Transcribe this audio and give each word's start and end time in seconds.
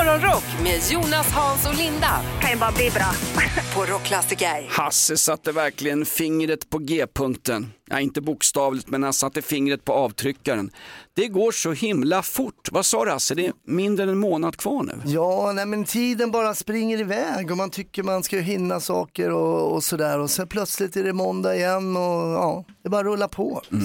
Morgonrock 0.00 0.44
med 0.62 0.80
Jonas, 0.90 1.32
Hans 1.32 1.66
och 1.66 1.74
Linda 1.74 2.20
kan 2.40 2.50
ju 2.50 2.56
bara 2.56 2.72
bli 2.72 2.90
bra. 2.90 3.12
på 3.74 3.92
Rockklassiker. 3.92 4.66
Hasse 4.68 5.16
satte 5.16 5.52
verkligen 5.52 6.06
fingret 6.06 6.70
på 6.70 6.78
G-punkten. 6.78 7.72
Ja, 7.90 8.00
inte 8.00 8.20
bokstavligt, 8.20 8.88
men 8.88 9.02
han 9.02 9.12
satte 9.12 9.42
fingret 9.42 9.84
på 9.84 9.92
avtryckaren. 9.92 10.70
Det 11.14 11.28
går 11.28 11.52
så 11.52 11.72
himla 11.72 12.22
fort. 12.22 12.68
Vad 12.72 12.86
sa 12.86 13.04
du 13.04 13.10
Hasse? 13.10 13.34
Det 13.34 13.46
är 13.46 13.52
mindre 13.66 14.02
än 14.02 14.08
en 14.08 14.18
månad 14.18 14.56
kvar 14.56 14.82
nu. 14.82 14.92
Ja, 15.04 15.52
nej, 15.52 15.66
men 15.66 15.84
tiden 15.84 16.30
bara 16.30 16.54
springer 16.54 17.00
iväg 17.00 17.50
och 17.50 17.56
man 17.56 17.70
tycker 17.70 18.02
man 18.02 18.22
ska 18.22 18.38
hinna 18.38 18.80
saker 18.80 19.30
och, 19.30 19.72
och 19.74 19.84
sådär 19.84 20.18
och 20.18 20.30
sen 20.30 20.48
plötsligt 20.48 20.96
är 20.96 21.04
det 21.04 21.12
måndag 21.12 21.56
igen 21.56 21.96
och 21.96 22.32
ja, 22.32 22.64
det 22.82 22.88
bara 22.88 23.04
rullar 23.04 23.28
på. 23.28 23.62
Eh, 23.72 23.78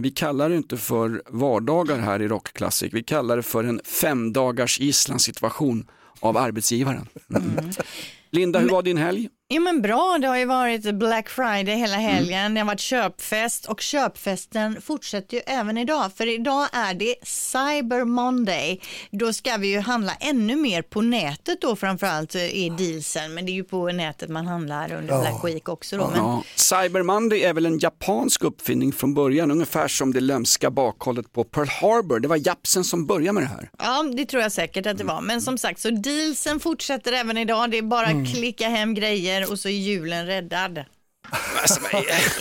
vi 0.00 0.12
kallar 0.16 0.48
det 0.48 0.56
inte 0.56 0.76
för 0.76 1.22
vardagar 1.26 1.98
här 1.98 2.22
i 2.22 2.28
Rockklassik. 2.28 2.94
Vi 2.94 3.02
kallar 3.02 3.36
det 3.36 3.42
för 3.42 3.64
en 3.64 3.80
femdagars 3.84 4.80
gisslansituation 4.80 5.86
av 6.20 6.36
arbetsgivaren. 6.36 7.08
Mm. 7.30 7.70
Linda, 8.30 8.58
hur 8.58 8.68
var 8.68 8.82
din 8.82 8.96
helg? 8.96 9.28
Jo 9.54 9.62
men 9.62 9.82
bra, 9.82 10.18
det 10.20 10.26
har 10.28 10.36
ju 10.36 10.44
varit 10.44 10.94
Black 10.94 11.28
Friday 11.28 11.76
hela 11.76 11.96
helgen, 11.96 12.54
det 12.54 12.60
har 12.60 12.66
varit 12.66 12.80
köpfest 12.80 13.66
och 13.66 13.80
köpfesten 13.80 14.82
fortsätter 14.82 15.36
ju 15.36 15.42
även 15.46 15.78
idag 15.78 16.10
för 16.16 16.28
idag 16.28 16.68
är 16.72 16.94
det 16.94 17.14
Cyber 17.22 18.04
Monday. 18.04 18.80
Då 19.10 19.32
ska 19.32 19.56
vi 19.56 19.68
ju 19.68 19.80
handla 19.80 20.12
ännu 20.20 20.56
mer 20.56 20.82
på 20.82 21.00
nätet 21.00 21.60
då 21.60 21.76
framförallt 21.76 22.34
i 22.34 22.72
dealsen 22.78 23.34
men 23.34 23.46
det 23.46 23.52
är 23.52 23.54
ju 23.54 23.64
på 23.64 23.86
nätet 23.86 24.30
man 24.30 24.46
handlar 24.46 24.92
under 24.92 25.20
Black 25.20 25.44
Week 25.44 25.68
också 25.68 25.96
då. 25.96 26.10
Men, 26.10 26.18
Ja, 26.18 26.42
Cyber 26.56 27.02
Monday 27.02 27.42
är 27.42 27.54
väl 27.54 27.66
en 27.66 27.78
japansk 27.78 28.44
uppfinning 28.44 28.92
från 28.92 29.14
början, 29.14 29.50
ungefär 29.50 29.88
som 29.88 30.12
det 30.12 30.20
lömska 30.20 30.70
bakhållet 30.70 31.32
på 31.32 31.44
Pearl 31.44 31.68
Harbor. 31.68 32.20
Det 32.20 32.28
var 32.28 32.46
japsen 32.46 32.84
som 32.84 33.06
började 33.06 33.32
med 33.32 33.42
det 33.42 33.48
här. 33.48 33.70
Ja, 33.78 34.02
det 34.16 34.24
tror 34.24 34.42
jag 34.42 34.52
säkert 34.52 34.86
att 34.86 34.98
det 34.98 35.04
var. 35.04 35.20
Men 35.20 35.42
som 35.42 35.58
sagt, 35.58 35.80
så 35.80 35.90
dealsen 35.90 36.60
fortsätter 36.60 37.12
även 37.12 37.38
idag. 37.38 37.70
Det 37.70 37.78
är 37.78 37.82
bara 37.82 38.06
att 38.06 38.34
klicka 38.34 38.68
hem 38.68 38.94
grejer 38.94 39.41
och 39.50 39.58
så 39.58 39.68
är 39.68 39.72
julen 39.72 40.26
räddad. 40.26 40.84
Alltså, 41.62 41.80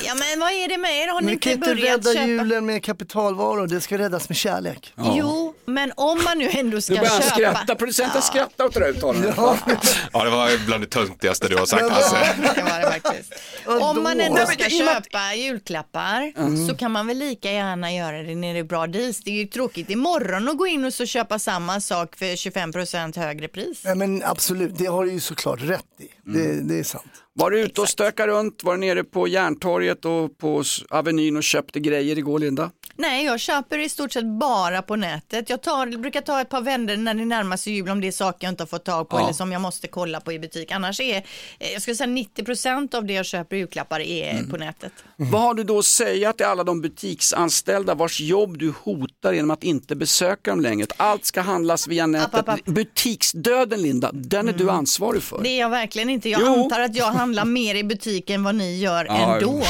Ja, 0.06 0.16
men 0.16 0.40
vad 0.40 0.52
är 0.52 0.68
det 0.70 0.78
med 0.78 0.92
er? 1.04 1.08
Har 1.08 1.22
ni 1.22 1.26
Men 1.26 1.34
vi 1.36 1.40
kan 1.40 1.52
inte 1.54 1.70
inte 1.70 1.82
börjat 1.82 1.98
rädda 2.06 2.14
köpa? 2.14 2.28
julen 2.28 2.66
med 2.66 2.84
kapitalvaror, 2.84 3.68
det 3.68 3.82
ska 3.82 3.98
räddas 3.98 4.30
med 4.30 4.36
kärlek. 4.38 4.94
Jo, 4.98 5.54
men 5.66 5.92
om 5.96 6.24
man 6.24 6.38
nu 6.38 6.50
ändå 6.50 6.82
ska 6.82 6.94
Nu 6.94 7.00
börjar 7.00 7.12
han 7.12 7.22
köpa. 7.22 7.36
skratta, 7.36 7.76
producenten 7.76 8.22
skrattar 8.22 8.66
åt 8.66 8.74
det 8.74 8.80
där 8.80 8.88
uttalandet. 8.90 9.34
Ja, 9.38 10.24
det 10.24 10.30
var 10.30 10.66
bland 10.66 10.84
det 10.84 10.88
töntigaste 10.88 11.48
du 11.48 11.58
har 11.58 11.66
sagt 11.66 11.90
Hasse. 11.92 12.16
Det 12.56 12.62
var 12.64 12.80
det 12.80 13.02
faktiskt. 13.02 13.34
Om 13.66 14.04
man 14.04 14.20
ändå 14.22 14.46
ska 14.46 14.70
köpa 14.70 15.34
julklappar 15.36 16.34
så 16.70 16.76
kan 16.78 16.92
man 16.92 17.08
väl 17.08 17.18
lika 17.18 17.52
gärna 17.52 17.94
göra 17.94 18.24
det 18.24 18.36
när 18.36 18.54
det 18.54 18.60
är 18.60 18.64
bra 18.64 18.88
deals. 18.88 19.24
Det 19.24 19.30
är 19.32 19.36
ju 19.36 19.46
tråkigt 19.48 19.90
imorgon 19.90 20.50
att 20.50 20.58
gå 20.58 20.68
in 20.68 20.86
och 20.86 20.94
så 20.94 21.06
köpa 21.06 21.40
samma 21.40 21.82
sak 21.82 22.16
för 22.16 22.26
25% 22.26 23.20
högre 23.20 23.48
pris. 23.48 23.82
Nej, 23.86 23.96
men 23.96 24.24
absolut, 24.26 24.78
det 24.78 24.86
har 24.86 25.06
du 25.06 25.12
ju 25.12 25.20
såklart 25.20 25.60
rätt 25.62 25.86
i. 26.00 26.08
Det, 26.26 26.62
det 26.62 26.80
är 26.80 26.84
sant. 26.84 27.06
Var 27.34 27.52
du 27.52 27.60
ute 27.60 27.82
och 27.82 27.90
stökade 27.90 28.32
runt? 28.32 28.64
Var 28.64 28.74
du 28.74 28.80
nere 28.80 29.04
på 29.04 29.28
Järntorget 29.28 30.06
och 30.06 30.38
på 30.38 30.64
Avenyn 30.90 31.38
och 31.38 31.44
köpte 31.44 31.80
grejer 31.80 32.18
igår 32.18 32.40
Linda? 32.40 32.72
Nej, 32.96 33.26
jag 33.26 33.40
köper 33.40 33.80
i 33.80 33.90
stort 33.90 34.12
sett 34.12 34.26
bara 34.26 34.82
på 34.82 34.96
nätet. 34.96 35.50
Jag 35.50 35.62
tar, 35.62 35.98
brukar 35.98 36.22
ta 36.22 36.42
ett 36.42 36.50
par 36.50 36.62
vändor 36.62 36.96
när 36.98 37.14
det 37.14 37.26
närmar 37.26 37.58
sig 37.58 37.74
jul 37.74 37.90
om 37.90 38.02
det 38.02 38.08
är 38.08 38.12
saker 38.12 38.48
jag 38.48 38.52
inte 38.52 38.64
har 38.64 38.68
fått 38.68 38.86
tag 38.86 39.10
på 39.10 39.18
Ja. 39.18 39.24
eller 39.24 39.34
som 39.34 39.52
jag 39.52 39.62
måste 39.62 39.88
kolla 39.88 40.20
på 40.22 40.32
i 40.34 40.40
butik. 40.40 40.72
Annars 40.72 41.00
är, 41.00 41.16
eh, 41.60 41.72
jag 41.74 41.82
skulle 41.82 41.96
säga 41.96 42.08
90% 42.08 42.96
av 42.96 43.06
det 43.06 43.14
jag 43.14 43.26
köper 43.26 43.56
i 43.56 43.60
julklappar 43.60 44.00
är 44.00 44.44
på 44.50 44.58
nätet. 44.58 44.92
Vad 45.16 45.42
har 45.42 45.54
du 45.54 45.64
då 45.64 45.80
att 45.80 45.86
säga 45.86 46.34
till 46.34 46.46
alla 46.46 46.64
de 46.64 46.82
butiksanställda 46.82 47.96
vars 47.96 48.20
jobb 48.22 48.58
du 48.58 48.74
hotar 48.84 49.34
genom 49.34 49.52
att 49.52 49.64
inte 49.64 49.96
besöka 49.96 50.52
dem 50.52 50.62
längre? 50.62 50.88
Allt 50.98 51.26
ska 51.26 51.42
handlas 51.42 51.88
via 51.88 52.08
nätet. 52.08 52.34
app, 52.36 52.50
app. 52.50 52.66
Butiksdöden 52.66 53.82
Linda, 53.82 54.12
den 54.14 54.48
är 54.48 54.54
du 54.54 54.70
ansvarig 54.70 55.24
för. 55.24 55.44
Det 55.44 55.50
är 55.50 55.60
jag 55.60 55.70
verkligen 55.70 56.10
inte. 56.12 56.30
Jag 56.30 56.42
Jo. 56.42 56.64
antar 56.64 56.80
att 56.80 56.96
jag 56.96 57.06
handlar 57.06 57.46
mer 57.46 57.76
i 57.76 57.84
butiken 57.84 58.36
än 58.36 58.44
vad 58.44 58.56
ni 58.56 58.78
gör 58.80 59.06
Ja, 59.06 59.36
ändå. 59.36 59.62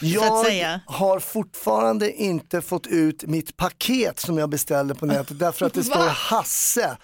Så 0.00 0.40
att 0.40 0.54
Jag 0.56 0.80
har 0.86 1.20
fortfarande 1.20 2.12
inte 2.12 2.60
fått 2.62 2.86
ut 2.86 3.26
mitt 3.26 3.56
paket 3.56 4.20
som 4.20 4.38
jag 4.38 4.48
beställde 4.48 4.94
på 4.94 5.06
nätet 5.06 5.38
därför 5.38 5.66
att 5.66 5.74
det 5.74 5.84
står 5.84 6.08
Hasse. 6.08 6.96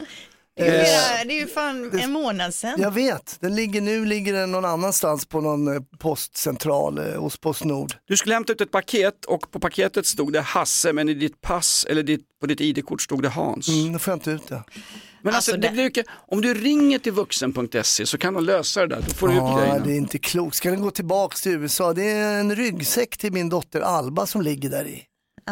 Det 0.56 0.66
är, 0.66 0.72
ju- 1.22 1.28
det 1.28 1.34
är 1.34 1.40
ju 1.40 1.46
fan 1.46 1.98
en 2.00 2.12
månad 2.12 2.54
sedan. 2.54 2.80
Jag 2.80 2.90
vet, 2.90 3.36
den 3.40 3.54
ligger, 3.56 3.80
nu 3.80 4.04
ligger 4.06 4.32
den 4.32 4.52
någon 4.52 4.64
annanstans 4.64 5.26
på 5.26 5.40
någon 5.40 5.74
eh, 5.76 5.82
postcentral 5.98 6.98
eh, 6.98 7.20
hos 7.20 7.36
Postnord. 7.38 7.92
Du 8.08 8.16
skulle 8.16 8.34
hämta 8.34 8.52
ut 8.52 8.60
ett 8.60 8.70
paket 8.70 9.24
och 9.24 9.50
på 9.50 9.60
paketet 9.60 10.06
stod 10.06 10.32
det 10.32 10.40
Hasse 10.40 10.92
men 10.92 11.08
i 11.08 11.14
ditt 11.14 11.40
pass 11.40 11.86
eller 11.90 12.02
ditt, 12.02 12.20
på 12.40 12.46
ditt 12.46 12.60
ID-kort 12.60 13.02
stod 13.02 13.22
det 13.22 13.28
Hans. 13.28 13.68
Mm, 13.68 13.92
då 13.92 13.98
får 13.98 14.10
jag 14.10 14.16
inte 14.16 14.30
ut 14.30 14.48
det. 14.48 14.62
Men 15.22 15.34
alltså, 15.34 15.52
Alltså, 15.52 15.60
det 15.60 15.68
det- 15.68 15.74
brukar, 15.74 16.04
om 16.28 16.40
du 16.40 16.54
ringer 16.54 16.98
till 16.98 17.12
vuxen.se 17.12 18.06
så 18.06 18.18
kan 18.18 18.34
de 18.34 18.44
lösa 18.44 18.80
det 18.80 18.86
där, 18.86 19.02
då 19.08 19.14
får 19.14 19.28
du 19.28 19.34
Ja, 19.34 19.58
grejerna. 19.58 19.84
det 19.84 19.92
är 19.92 19.96
inte 19.96 20.18
klokt. 20.18 20.56
Ska 20.56 20.70
den 20.70 20.80
gå 20.80 20.90
tillbaks 20.90 21.42
till 21.42 21.52
USA? 21.52 21.92
Det 21.92 22.10
är 22.10 22.40
en 22.40 22.56
ryggsäck 22.56 23.16
till 23.16 23.32
min 23.32 23.48
dotter 23.48 23.80
Alba 23.80 24.26
som 24.26 24.42
ligger 24.42 24.70
där 24.70 24.84
i. 24.84 25.02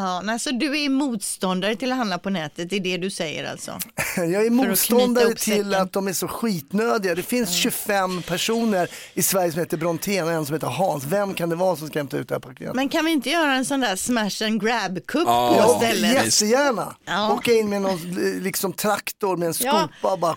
Ja, 0.00 0.20
nej, 0.20 0.38
så 0.38 0.50
du 0.50 0.80
är 0.84 0.88
motståndare 0.88 1.76
till 1.76 1.92
att 1.92 1.98
handla 1.98 2.18
på 2.18 2.30
nätet, 2.30 2.70
det 2.70 2.76
är 2.76 2.80
det 2.80 2.96
du 2.96 3.10
säger 3.10 3.50
alltså? 3.50 3.78
Jag 4.16 4.46
är 4.46 4.50
motståndare 4.50 5.24
ihop 5.24 5.38
till 5.38 5.74
att 5.74 5.92
de 5.92 6.08
är 6.08 6.12
så 6.12 6.28
skitnödiga. 6.28 7.14
Det 7.14 7.22
finns 7.22 7.50
25 7.56 8.22
personer 8.22 8.88
i 9.14 9.22
Sverige 9.22 9.52
som 9.52 9.60
heter 9.60 9.76
Brontén 9.76 10.24
och 10.24 10.32
en 10.32 10.46
som 10.46 10.54
heter 10.54 10.66
Hans. 10.66 11.04
Vem 11.04 11.34
kan 11.34 11.48
det 11.48 11.56
vara 11.56 11.76
som 11.76 11.88
ska 11.88 11.98
hämta 11.98 12.16
ut 12.16 12.28
det 12.28 12.34
här 12.34 12.40
paketet? 12.40 12.74
Men 12.74 12.88
kan 12.88 13.04
vi 13.04 13.10
inte 13.12 13.30
göra 13.30 13.54
en 13.54 13.64
sån 13.64 13.80
där 13.80 13.96
smash 13.96 14.46
and 14.46 14.62
grab-kupp 14.62 15.22
Ja. 15.26 15.48
på 15.48 15.56
Ja, 15.56 15.78
stället? 15.88 16.12
jättegärna. 16.24 16.94
Ja. 17.04 17.32
Åka 17.32 17.52
in 17.52 17.68
med 17.68 17.82
någon 17.82 17.98
liksom, 18.42 18.72
traktor 18.72 19.36
med 19.36 19.48
en 19.48 19.54
Ja. 19.60 19.88
skopa 20.00 20.12
och 20.12 20.18
bara, 20.18 20.36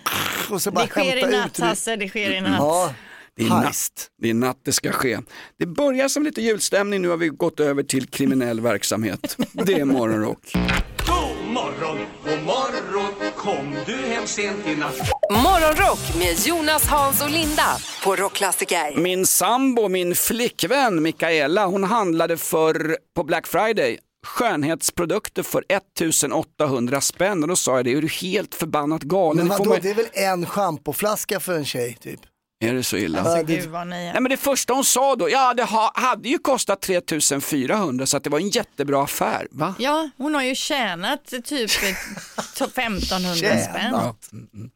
och 0.49 0.61
så 0.61 0.71
bara 0.71 0.85
Det 0.85 0.91
sker 0.91 1.17
i 1.17 1.21
hämta 1.21 1.37
natt 1.37 1.47
ut. 1.47 1.53
det. 1.53 1.65
Hasse, 1.65 1.95
det 1.95 2.09
sker 2.09 2.31
i 2.31 2.41
natt. 2.41 2.55
Ja, 2.59 2.93
Det 3.35 3.43
är, 3.43 3.49
natt, 3.49 4.07
det 4.21 4.29
är 4.29 4.33
natt 4.33 4.57
det 4.65 4.71
ska 4.71 4.91
ske. 4.91 5.19
Det 5.59 5.65
börjar 5.65 6.07
som 6.07 6.23
lite 6.23 6.41
julstämning, 6.41 7.01
nu 7.01 7.09
har 7.09 7.17
vi 7.17 7.27
gått 7.29 7.59
över 7.59 7.83
till 7.83 8.07
kriminell 8.07 8.61
verksamhet. 8.61 9.37
Det 9.53 9.73
är 9.73 9.85
morgonrock. 9.85 10.51
God 11.07 11.53
morgon, 11.53 11.97
god 12.25 12.43
morgon, 12.45 13.31
kom 13.37 13.75
du 13.85 13.95
hem 13.95 14.27
sent 14.27 14.67
i 14.67 14.75
natt? 14.75 14.95
Morgonrock 15.31 15.99
med 16.17 16.39
Jonas, 16.47 16.85
Hans 16.87 17.21
och 17.21 17.29
Linda 17.29 17.77
på 18.03 18.15
Rockklassiker. 18.15 18.97
Min 18.97 19.25
sambo, 19.25 19.87
min 19.89 20.15
flickvän 20.15 21.01
Mikaela, 21.03 21.65
hon 21.65 21.83
handlade 21.83 22.37
för, 22.37 22.97
på 23.15 23.23
Black 23.23 23.47
Friday 23.47 23.97
skönhetsprodukter 24.27 25.43
för 25.43 25.63
1800 25.69 27.01
spänn 27.01 27.41
och 27.43 27.47
då 27.49 27.55
sa 27.55 27.75
jag 27.75 27.85
det, 27.85 27.93
är 27.93 28.01
du 28.01 28.07
helt 28.07 28.55
förbannat 28.55 29.01
galen? 29.03 29.37
Men 29.37 29.47
Det 29.47 29.57
får 29.57 29.65
vadå, 29.65 29.69
man- 29.69 29.79
det 29.81 29.89
är 29.89 29.95
väl 29.95 30.09
en 30.13 30.45
schampoflaska 30.45 31.39
för 31.39 31.53
en 31.53 31.65
tjej 31.65 31.97
typ? 32.01 32.19
Är 32.61 32.73
det 32.73 32.83
så 32.83 32.97
illa? 32.97 33.21
Ja, 33.25 33.43
det- 33.43 33.55
Gud 33.55 33.69
vad 33.69 33.87
ni 33.87 33.95
är. 33.95 34.13
Nej 34.13 34.21
men 34.21 34.29
det 34.29 34.37
första 34.37 34.73
hon 34.73 34.83
sa 34.85 35.15
då, 35.15 35.29
ja 35.29 35.53
det 35.53 35.63
ha, 35.63 35.91
hade 35.95 36.29
ju 36.29 36.37
kostat 36.37 36.81
3400 36.81 38.05
så 38.05 38.17
att 38.17 38.23
det 38.23 38.29
var 38.29 38.39
en 38.39 38.49
jättebra 38.49 39.03
affär. 39.03 39.47
Va? 39.51 39.75
Ja, 39.79 40.09
hon 40.17 40.35
har 40.35 40.43
ju 40.43 40.55
tjänat 40.55 41.25
typ 41.43 41.69
ett- 41.83 42.57
1500 42.57 43.35
spänn. 43.35 43.93
Mm, 43.95 44.47
mm. 44.53 44.69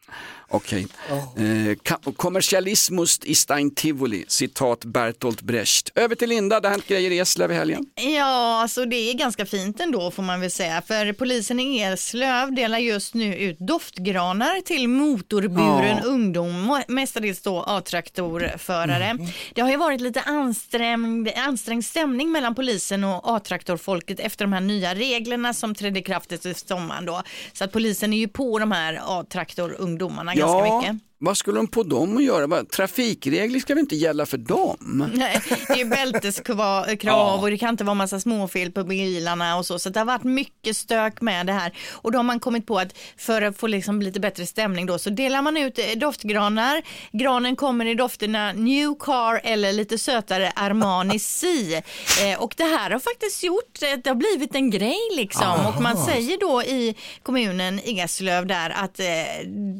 Okej. 0.47 0.87
Eh, 1.09 1.41
ka- 1.43 2.15
kommersialismus 2.15 3.19
i 3.23 3.35
Stein 3.35 3.75
Tivoli, 3.75 4.25
citat 4.27 4.85
Bertolt 4.85 5.41
Brecht. 5.41 5.91
Över 5.95 6.15
till 6.15 6.29
Linda, 6.29 6.59
det 6.59 6.67
har 6.67 6.71
hänt 6.71 6.87
grejer 6.87 7.11
i 7.11 7.19
Eslöv 7.19 7.51
i 7.51 7.55
helgen. 7.55 7.85
Ja, 7.95 8.61
alltså 8.61 8.85
det 8.85 8.95
är 8.95 9.13
ganska 9.13 9.45
fint 9.45 9.79
ändå 9.79 10.11
får 10.11 10.23
man 10.23 10.41
väl 10.41 10.51
säga. 10.51 10.81
För 10.87 11.13
polisen 11.13 11.59
i 11.59 11.81
Eslöv 11.81 12.55
delar 12.55 12.77
just 12.79 13.13
nu 13.13 13.35
ut 13.35 13.59
doftgranar 13.59 14.61
till 14.61 14.87
motorburen 14.89 15.97
Ja. 16.03 16.09
ungdom, 16.09 16.83
mestadels 16.87 17.41
då 17.41 17.63
A-traktorförare. 17.77 19.17
Det 19.53 19.61
har 19.61 19.69
ju 19.69 19.77
varit 19.77 20.01
lite 20.01 20.21
ansträngd, 20.21 21.29
ansträngd 21.35 21.85
stämning 21.85 22.31
mellan 22.31 22.55
polisen 22.55 23.03
och 23.03 23.21
A-traktorfolket 23.35 24.19
efter 24.19 24.45
de 24.45 24.53
här 24.53 24.61
nya 24.61 24.95
reglerna 24.95 25.53
som 25.53 25.75
trädde 25.75 25.99
i 25.99 26.03
kraft 26.03 26.31
efter 26.31 26.53
sommaren 26.67 27.05
då. 27.05 27.23
Så 27.53 27.63
att 27.63 27.71
polisen 27.71 28.13
är 28.13 28.17
ju 28.17 28.27
på 28.27 28.59
de 28.59 28.71
här 28.71 28.99
A-traktorungdomarna 29.05 30.35
ganska 30.35 30.75
mycket. 30.75 31.01
Vad 31.25 31.37
skulle 31.37 31.57
de 31.57 31.67
på 31.67 31.83
dem 31.83 32.17
att 32.17 32.23
göra? 32.23 32.63
Trafikregler 32.63 33.59
ska 33.59 33.73
väl 33.73 33.81
inte 33.81 33.95
gälla 33.95 34.25
för 34.25 34.37
dem? 34.37 35.09
Nej, 35.13 35.41
det 35.67 35.81
är 35.81 35.85
bälteskrav 35.85 37.41
och 37.41 37.49
det 37.49 37.57
kan 37.57 37.69
inte 37.69 37.83
vara 37.83 37.93
massa 37.93 38.19
småfel 38.19 38.71
på 38.71 38.83
bilarna 38.83 39.57
och 39.57 39.65
så. 39.65 39.79
Så 39.79 39.89
det 39.89 39.99
har 39.99 40.05
varit 40.05 40.23
mycket 40.23 40.77
stök 40.77 41.21
med 41.21 41.45
det 41.45 41.53
här. 41.53 41.77
Och 41.91 42.11
då 42.11 42.19
har 42.19 42.23
man 42.23 42.39
kommit 42.39 42.67
på 42.67 42.79
att 42.79 42.97
för 43.17 43.41
att 43.41 43.57
få 43.57 43.67
liksom 43.67 44.01
lite 44.01 44.19
bättre 44.19 44.45
stämning 44.45 44.85
då 44.85 44.97
så 44.99 45.09
delar 45.09 45.41
man 45.41 45.57
ut 45.57 45.79
eh, 45.79 45.85
doftgranar. 45.97 46.81
Granen 47.11 47.55
kommer 47.55 47.85
i 47.85 47.95
dofterna 47.95 48.53
New 48.53 48.95
Car 48.99 49.41
eller 49.43 49.73
lite 49.73 49.97
sötare 49.97 50.51
Armani 50.55 51.19
C. 51.19 51.47
Eh, 52.21 52.39
och 52.39 52.53
det 52.57 52.63
här 52.63 52.91
har 52.91 52.99
faktiskt 52.99 53.43
gjort, 53.43 53.81
eh, 53.81 53.99
det 54.03 54.09
har 54.09 54.15
blivit 54.15 54.55
en 54.55 54.69
grej 54.69 54.99
liksom. 55.15 55.65
Och 55.65 55.81
man 55.81 55.97
säger 55.97 56.37
då 56.39 56.63
i 56.63 56.95
kommunen 57.23 57.79
Eslöv 57.79 58.45
där 58.45 58.69
att 58.69 58.99
eh, 58.99 59.05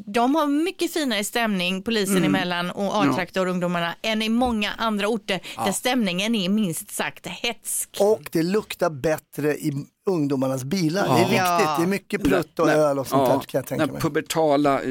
de 0.06 0.34
har 0.34 0.46
mycket 0.46 0.92
finare 0.92 1.24
stämning 1.24 1.35
polisen 1.84 2.24
emellan 2.24 2.70
och 2.70 2.96
A-traktorungdomarna 2.96 3.94
än 4.02 4.22
i 4.22 4.28
många 4.28 4.72
andra 4.78 5.08
orter 5.08 5.40
där 5.64 5.72
stämningen 5.72 6.34
är 6.34 6.48
minst 6.48 6.90
sagt 6.90 7.26
hetsk. 7.26 7.96
Och 8.00 8.22
det 8.32 8.42
luktar 8.42 8.90
bättre 8.90 9.54
i 9.56 9.72
ungdomarnas 10.10 10.64
bilar. 10.64 11.02
Det 11.08 11.14
är 11.14 11.18
viktigt. 11.18 11.36
Ja. 11.38 11.74
Det 11.78 11.82
är 11.84 11.86
mycket 11.86 12.22
prutt 12.24 12.58
och 12.58 12.66
När- 12.66 12.76
öl 12.76 12.98
och 12.98 13.06
sånt 13.06 13.28
ja, 13.28 13.34
där 13.34 13.40
kan 13.40 13.58
jag 13.58 13.66
tänka 13.66 13.86
mig. 13.92 14.00
pubertala 14.02 14.82
eh, 14.82 14.90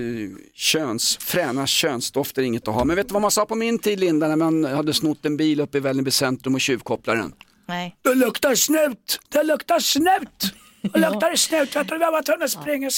köns, 0.53 1.17
fräna 1.17 1.67
könsdofter 1.67 2.41
är 2.41 2.45
inget 2.45 2.67
att 2.67 2.73
ha. 2.73 2.83
Men 2.85 2.95
vet 2.95 3.07
du 3.07 3.13
vad 3.13 3.21
man 3.21 3.31
sa 3.31 3.45
på 3.45 3.55
min 3.55 3.79
tid 3.79 3.99
Linda 3.99 4.27
när 4.27 4.35
man 4.35 4.65
hade 4.65 4.93
snott 4.93 5.25
en 5.25 5.37
bil 5.37 5.59
uppe 5.59 5.77
i 5.77 5.81
Vällingby 5.81 6.11
centrum 6.11 6.55
och 6.55 6.61
tjuvkopplat 6.61 7.17
den? 7.17 7.33
Nej. 7.67 7.95
Det 8.01 8.15
luktar 8.15 8.55
snut, 8.55 9.19
det 9.29 9.43
luktar 9.43 9.79
snut. 9.79 10.53
Det 10.81 10.99
luktar 10.99 11.35
snut, 11.35 11.75
vet 11.75 11.87
du, 11.87 11.93
vi 11.97 11.99
var 12.05 12.21
tvungna 12.23 12.45
att 12.45 12.51
springa. 12.51 12.89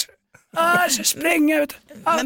Ah, 0.55 0.77
vet 0.87 1.13
du. 1.21 1.75
Ah, 2.03 2.17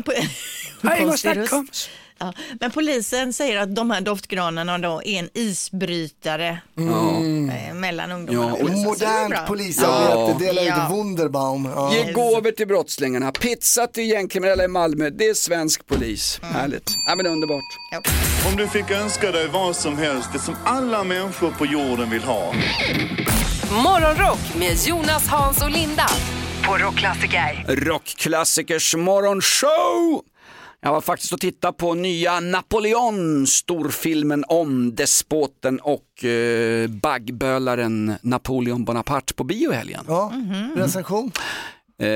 Men, 0.82 0.96
röst. 1.36 1.90
ja. 2.20 2.34
Men 2.60 2.72
polisen 2.72 3.34
säger 3.34 3.58
att 3.60 3.76
de 3.76 3.92
här 3.92 4.02
doftgranarna 4.02 4.78
då 4.78 5.02
är 5.06 5.20
en 5.20 5.30
isbrytare 5.34 6.62
eh, 6.78 7.74
mellan 7.74 8.12
ungdomarna 8.12 8.58
Ja, 8.60 8.64
och. 8.64 8.70
Modernt 8.70 9.48
polisarbete, 9.48 10.46
dela 10.46 10.62
Ja. 10.62 10.86
ut 10.86 10.92
Wunderbaum. 10.92 11.66
Ja. 11.76 11.94
Ge 11.94 12.12
gåvor 12.12 12.52
till 12.52 12.68
brottslingarna, 12.68 13.32
pizza 13.32 13.88
till 13.88 14.10
gängkriminella 14.10 14.64
i 14.64 14.68
Malmö, 14.68 15.10
det 15.10 15.26
är 15.30 15.34
svensk 15.34 15.88
polis. 15.88 16.40
Härligt. 16.44 16.92
Ja, 17.08 17.16
men 17.16 17.28
underbart. 17.28 17.64
Om 18.52 18.56
du 18.58 18.68
fick 18.68 18.92
önska 18.92 19.32
dig 19.32 19.48
vad 19.48 19.76
som 19.76 19.98
helst, 19.98 20.30
det 20.34 20.40
som 20.40 20.56
alla 20.66 21.04
människor 21.04 21.52
på 21.52 21.66
jorden 21.66 22.10
vill 22.10 22.24
ha. 22.24 22.54
Morgonrock 23.84 24.40
med 24.60 24.78
Jonas, 24.88 25.28
Hans 25.28 25.62
och 25.62 25.72
Linda 25.72 26.06
på 26.68 26.78
Rockklassiker. 26.78 27.66
Rockklassikers 27.68 28.96
morgonshow! 28.96 30.22
Jag 30.82 30.92
var 30.92 31.02
faktiskt 31.02 31.34
och 31.34 31.40
tittade 31.40 31.74
på 31.74 31.94
nya 31.94 32.40
Napoleon, 32.40 33.48
storfilmen 33.48 34.44
om 34.48 34.96
despoten 34.96 35.80
och 35.80 36.26
eh, 36.26 36.88
baggbölaren 36.88 38.14
Napoleon 38.22 38.86
Bonaparte 38.86 39.34
på 39.34 39.44
bio 39.44 39.72
i 39.72 39.76
helgen. 39.76 40.06
Ja, 40.08 40.34
recension. 40.76 41.32
Eh, 42.02 42.08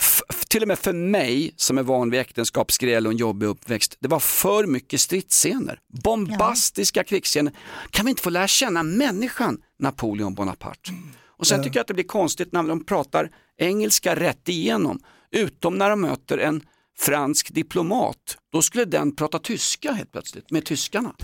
f- 0.00 0.22
till 0.48 0.62
och 0.62 0.68
med 0.68 0.78
för 0.78 0.92
mig 0.92 1.54
som 1.56 1.78
är 1.78 1.82
van 1.82 2.10
vid 2.10 2.20
äktenskapsgräl 2.20 3.06
och 3.06 3.12
en 3.12 3.18
jobbig 3.18 3.46
uppväxt, 3.46 3.96
det 4.00 4.08
var 4.08 4.20
för 4.20 4.66
mycket 4.66 5.00
stridsscener. 5.00 5.78
Bombastiska 6.02 7.04
krigsscener. 7.04 7.52
Kan 7.90 8.04
vi 8.06 8.10
inte 8.10 8.22
få 8.22 8.30
lära 8.30 8.48
känna 8.48 8.82
människan 8.82 9.58
Napoleon 9.78 10.34
Bonaparte? 10.34 10.90
Och 11.38 11.46
sen 11.46 11.62
tycker 11.62 11.76
jag 11.76 11.80
att 11.80 11.88
det 11.88 11.94
blir 11.94 12.04
konstigt 12.04 12.52
när 12.52 12.62
de 12.62 12.84
pratar 12.84 13.30
engelska 13.58 14.16
rätt 14.16 14.48
igenom, 14.48 15.00
utom 15.30 15.78
när 15.78 15.90
de 15.90 16.00
möter 16.00 16.38
en 16.38 16.62
fransk 16.98 17.54
diplomat. 17.54 18.16
Då 18.52 18.62
skulle 18.62 18.84
den 18.84 19.16
prata 19.16 19.38
tyska 19.38 19.92
helt 19.92 20.12
plötsligt 20.12 20.50
med 20.50 20.64
tyskarna. 20.64 21.14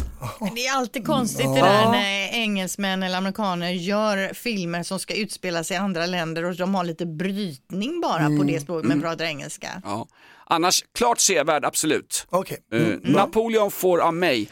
Men 0.40 0.54
Det 0.54 0.66
är 0.66 0.76
alltid 0.76 1.06
konstigt 1.06 1.46
det 1.46 1.60
där 1.60 1.90
när 1.90 2.28
engelsmän 2.32 3.02
eller 3.02 3.18
amerikaner 3.18 3.70
gör 3.70 4.34
filmer 4.34 4.82
som 4.82 4.98
ska 4.98 5.14
utspela 5.14 5.64
sig 5.64 5.74
i 5.74 5.78
andra 5.78 6.06
länder 6.06 6.44
och 6.44 6.56
de 6.56 6.74
har 6.74 6.84
lite 6.84 7.06
brytning 7.06 8.00
bara 8.00 8.26
på 8.26 8.42
det 8.44 8.60
språket 8.60 8.88
men 8.88 9.00
pratar 9.00 9.24
engelska. 9.24 9.82
Ja. 9.84 10.08
Annars 10.46 10.84
klart 10.94 11.18
sevärd, 11.18 11.64
absolut. 11.64 12.26
Okej. 12.30 12.58
Eh, 12.72 12.80
Napoleon 13.02 13.70
får 13.70 13.98
av 13.98 14.14
mig 14.14 14.50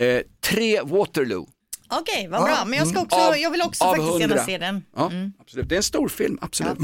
eh, 0.00 0.20
tre 0.40 0.80
Waterloo. 0.82 1.48
Okej, 1.90 2.28
vad 2.28 2.42
bra. 2.42 2.64
Men 2.66 2.78
jag, 2.78 2.88
ska 2.88 3.00
också, 3.00 3.16
Av- 3.16 3.38
jag 3.38 3.50
vill 3.50 3.62
också 3.62 3.84
av 3.84 3.94
faktiskt 3.94 4.20
gärna 4.20 4.34
hundra. 4.34 4.44
se 4.46 4.58
den. 4.58 4.82
Ja, 4.96 5.10
absolut. 5.40 5.68
Det 5.68 5.74
är 5.74 5.76
en 5.76 5.82
stor 5.82 6.08
film, 6.08 6.38
absolut. 6.42 6.78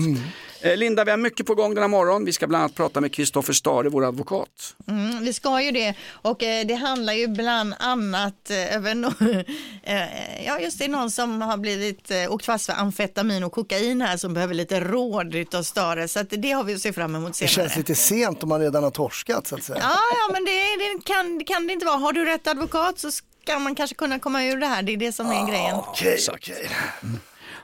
Eh, 0.61 0.77
Linda, 0.77 1.05
vi 1.05 1.11
har 1.11 1.19
mycket 1.19 1.47
på 1.47 1.55
gång 1.55 1.75
den 1.75 1.83
här 1.83 1.89
morgonen. 1.89 2.25
Vi 2.25 2.33
ska 2.33 2.47
bland 2.47 2.63
annat 2.63 2.75
prata 2.75 3.01
med 3.01 3.13
Kristoffer 3.13 3.53
Stare, 3.53 3.89
vår 3.89 4.05
advokat. 4.09 4.75
Mm, 4.89 5.25
vi 5.25 5.33
ska 5.33 5.63
ju 5.63 5.71
det 5.71 5.95
och 6.11 6.43
eh, 6.43 6.67
det 6.67 6.75
handlar 6.75 7.13
ju 7.13 7.27
bland 7.29 7.75
annat 7.79 8.51
eh, 8.51 8.77
över 8.77 8.95
no- 8.95 9.45
eh, 9.83 10.47
ja 10.47 10.61
just 10.61 10.79
det, 10.79 10.89
någon 10.89 11.11
som 11.11 11.43
har 11.43 11.57
blivit 11.57 12.11
eh, 12.11 12.33
åkt 12.33 12.45
fast 12.45 12.67
för 12.67 12.73
amfetamin 12.73 13.45
och 13.45 13.53
kokain 13.53 14.01
här 14.03 14.17
som 14.17 14.35
behöver 14.35 14.55
lite 14.55 14.81
råd 14.81 15.35
utav 15.35 15.63
Stare 15.63 16.09
så 16.09 16.21
att 16.21 16.27
det 16.31 16.51
har 16.53 16.65
vi 16.65 16.75
att 16.75 16.81
se 16.81 16.93
fram 16.93 17.15
emot 17.15 17.29
Det 17.33 17.49
senare. 17.49 17.69
känns 17.69 17.77
lite 17.77 17.95
sent 17.95 18.43
om 18.43 18.49
man 18.49 18.61
redan 18.61 18.85
har 18.85 18.91
torskat 18.91 19.47
så 19.47 19.55
att 19.55 19.63
säga. 19.63 19.79
Ja, 19.83 19.97
ja 20.27 20.33
men 20.33 20.45
det, 20.45 20.51
det 20.51 21.05
kan, 21.05 21.39
det 21.39 21.45
kan 21.45 21.67
det 21.67 21.73
inte 21.73 21.87
vara. 21.87 21.97
Har 21.97 22.13
du 22.13 22.25
rätt 22.25 22.47
advokat 22.47 22.99
så 22.99 23.11
ska 23.47 23.59
man 23.59 23.75
kanske 23.75 23.97
kunna 23.97 24.19
komma 24.19 24.45
ur 24.45 24.57
det 24.57 24.67
här. 24.67 24.83
Det 24.83 24.93
är 24.93 24.97
det 24.97 25.13
som 25.13 25.27
är 25.27 25.51
grejen. 25.51 25.77
Okej, 25.77 26.19
okej. 26.33 26.71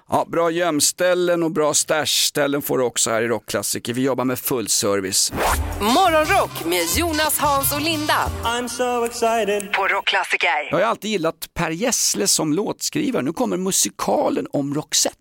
Ja, 0.08 0.26
bra 0.29 0.50
gömställen 0.50 1.43
och 1.43 1.50
bra 1.50 1.75
stashställen 1.75 2.62
får 2.62 2.79
du 2.79 2.84
också 2.84 3.11
här 3.11 3.23
i 3.23 3.29
Rockklassiker. 3.29 3.94
Vi 3.94 4.02
jobbar 4.02 4.25
med 4.25 4.38
full 4.38 4.69
service. 4.69 5.32
Morgonrock 5.81 6.64
med 6.64 6.82
Jonas, 6.96 7.38
Hans 7.38 7.73
och 7.73 7.81
Linda 7.81 8.31
I'm 8.44 8.69
so 8.69 9.05
excited 9.05 9.73
på 9.73 9.88
Rockklassiker. 9.88 10.69
Jag 10.70 10.79
har 10.79 10.84
alltid 10.84 11.11
gillat 11.11 11.49
Per 11.55 11.70
Gessle 11.70 12.26
som 12.26 12.52
låtskrivare. 12.52 13.23
Nu 13.23 13.32
kommer 13.32 13.56
musikalen 13.56 14.46
om 14.52 14.75
Roxette. 14.75 15.17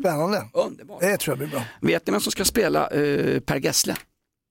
Spännande. 0.00 0.44
Underbart. 0.52 1.00
Det 1.00 1.16
tror 1.16 1.32
jag 1.32 1.38
blir 1.38 1.58
bra. 1.58 1.64
Vet 1.80 2.06
ni 2.06 2.10
vem 2.10 2.20
som 2.20 2.32
ska 2.32 2.44
spela 2.44 2.88
eh, 2.88 3.40
Per 3.40 3.56
Gessle? 3.56 3.96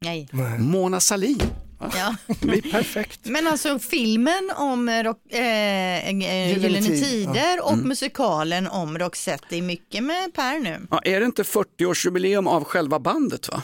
Nej. 0.02 0.30
Mona 0.60 1.00
Sahlin. 1.00 1.42
Ja. 1.96 2.16
Det 2.28 2.48
blir 2.48 2.72
perfekt. 2.72 3.20
Men 3.24 3.48
alltså 3.48 3.80
filmen 3.80 4.52
om 4.56 4.90
rock, 4.90 5.34
eh, 5.34 6.10
eh, 6.10 6.58
Gyllene 6.58 6.88
Tid, 6.88 7.04
Tider 7.04 7.66
och 7.66 7.78
musikalen 7.78 8.68
om 8.68 8.98
Roxette 8.98 9.58
är 9.58 9.62
mycket 9.62 10.04
med 10.04 10.34
Per 10.34 10.60
nu. 10.60 10.88
Ja, 10.92 11.02
är 11.04 11.20
det 11.20 11.26
inte 11.26 11.44
40-årsjubileum 11.44 12.48
av 12.48 12.64
själva 12.64 13.00
bandet? 13.00 13.50
va? 13.50 13.64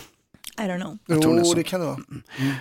I 0.60 0.62
don't 0.62 0.82
know. 0.82 0.98
är 1.08 1.46
Jo, 1.46 1.54
det 1.54 1.64
kan 1.64 1.80
det 1.80 1.86
vara. 1.86 2.00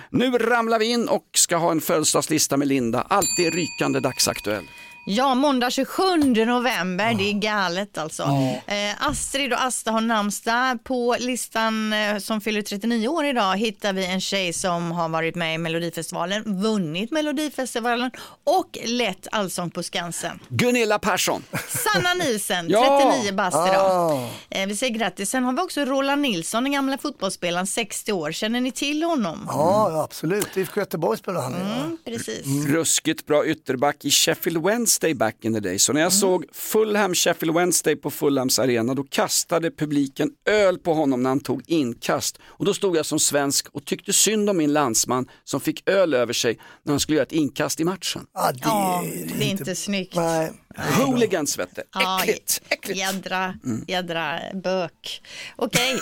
Nu 0.09 0.31
ramlar 0.31 0.79
vi 0.79 0.85
in 0.85 1.07
och 1.07 1.25
ska 1.33 1.57
ha 1.57 1.71
en 1.71 1.81
födelsedagslista 1.81 2.57
med 2.57 2.67
Linda. 2.67 3.01
Alltid 3.01 3.53
rykande 3.53 3.99
dagsaktuell. 3.99 4.63
Ja, 5.09 5.35
måndag 5.35 5.69
27 5.71 6.03
november, 6.45 7.13
det 7.13 7.29
är 7.29 7.33
galet 7.33 7.97
alltså. 7.97 8.23
Eh, 8.67 9.07
Astrid 9.09 9.53
och 9.53 9.63
Asta 9.63 9.91
har 9.91 10.01
namnsdag. 10.01 10.83
På 10.83 11.15
listan 11.19 11.93
eh, 11.93 12.17
som 12.17 12.41
fyller 12.41 12.61
39 12.61 13.07
år 13.07 13.25
idag 13.25 13.57
hittar 13.57 13.93
vi 13.93 14.05
en 14.05 14.21
tjej 14.21 14.53
som 14.53 14.91
har 14.91 15.09
varit 15.09 15.35
med 15.35 15.55
i 15.55 15.57
Melodifestivalen, 15.57 16.61
vunnit 16.61 17.11
Melodifestivalen 17.11 18.11
och 18.43 18.77
lett 18.85 19.27
Allsång 19.31 19.69
på 19.71 19.83
Skansen. 19.83 20.39
Gunilla 20.49 20.99
Persson. 20.99 21.43
Sanna 21.67 22.13
Nielsen, 22.13 22.65
Ja. 22.69 22.99
39 23.21 23.33
bast 23.33 23.57
idag. 23.71 24.29
Eh, 24.49 24.67
vi 24.67 24.75
säger 24.75 24.93
grattis. 24.93 25.29
Sen 25.29 25.43
har 25.43 25.53
vi 25.53 25.61
också 25.61 25.81
Roland 25.85 26.21
Nilsson, 26.21 26.63
den 26.63 26.71
gamla 26.71 26.97
fotbollsspelaren, 26.97 27.67
60 27.67 28.11
år. 28.13 28.31
Känner 28.31 28.61
ni 28.61 28.71
till 28.71 29.03
honom? 29.03 29.45
Ja, 29.47 29.91
ja, 29.91 30.03
absolut. 30.03 30.57
IFK 30.57 30.79
Göteborg 30.79 31.17
spelar 31.19 31.41
han 31.41 31.53
i. 31.53 31.57
ja. 31.59 31.75
Mm, 31.75 31.97
precis. 32.05 32.45
Ruskigt 32.67 33.25
bra 33.25 33.45
ytterback 33.45 34.05
i 34.05 34.11
Sheffield 34.11 34.63
Wednesday 34.65 34.96
back 35.01 35.45
in 35.45 35.53
the 35.53 35.59
day. 35.59 35.79
Så 35.79 35.93
när 35.93 36.01
jag 36.01 36.11
Mm. 36.11 36.19
såg 36.19 36.45
Fulham 36.51 37.13
Sheffield 37.15 37.55
Wednesday 37.55 37.95
på 37.95 38.11
Fulhams 38.11 38.59
arena 38.59 38.93
då 38.93 39.03
kastade 39.03 39.71
publiken 39.71 40.31
öl 40.49 40.77
på 40.77 40.93
honom 40.93 41.23
när 41.23 41.29
han 41.29 41.39
tog 41.39 41.61
inkast. 41.67 42.37
Och 42.45 42.65
då 42.65 42.73
stod 42.73 42.97
jag 42.97 43.05
som 43.05 43.19
svensk 43.19 43.67
och 43.71 43.85
tyckte 43.85 44.13
synd 44.13 44.49
om 44.49 44.57
min 44.57 44.73
landsman 44.73 45.27
som 45.43 45.61
fick 45.61 45.89
öl 45.89 46.13
över 46.13 46.33
sig 46.33 46.59
när 46.83 46.93
han 46.93 46.99
skulle 46.99 47.15
göra 47.15 47.25
ett 47.25 47.31
inkast 47.31 47.79
i 47.79 47.83
matchen. 47.83 48.25
Ja, 48.33 48.51
det, 48.53 48.59
Ja, 48.63 49.03
är 49.03 49.37
det 49.39 49.45
är 49.45 49.49
inte 49.51 49.75
snyggt. 49.75 50.15
Nej. 50.15 50.51
Hooligans 50.77 51.59
vet 51.59 51.75
du. 51.75 51.81
Ja, 51.93 52.19
Äckligt. 52.21 52.61
Äckligt. 52.69 52.99
Jädra, 52.99 53.53
jädra 53.87 54.39
bök. 54.53 55.21
Okej, 55.55 55.99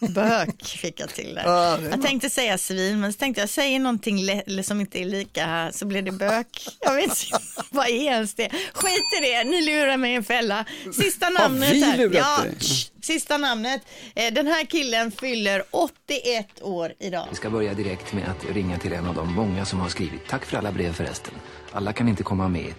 bök 0.08 0.64
fick 0.66 1.00
jag 1.00 1.08
till 1.08 1.34
det. 1.34 1.42
Ja, 1.44 1.76
det 1.82 1.88
Jag 1.88 2.02
tänkte 2.02 2.30
säga 2.30 2.58
svin, 2.58 3.00
men 3.00 3.12
så 3.12 3.18
tänkte 3.18 3.40
jag 3.42 3.48
säga 3.50 3.78
någonting 3.78 4.18
som 4.64 4.80
inte 4.80 5.00
är 5.00 5.04
lika, 5.04 5.70
så 5.72 5.86
blir 5.86 6.02
det 6.02 6.12
bök. 6.12 6.68
Jag 6.80 6.94
vet 6.94 7.04
inte, 7.04 7.38
vad 7.70 7.86
är 7.88 7.90
ens 8.12 8.34
det? 8.34 8.48
Skit 8.72 8.92
i 9.18 9.20
det, 9.20 9.44
ni 9.44 9.62
lurar 9.66 9.96
mig 9.96 10.12
i 10.12 10.14
en 10.14 10.24
fälla. 10.24 10.64
Sista 10.94 11.28
namnet 11.28 11.72
vi 11.72 11.82
här. 11.84 11.96
lurat 11.96 12.14
Ja, 12.38 12.42
dig? 12.44 12.56
sista 13.02 13.38
namnet. 13.38 13.82
Eh, 14.14 14.32
Den 14.34 14.46
här 14.46 14.64
killen 14.64 15.10
fyller 15.12 15.64
81 15.70 16.46
år 16.62 16.92
idag. 16.98 17.26
Vi 17.30 17.36
ska 17.36 17.50
börja 17.50 17.74
direkt 17.74 18.12
med 18.12 18.24
att 18.28 18.54
ringa 18.54 18.78
till 18.78 18.92
en 18.92 19.06
av 19.06 19.14
de 19.14 19.32
många 19.34 19.64
som 19.64 19.80
har 19.80 19.88
skrivit. 19.88 20.28
Tack 20.28 20.44
för 20.44 20.56
alla 20.56 20.72
brev 20.72 20.92
förresten. 20.92 21.34
Alla 21.72 21.92
kan 21.92 22.08
inte 22.08 22.22
komma 22.22 22.48
med. 22.48 22.74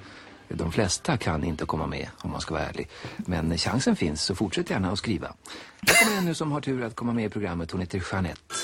De 0.49 0.71
flesta 0.71 1.17
kan 1.17 1.43
inte 1.43 1.65
komma 1.65 1.87
med 1.87 2.07
om 2.17 2.31
man 2.31 2.41
ska 2.41 2.53
vara 2.53 2.63
ärlig. 2.63 2.89
Men 3.17 3.57
chansen 3.57 3.95
finns 3.95 4.21
så 4.21 4.35
fortsätt 4.35 4.69
gärna 4.69 4.91
att 4.91 4.97
skriva. 4.97 5.27
Här 5.87 6.05
kommer 6.05 6.17
en 6.17 6.25
nu 6.25 6.33
som 6.33 6.51
har 6.51 6.61
tur 6.61 6.83
att 6.83 6.95
komma 6.95 7.13
med 7.13 7.25
i 7.25 7.29
programmet. 7.29 7.71
Hon 7.71 7.81
heter 7.81 8.03
Jeanette. 8.11 8.55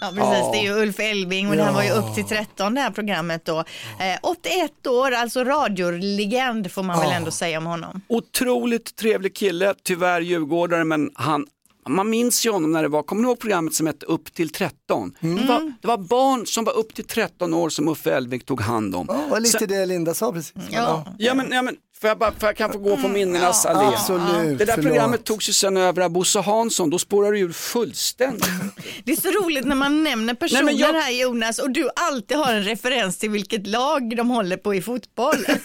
Ja, 0.00 0.06
precis. 0.14 0.52
Det 0.52 0.58
är 0.58 0.62
ju 0.62 0.82
Ulf 0.82 1.00
Elving 1.00 1.48
och 1.50 1.56
det 1.56 1.62
här 1.62 1.72
var 1.72 1.82
ju 1.82 1.90
upp 1.90 2.14
till 2.14 2.24
13 2.24 2.74
det 2.74 2.80
här 2.80 2.90
programmet 2.90 3.44
då. 3.44 3.58
Eh, 3.58 4.18
81 4.22 4.86
år, 4.86 5.12
alltså 5.12 5.44
radiolegend 5.44 6.72
får 6.72 6.82
man 6.82 7.00
väl 7.00 7.12
ändå 7.12 7.30
säga 7.30 7.58
om 7.58 7.66
honom. 7.66 8.00
Otroligt 8.08 8.96
trevlig 8.96 9.36
kille, 9.36 9.74
tyvärr 9.82 10.20
djurgårdare 10.20 10.84
men 10.84 11.10
han 11.14 11.46
man 11.88 12.10
minns 12.10 12.46
ju 12.46 12.50
honom 12.50 12.72
när 12.72 12.82
det 12.82 12.88
var, 12.88 13.02
kommer 13.02 13.22
ni 13.22 13.28
ihåg 13.28 13.38
programmet 13.38 13.74
som 13.74 13.86
hette 13.86 14.06
Upp 14.06 14.34
till 14.34 14.48
13? 14.50 15.14
Mm. 15.20 15.36
Det, 15.36 15.44
var, 15.48 15.72
det 15.82 15.88
var 15.88 15.98
barn 15.98 16.46
som 16.46 16.64
var 16.64 16.76
upp 16.78 16.94
till 16.94 17.04
13 17.04 17.54
år 17.54 17.68
som 17.68 17.88
Uffe 17.88 18.14
Elvik 18.14 18.44
tog 18.46 18.60
hand 18.60 18.94
om. 18.94 19.06
Var 19.06 19.40
lite 19.40 19.58
Sen- 19.58 19.68
det 19.68 19.86
Linda 19.86 20.14
sa 20.14 20.32
precis. 20.32 20.54
Ja. 20.70 21.04
Ja 21.18 21.34
men, 21.34 21.52
ja, 21.52 21.62
men 21.62 21.76
för 22.00 22.08
jag, 22.08 22.18
bara, 22.18 22.32
för 22.32 22.46
jag 22.46 22.56
kan 22.56 22.72
få 22.72 22.78
gå 22.78 22.96
på 22.96 23.08
minnenas 23.08 23.66
allé. 23.66 23.86
Absolut, 23.86 24.58
Det 24.58 24.64
där 24.64 24.74
förlåt. 24.74 24.86
programmet 24.92 25.24
togs 25.24 25.48
ju 25.48 25.52
sen 25.52 25.76
över 25.76 26.02
av 26.02 26.10
Bosse 26.10 26.40
Hansson, 26.40 26.90
då 26.90 26.98
spårar 26.98 27.32
det 27.32 27.38
ur 27.38 27.52
fullständigt. 27.52 28.44
Det 29.04 29.12
är 29.12 29.16
så 29.16 29.28
roligt 29.44 29.64
när 29.66 29.74
man 29.76 30.04
nämner 30.04 30.34
personer 30.34 30.62
Nej, 30.62 30.80
jag- 30.80 30.92
här 30.92 31.10
Jonas 31.10 31.58
och 31.58 31.70
du 31.70 31.88
alltid 31.96 32.36
har 32.36 32.52
en 32.52 32.62
referens 32.64 33.18
till 33.18 33.30
vilket 33.30 33.66
lag 33.66 34.16
de 34.16 34.30
håller 34.30 34.56
på 34.56 34.74
i 34.74 34.82
fotboll. 34.82 35.46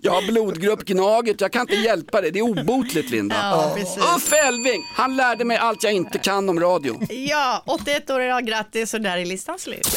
Jag 0.00 0.12
har 0.12 0.22
blodgrupp 0.22 0.84
Gnaget, 0.84 1.40
jag 1.40 1.52
kan 1.52 1.60
inte 1.60 1.74
hjälpa 1.74 2.20
det, 2.20 2.30
det 2.30 2.38
är 2.38 2.42
obotligt 2.42 3.10
Linda. 3.10 3.36
Ja. 3.42 3.76
Uffe 4.16 4.36
Elving, 4.36 4.82
han 4.96 5.16
lärde 5.16 5.44
mig 5.44 5.56
allt 5.56 5.82
jag 5.84 5.92
inte 5.92 6.18
kan 6.18 6.48
om 6.48 6.60
radio. 6.60 7.00
Ja, 7.12 7.62
81 7.66 8.10
år 8.10 8.22
idag, 8.22 8.46
grattis 8.46 8.94
och 8.94 9.00
där 9.00 9.16
är 9.18 9.24
listan 9.26 9.58
slut. 9.58 9.88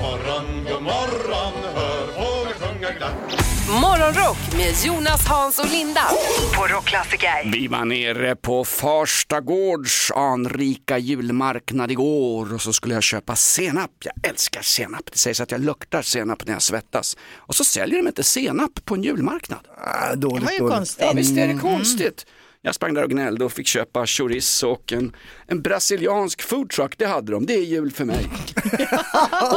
morgon, 0.00 0.64
god 0.72 0.82
morgon, 0.82 1.52
hör 1.74 2.06
fåglar 2.06 2.52
sjunga 2.68 2.90
glatt. 2.90 3.51
Morgonrock 3.70 4.38
med 4.56 4.74
Jonas, 4.84 5.26
Hans 5.26 5.58
och 5.58 5.70
Linda 5.70 6.00
på 6.56 6.66
Rockklassiker. 6.66 7.50
Vi 7.52 7.66
var 7.68 7.84
nere 7.84 8.36
på 8.36 8.64
Farsta 8.64 9.40
gårds 9.40 10.10
anrika 10.10 10.98
julmarknad 10.98 11.90
igår 11.90 12.54
och 12.54 12.60
så 12.62 12.72
skulle 12.72 12.94
jag 12.94 13.02
köpa 13.02 13.36
senap. 13.36 13.90
Jag 14.04 14.30
älskar 14.30 14.62
senap. 14.62 15.02
Det 15.12 15.18
sägs 15.18 15.40
att 15.40 15.50
jag 15.50 15.60
luktar 15.60 16.02
senap 16.02 16.46
när 16.46 16.52
jag 16.52 16.62
svettas. 16.62 17.16
Och 17.36 17.54
så 17.54 17.64
säljer 17.64 17.96
de 18.02 18.06
inte 18.08 18.22
senap 18.22 18.84
på 18.84 18.94
en 18.94 19.02
julmarknad. 19.02 19.66
Ah, 19.78 20.10
Det 20.10 20.16
dåligt, 20.16 20.44
var 20.44 20.52
ju 20.52 20.58
dåligt. 20.58 20.74
konstigt. 20.76 21.04
Ja, 21.06 21.12
visst 21.12 21.36
är 21.38 21.48
det 21.48 21.58
konstigt. 21.60 22.26
Jag 22.64 22.74
sprang 22.74 22.94
där 22.94 23.02
och 23.04 23.10
gnällde 23.10 23.44
och 23.44 23.52
fick 23.52 23.66
köpa 23.66 24.06
chorizo 24.06 24.68
och 24.68 24.92
en, 24.92 25.16
en 25.46 25.62
brasiliansk 25.62 26.42
foodtruck, 26.42 26.98
det 26.98 27.06
hade 27.06 27.32
de, 27.32 27.46
det 27.46 27.54
är 27.54 27.64
jul 27.64 27.90
för 27.90 28.04
mig. 28.04 28.24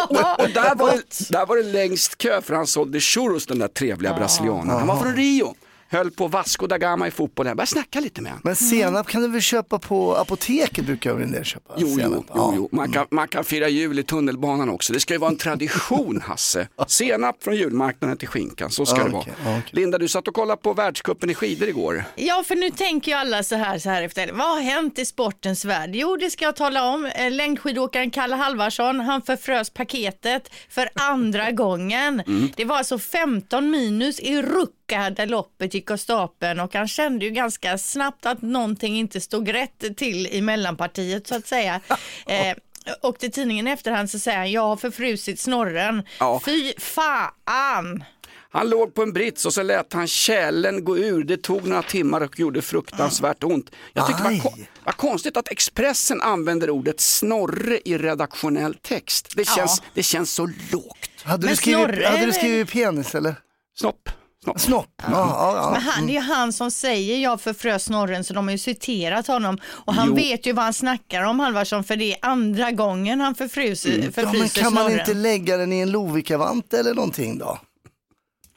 och, 0.10 0.40
och 0.40 0.50
där, 0.50 0.76
var 0.76 0.92
det, 0.92 1.32
där 1.32 1.46
var 1.46 1.58
det 1.58 1.64
längst 1.64 2.18
kö 2.18 2.42
för 2.42 2.54
han 2.54 2.68
sålde 2.68 3.00
churros 3.00 3.46
den 3.46 3.60
där 3.60 3.68
trevliga 3.68 4.14
brasilianen. 4.14 4.70
Han 4.70 4.88
var 4.88 5.00
från 5.00 5.16
Rio, 5.16 5.56
höll 5.90 6.12
på 6.12 6.28
Vasco 6.28 6.68
da 6.68 6.78
Gama 6.78 7.08
i 7.08 7.12
fotboll. 7.12 7.48
Jag 7.48 7.58
började 7.58 7.70
snacka 7.72 8.00
lite 8.00 8.22
med 8.22 8.32
honom. 8.32 8.42
Men 8.44 8.56
senap 8.56 9.08
kan 9.08 9.22
du 9.22 9.28
väl 9.28 9.42
köpa 9.42 9.80
på 9.80 10.16
apoteket 10.16 10.86
brukar 10.86 11.10
jag 11.10 11.16
väl 11.16 11.26
en 11.26 11.32
del 11.32 11.44
köpa. 11.44 11.74
Jo, 11.78 11.88
jo, 11.90 11.96
senap. 11.98 12.26
jo, 12.36 12.54
jo. 12.56 12.70
Man, 12.72 12.92
kan, 12.92 13.06
man 13.12 13.28
kan 13.28 13.44
fira 13.44 13.70
jul 13.70 14.00
i 14.00 14.04
tunnelbanan 14.04 14.70
också. 14.70 14.94
Det 14.94 15.00
ska 15.00 15.14
ju 15.14 15.18
vara 15.20 15.32
en 15.32 15.38
tradition, 15.38 16.22
Hasse. 16.26 16.68
Senap 16.88 17.44
från 17.44 17.56
julmarknaden 17.56 18.18
till 18.18 18.28
skinkan, 18.28 18.72
så 18.72 18.86
ska 18.86 18.98
Ja, 18.98 19.04
det 19.04 19.10
vara. 19.10 19.24
okej. 19.42 19.64
Linda, 19.72 19.98
du 19.98 20.08
satt 20.08 20.28
och 20.28 20.34
kollade 20.34 20.62
på 20.62 20.74
världscupen 20.74 21.30
i 21.30 21.34
skidor 21.36 21.68
igår. 21.70 22.04
Ja, 22.16 22.44
för 22.48 22.56
nu 22.56 22.70
tänker 22.72 23.12
ju 23.12 23.18
alla 23.18 23.44
så 23.44 23.56
här, 23.56 23.80
så 23.80 23.90
här 23.90 24.02
efter. 24.04 24.32
Vad 24.32 24.48
har 24.48 24.62
hänt 24.62 25.00
i 25.00 25.06
sportens 25.06 25.66
värld? 25.66 25.90
Jo, 25.94 26.16
det 26.18 26.30
ska 26.30 26.46
jag 26.46 26.56
tala 26.56 26.84
om. 26.94 27.06
Eh, 27.06 27.32
Längdskidåkaren 27.32 28.12
Kalle 28.12 28.36
Halvarsson, 28.36 29.00
han 29.00 29.22
förfrös 29.22 29.70
paketet 29.70 30.50
för 30.70 30.90
andra 30.96 31.52
gången. 31.66 32.22
Det 32.56 32.66
var 32.66 32.78
alltså 32.78 33.00
15 33.00 33.70
minus 33.72 34.20
i 34.20 34.42
Rucka 34.86 35.10
där 35.10 35.26
loppet 35.26 35.74
gick 35.74 35.92
av 35.92 35.98
stapeln 35.98 36.60
och 36.60 36.74
han 36.74 36.88
kände 36.88 37.26
ju 37.26 37.32
ganska 37.32 37.78
snabbt 37.78 38.26
att 38.26 38.42
någonting 38.42 38.98
inte 38.98 39.22
stod 39.22 39.54
rätt 39.54 39.98
till 39.98 40.28
i 40.28 40.42
mellanpartiet 40.42 41.28
så 41.28 41.36
att 41.36 41.48
säga. 41.48 41.82
Eh, 42.28 42.58
och 43.02 43.20
till 43.20 43.32
tidningen 43.32 43.68
i 43.68 43.72
efterhand 43.72 44.10
så 44.10 44.20
säger 44.20 44.38
han, 44.38 44.52
jag 44.52 44.62
har 44.62 44.78
förfrusit 44.78 45.40
snorren. 45.40 46.04
Ja. 46.20 46.42
Fy 46.46 46.74
fan! 46.78 48.04
Han 48.50 48.70
låg 48.70 48.94
på 48.94 49.04
en 49.04 49.14
brits 49.14 49.46
och 49.46 49.54
så 49.54 49.64
lät 49.64 49.94
han 49.94 50.08
kärlen 50.08 50.84
gå 50.84 50.98
ur. 50.98 51.24
Det 51.24 51.38
tog 51.38 51.68
några 51.68 51.84
timmar 51.84 52.22
och 52.22 52.40
gjorde 52.40 52.62
fruktansvärt 52.62 53.44
ont. 53.44 53.72
Jag 53.94 54.08
tyckte 54.08 54.24
det 54.24 54.42
var, 54.44 54.54
vad 54.84 54.98
konstigt 54.98 55.38
att 55.38 55.52
Expressen 55.52 56.22
använder 56.22 56.70
ordet 56.70 57.00
snorre 57.00 57.80
i 57.86 57.98
redaktionell 57.98 58.76
text. 58.76 59.34
Det 59.36 59.48
känns, 59.48 59.82
det 59.94 60.04
känns 60.04 60.34
så 60.34 60.50
lågt. 60.72 60.98
Hade, 61.24 61.42
Men 61.46 61.50
du 61.50 61.56
skrivit, 61.56 61.86
Snorre 61.86 62.06
hade 62.06 62.18
är 62.18 62.26
du 62.26 62.34
skrivit 62.34 62.72
penis 62.72 63.16
eller? 63.16 63.36
Snopp. 63.78 64.10
Snopp. 64.46 64.60
Snopp? 64.62 64.88
Ja, 64.98 65.12
ja, 65.12 65.70
Men 65.74 65.82
ja. 65.86 65.92
han, 65.92 66.08
det 66.08 66.12
är 66.12 66.14
ju 66.14 66.20
han 66.20 66.54
som 66.54 66.72
säger 66.72 67.18
jag 67.18 67.42
förfrös 67.42 67.84
snorren 67.84 68.24
så 68.24 68.34
de 68.34 68.46
har 68.48 68.52
ju 68.52 68.58
citerat 68.58 69.28
honom 69.28 69.58
och 69.66 69.94
han 69.94 70.08
Jo. 70.08 70.16
vet 70.16 70.46
ju 70.48 70.54
vad 70.54 70.64
han 70.64 70.74
snackar 70.74 71.24
om 71.24 71.40
Halvarsson 71.40 71.84
för 71.84 71.96
det 71.96 72.12
är 72.14 72.18
andra 72.22 72.72
gången 72.72 73.22
han 73.22 73.36
förfryser, 73.36 73.90
ja, 73.92 73.98
men 73.98 74.12
förfryser 74.14 74.62
kan 74.62 74.74
man 74.74 74.84
snorren. 74.84 75.00
inte 75.00 75.14
lägga 75.14 75.58
den 75.58 75.74
i 75.74 75.80
en 75.80 75.92
Lovikka-vante 75.92 76.80
eller 76.80 76.94
någonting 76.94 77.38
då? 77.38 77.60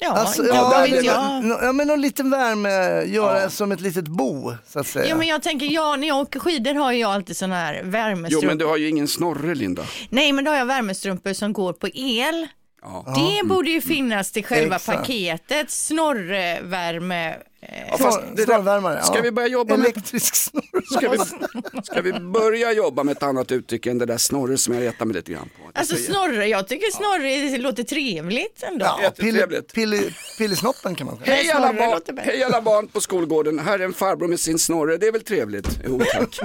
Ja, 0.00 0.10
Alltså, 0.12 0.46
ja, 0.46 0.54
ja, 0.54 0.94
vet 0.96 1.04
jag. 1.04 1.44
ja, 1.62 1.72
men 1.72 1.86
någon 1.88 2.00
liten 2.00 2.30
värme, 2.30 3.02
göra 3.04 3.50
som 3.50 3.72
ett 3.72 3.80
litet 3.80 4.08
bo 4.08 4.52
så 4.68 4.78
att 4.80 4.86
säga. 4.86 5.08
Ja, 5.08 5.14
men 5.16 5.26
jag 5.28 5.42
tänker, 5.42 5.66
ja, 5.66 5.96
när 5.96 6.08
jag 6.08 6.16
åker 6.18 6.40
skidor 6.40 6.74
har 6.74 6.92
jag 6.92 7.10
alltid 7.10 7.36
sådana 7.36 7.54
här 7.56 7.80
Jo 7.84 7.90
värmestrumpor. 7.90 8.46
men 8.48 8.58
du 8.58 8.64
har 8.66 8.76
ju 8.76 8.88
ingen 8.88 9.08
snorre 9.08 9.54
Linda. 9.54 9.82
Nej, 10.10 10.32
men 10.32 10.44
då 10.44 10.50
har 10.50 10.58
jag 10.58 10.66
värmestrumpor 10.66 11.32
som 11.32 11.52
går 11.52 11.72
på 11.72 11.88
el. 11.94 12.46
Ja. 12.82 13.14
Det 13.16 13.46
borde 13.46 13.70
ju 13.70 13.80
finnas 13.80 14.32
till 14.32 14.44
själva 14.44 14.76
Exakt. 14.76 14.98
paketet, 14.98 15.70
snorrevärme. 15.70 17.36
Ja, 17.60 17.98
fast 17.98 18.18
Snor- 18.18 18.36
det 18.36 18.44
där- 18.44 18.54
Snorvärmare, 18.54 19.02
Ska 19.02 19.16
ja. 19.16 19.22
vi 19.22 19.30
börja 19.30 19.48
jobba 19.48 19.76
med 19.76 19.86
Elektrisk 19.86 20.34
snurr. 20.34 20.94
Ska 20.98 21.08
vi, 21.10 21.18
ska 21.84 22.00
vi 22.02 22.12
börja 22.12 22.72
jobba 22.72 23.02
med 23.04 23.16
ett 23.16 23.22
annat 23.22 23.52
uttryck 23.52 23.86
än 23.86 23.98
det 23.98 24.06
där 24.06 24.18
snorre 24.18 24.58
som 24.58 24.74
jag 24.74 24.82
retar 24.82 25.04
mig 25.06 25.14
lite 25.14 25.32
grann 25.32 25.48
på? 25.56 25.78
alltså 25.78 25.96
snorre, 25.96 26.46
jag 26.46 26.68
tycker 26.68 26.90
snorre 26.90 27.58
låter 27.58 27.82
trevligt 27.82 28.62
ändå. 28.62 28.84
Ja, 28.86 28.98
Jättetrevligt. 29.02 29.72
pille, 29.72 30.02
pille, 30.38 30.56
kan 30.56 31.06
man 31.06 31.16
säga. 31.18 31.34
Hej 31.36 31.50
alla, 31.50 31.72
barn, 31.72 32.00
hej 32.18 32.42
alla 32.42 32.62
barn 32.62 32.88
på 32.88 33.00
skolgården, 33.00 33.58
här 33.58 33.78
är 33.78 33.84
en 33.84 33.92
farbror 33.92 34.28
med 34.28 34.40
sin 34.40 34.58
snorre, 34.58 34.96
det 34.96 35.06
är 35.06 35.12
väl 35.12 35.22
trevligt? 35.24 35.68
Jo 35.86 36.00
tack. 36.12 36.38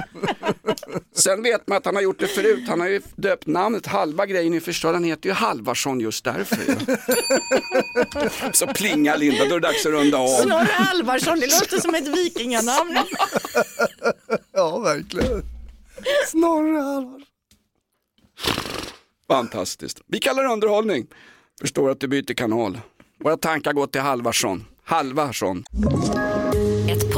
Sen 1.16 1.42
vet 1.42 1.68
man 1.68 1.78
att 1.78 1.84
han 1.86 1.94
har 1.94 2.02
gjort 2.02 2.18
det 2.20 2.26
förut, 2.26 2.64
han 2.68 2.80
har 2.80 2.88
ju 2.88 3.00
döpt 3.16 3.46
namnet, 3.46 3.86
halva 3.86 4.26
grejen 4.26 4.54
är 4.54 4.60
förstörd, 4.60 4.94
han 4.94 5.04
heter 5.04 5.28
ju 5.28 5.32
Halvarsson 5.34 6.00
just 6.00 6.24
därför. 6.24 6.56
ju. 6.56 6.96
Så 8.52 8.66
plinga 8.66 9.16
Linda, 9.16 9.44
då 9.44 9.50
är 9.56 9.60
det 9.60 9.66
dags 9.68 9.86
att 9.86 9.92
runda 9.92 10.18
av. 10.18 10.28
Snorre 10.28 10.64
Halvarsson, 11.04 11.40
det 11.40 11.46
låter 11.46 11.80
som 11.80 11.94
ett 11.94 12.08
vikinganamn. 12.08 12.98
Ja, 14.52 14.78
verkligen. 14.78 15.42
Snorre 16.28 16.78
Halvarsson. 16.80 17.24
Fantastiskt. 19.28 20.00
Vi 20.06 20.18
kallar 20.18 20.42
det 20.42 20.48
underhållning. 20.48 21.06
Förstår 21.60 21.90
att 21.90 22.00
du 22.00 22.08
byter 22.08 22.34
kanal. 22.34 22.80
Våra 23.20 23.36
tankar 23.36 23.72
går 23.72 23.86
till 23.86 24.00
Halvarsson. 24.00 24.64
Halvarsson. 24.84 25.64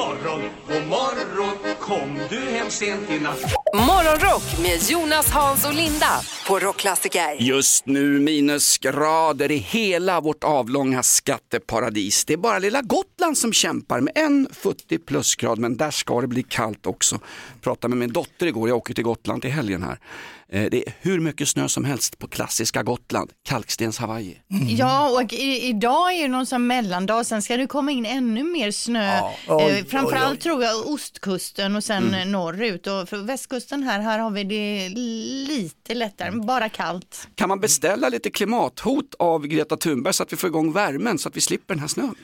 morgon, 0.00 0.42
god 0.68 0.88
morgon, 0.88 1.76
kom 1.80 2.18
du 2.30 2.36
hem 2.36 2.70
sent 2.70 3.10
i 3.10 3.18
natt? 3.18 3.40
Morgonrock 3.74 4.58
med 4.62 4.90
Jonas, 4.90 5.30
Hans 5.30 5.66
och 5.66 5.74
Linda 5.74 6.20
på 6.48 6.58
Rockklassiker. 6.58 7.36
Just 7.38 7.86
nu 7.86 8.20
minusgrader 8.20 9.50
i 9.50 9.56
hela 9.56 10.20
vårt 10.20 10.44
avlånga 10.44 11.02
skatteparadis. 11.02 12.24
Det 12.24 12.32
är 12.32 12.36
bara 12.36 12.58
lilla 12.58 12.82
Gotland 12.82 13.38
som 13.38 13.52
kämpar 13.52 14.00
med 14.00 14.12
en 14.16 14.48
futtig 14.52 15.06
plusgrad, 15.06 15.58
men 15.58 15.76
där 15.76 15.90
ska 15.90 16.20
det 16.20 16.26
bli 16.26 16.42
kallt 16.42 16.86
också. 16.86 17.18
Pratade 17.60 17.88
med 17.88 17.98
min 17.98 18.12
dotter 18.12 18.46
igår, 18.46 18.68
jag 18.68 18.78
åker 18.78 18.94
till 18.94 19.04
Gotland 19.04 19.42
till 19.42 19.50
helgen 19.50 19.82
här. 19.82 19.98
Eh, 20.52 20.70
Det 20.70 20.88
är 20.88 20.94
hur 21.00 21.20
mycket 21.20 21.48
snö 21.48 21.68
som 21.68 21.84
helst 21.84 22.18
på 22.18 22.28
klassiska 22.28 22.82
Gotland, 22.82 23.30
kalkstens 23.42 23.98
Hawaii. 23.98 24.40
Ja, 24.68 25.20
och 25.20 25.32
i, 25.32 25.66
idag 25.68 26.12
är 26.12 26.22
ju 26.22 26.28
någon 26.28 26.46
sån 26.46 26.66
mellandag, 26.66 27.24
sen 27.24 27.42
ska 27.42 27.56
det 27.56 27.66
komma 27.66 27.90
in 27.90 28.06
ännu 28.06 28.42
mer 28.42 28.70
snö. 28.70 29.20
Oj, 29.48 29.78
eh, 29.78 29.84
framförallt 29.84 30.30
oj, 30.30 30.36
oj. 30.36 30.40
tror 30.40 30.62
jag 30.62 30.86
ostkusten 30.86 31.76
och 31.76 31.84
sen 31.84 32.08
mm. 32.08 32.32
norrut. 32.32 32.86
Och 32.86 33.08
för 33.08 33.16
västkusten 33.16 33.82
här, 33.82 34.00
här 34.00 34.18
har 34.18 34.30
vi 34.30 34.44
det 34.44 34.88
lite 35.48 35.94
lättare, 35.94 36.30
bara 36.30 36.68
kallt. 36.68 37.28
Kan 37.34 37.48
man 37.48 37.60
beställa 37.60 38.08
lite 38.08 38.30
klimathot 38.30 39.14
av 39.18 39.46
Greta 39.46 39.76
Thunberg 39.76 40.14
så 40.14 40.22
att 40.22 40.32
vi 40.32 40.36
får 40.36 40.48
igång 40.48 40.72
värmen 40.72 41.18
så 41.18 41.28
att 41.28 41.36
vi 41.36 41.40
slipper 41.40 41.74
den 41.74 41.80
här 41.80 41.88
snön? 41.88 42.14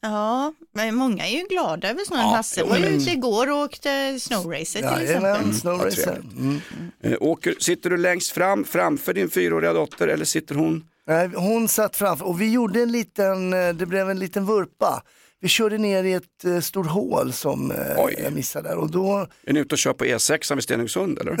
Ja, 0.00 0.52
men 0.74 0.94
många 0.94 1.26
är 1.26 1.30
ju 1.30 1.44
glada 1.50 1.90
över 1.90 2.04
snön. 2.04 2.18
Hasse 2.20 2.64
var 2.64 2.76
ju 2.76 2.86
ute 2.86 3.10
igår 3.10 3.50
och 3.50 3.56
åkte 3.56 4.20
snowracer 4.20 4.78
till 4.78 5.02
exempel. 5.02 5.22
Jajamän, 5.22 5.54
snowracer. 5.54 6.02
trevligt. 6.02 6.38
Mm. 6.38 6.60
Eh, 7.02 7.16
Åker, 7.20 7.54
sitter 7.58 7.90
du 7.90 7.96
längst 7.96 8.30
fram 8.30 8.64
framför 8.64 9.14
din 9.14 9.30
fyraåriga 9.30 9.72
dotter 9.72 10.08
eller 10.08 10.24
sitter 10.24 10.54
hon? 10.54 10.84
Nej, 11.06 11.30
hon 11.34 11.68
satt 11.68 11.96
framför 11.96 12.26
och 12.26 12.40
vi 12.40 12.50
gjorde 12.52 12.82
en 12.82 12.92
liten, 12.92 13.52
eh, 13.52 13.68
det 13.74 13.86
blev 13.86 14.10
en 14.10 14.18
liten 14.18 14.46
vurpa. 14.46 15.02
Vi 15.40 15.48
körde 15.48 15.78
ner 15.78 16.04
i 16.04 16.12
ett 16.12 16.44
eh, 16.44 16.60
stort 16.60 16.86
hål 16.86 17.32
som 17.32 17.70
eh, 17.70 17.78
jag 18.24 18.32
missade 18.32 18.68
där 18.68 18.76
och 18.76 18.90
då, 18.90 19.26
Är 19.46 19.52
ni 19.52 19.60
ute 19.60 19.74
och 19.74 19.78
kör 19.78 19.92
på 19.92 20.04
E6 20.04 20.54
vid 20.54 20.64
Stenungsund 20.64 21.18
eller? 21.18 21.32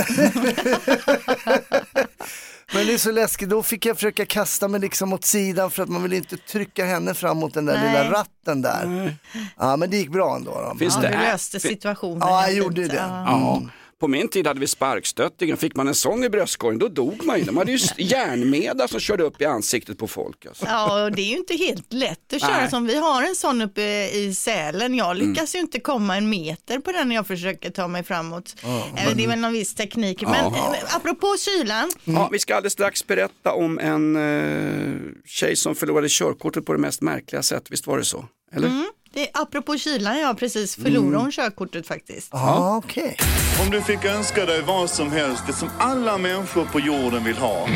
men 2.74 2.86
det 2.86 2.94
är 2.94 2.98
så 2.98 3.10
läskigt, 3.10 3.48
då 3.48 3.62
fick 3.62 3.86
jag 3.86 3.96
försöka 3.96 4.26
kasta 4.26 4.68
mig 4.68 4.80
liksom 4.80 5.12
åt 5.12 5.24
sidan 5.24 5.70
för 5.70 5.82
att 5.82 5.88
man 5.88 6.02
vill 6.02 6.12
inte 6.12 6.36
trycka 6.36 6.84
henne 6.84 7.14
fram 7.14 7.36
mot 7.36 7.54
den 7.54 7.66
där 7.66 7.74
Nej. 7.74 7.88
lilla 7.88 8.10
ratten 8.10 8.62
där. 8.62 9.14
Ja 9.56 9.76
men 9.76 9.90
det 9.90 9.96
gick 9.96 10.10
bra 10.10 10.36
ändå. 10.36 10.50
Då. 10.50 10.78
Finns 10.78 10.94
Ja, 10.96 11.02
det 11.02 11.08
du 11.08 11.14
löste 11.14 11.60
situationen. 11.60 12.18
Ja, 12.20 12.42
jag 12.46 12.54
gjorde 12.54 12.88
det. 12.88 12.94
Ja. 12.96 13.24
Ja. 13.26 13.62
På 14.00 14.08
min 14.08 14.28
tid 14.28 14.46
hade 14.46 14.60
vi 14.60 14.66
sparkstöttingen, 14.66 15.56
fick 15.56 15.76
man 15.76 15.88
en 15.88 15.94
sån 15.94 16.24
i 16.24 16.28
bröstkorgen 16.30 16.78
då 16.78 16.88
dog 16.88 17.24
man 17.24 17.38
ju. 17.38 17.44
De 17.44 17.56
hade 17.56 17.72
ju 17.72 17.78
järnmedar 18.04 18.86
som 18.86 19.00
körde 19.00 19.22
upp 19.24 19.40
i 19.40 19.44
ansiktet 19.44 19.98
på 19.98 20.08
folk. 20.08 20.46
Alltså. 20.46 20.64
Ja, 20.66 21.04
och 21.04 21.12
det 21.12 21.22
är 21.22 21.26
ju 21.30 21.36
inte 21.36 21.54
helt 21.56 21.92
lätt 21.92 22.32
att 22.32 22.40
köra 22.40 22.60
Nej. 22.60 22.70
som 22.70 22.86
vi 22.86 22.96
har 22.98 23.22
en 23.22 23.34
sån 23.34 23.62
uppe 23.62 23.82
i 24.12 24.34
Sälen. 24.34 24.94
Jag 24.94 25.16
lyckas 25.16 25.54
ju 25.54 25.58
inte 25.58 25.80
komma 25.80 26.16
en 26.16 26.28
meter 26.30 26.78
på 26.78 26.92
den 26.92 27.08
när 27.08 27.14
jag 27.14 27.26
försöker 27.26 27.70
ta 27.70 27.88
mig 27.88 28.02
framåt. 28.04 28.54
Eh, 28.96 29.16
Det 29.16 29.24
är 29.24 29.28
väl 29.28 29.38
någon 29.38 29.52
viss 29.52 29.74
teknik. 29.74 30.22
Men 30.22 30.32
Ja. 30.34 30.74
eh, 30.82 30.96
apropå 30.96 31.34
kylan, 31.38 31.90
Ja, 32.04 32.28
vi 32.32 32.38
ska 32.38 32.54
alldeles 32.54 32.72
strax 32.72 33.06
berätta 33.06 33.52
om 33.52 33.78
en 33.78 34.16
eh, 34.16 34.94
tjej 35.24 35.56
som 35.56 35.74
förlorade 35.74 36.06
körkortet 36.10 36.66
på 36.66 36.72
det 36.72 36.78
mest 36.78 37.02
märkliga 37.02 37.42
sätt, 37.42 37.64
visst 37.70 37.86
var 37.86 37.98
det 37.98 38.04
så? 38.04 38.24
Eller? 38.52 38.68
mm, 38.68 38.86
det, 39.16 39.30
apropå 39.34 39.78
kylan, 39.78 40.18
jag 40.18 40.38
precis 40.38 40.74
förlorade 40.76 41.16
Mm. 41.20 41.32
körkortet 41.32 41.86
faktiskt. 41.86 42.28
Ja, 42.32 42.76
okej. 42.84 43.16
Om 43.64 43.70
du 43.70 43.82
fick 43.82 44.04
önska 44.04 44.44
dig 44.46 44.62
vad 44.62 44.90
som 44.90 45.12
helst, 45.12 45.42
det 45.46 45.52
som 45.52 45.68
alla 45.78 46.18
människor 46.18 46.64
på 46.64 46.80
jorden 46.80 47.24
vill 47.24 47.36
ha. 47.36 47.68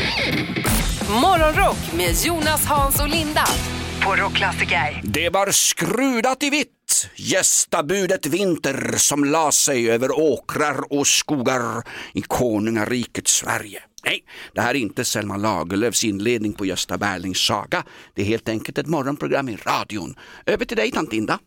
Morgonrock 1.22 1.92
med 1.96 2.14
Jonas, 2.24 2.64
Hans 2.64 3.00
och 3.00 3.08
Linda 3.08 3.44
på 4.04 4.16
Rockklassiker. 4.16 5.00
Det 5.04 5.28
var 5.30 5.50
skrudat 5.50 6.42
i 6.42 6.50
vitt, 6.50 7.08
gästabudet 7.16 8.26
vinter 8.26 8.94
som 8.96 9.24
la 9.24 9.52
sig 9.52 9.90
över 9.90 10.18
åkrar 10.20 10.92
och 10.92 11.06
skogar 11.06 11.82
i 12.14 12.20
konungariket 12.22 13.28
Sverige. 13.28 13.82
Nej, 14.04 14.24
det 14.54 14.60
här 14.60 14.70
är 14.70 14.78
inte 14.78 15.04
Selma 15.04 15.36
Lagerlöfs 15.36 16.04
inledning 16.04 16.52
på 16.52 16.66
Gösta 16.66 16.98
Berlings 16.98 17.38
saga. 17.38 17.84
Det 18.14 18.22
är 18.22 18.26
helt 18.26 18.48
enkelt 18.48 18.78
ett 18.78 18.86
morgonprogram 18.86 19.48
i 19.48 19.56
radion. 19.56 20.14
Över 20.46 20.64
till 20.64 20.76
dig 20.76 20.90
tant 20.90 21.12
Linda. 21.12 21.38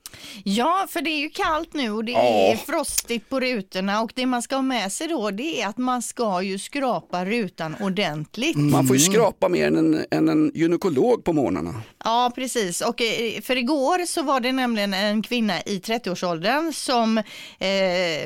Ja, 0.44 0.88
för 0.90 1.02
det 1.02 1.10
är 1.10 1.20
ju 1.20 1.30
kallt 1.30 1.74
nu 1.74 1.92
och 1.92 2.06
det 2.06 2.14
är 2.14 2.56
frostigt 2.56 3.30
på 3.30 3.40
rutorna 3.40 4.02
och 4.02 4.12
det 4.16 4.26
man 4.26 4.42
ska 4.42 4.56
ha 4.56 4.62
med 4.62 4.92
sig 4.92 5.08
då 5.08 5.32
det 5.32 5.62
är 5.62 5.68
att 5.68 5.78
man 5.78 6.02
ska 6.02 6.42
ju 6.42 6.60
skrapa 6.60 7.26
rutan 7.26 7.76
ordentligt. 7.80 8.58
Man 8.58 8.88
får 8.88 8.96
ju 8.96 9.02
skrapa 9.02 9.50
mer 9.50 9.68
än 9.68 9.78
en, 9.78 10.06
än 10.12 10.30
en 10.30 10.52
gynekolog 10.54 11.24
på 11.24 11.34
morgnarna. 11.34 11.82
Ja, 12.04 12.32
precis. 12.36 12.82
Och 12.82 13.02
eh, 13.02 13.42
för 13.42 13.56
igår 13.56 14.06
så 14.06 14.22
var 14.22 14.40
det 14.40 14.52
nämligen 14.52 14.94
en 14.94 15.22
kvinna 15.22 15.62
i 15.62 15.80
30-årsåldern 15.80 16.74
som 16.74 17.18
eh, 17.18 17.24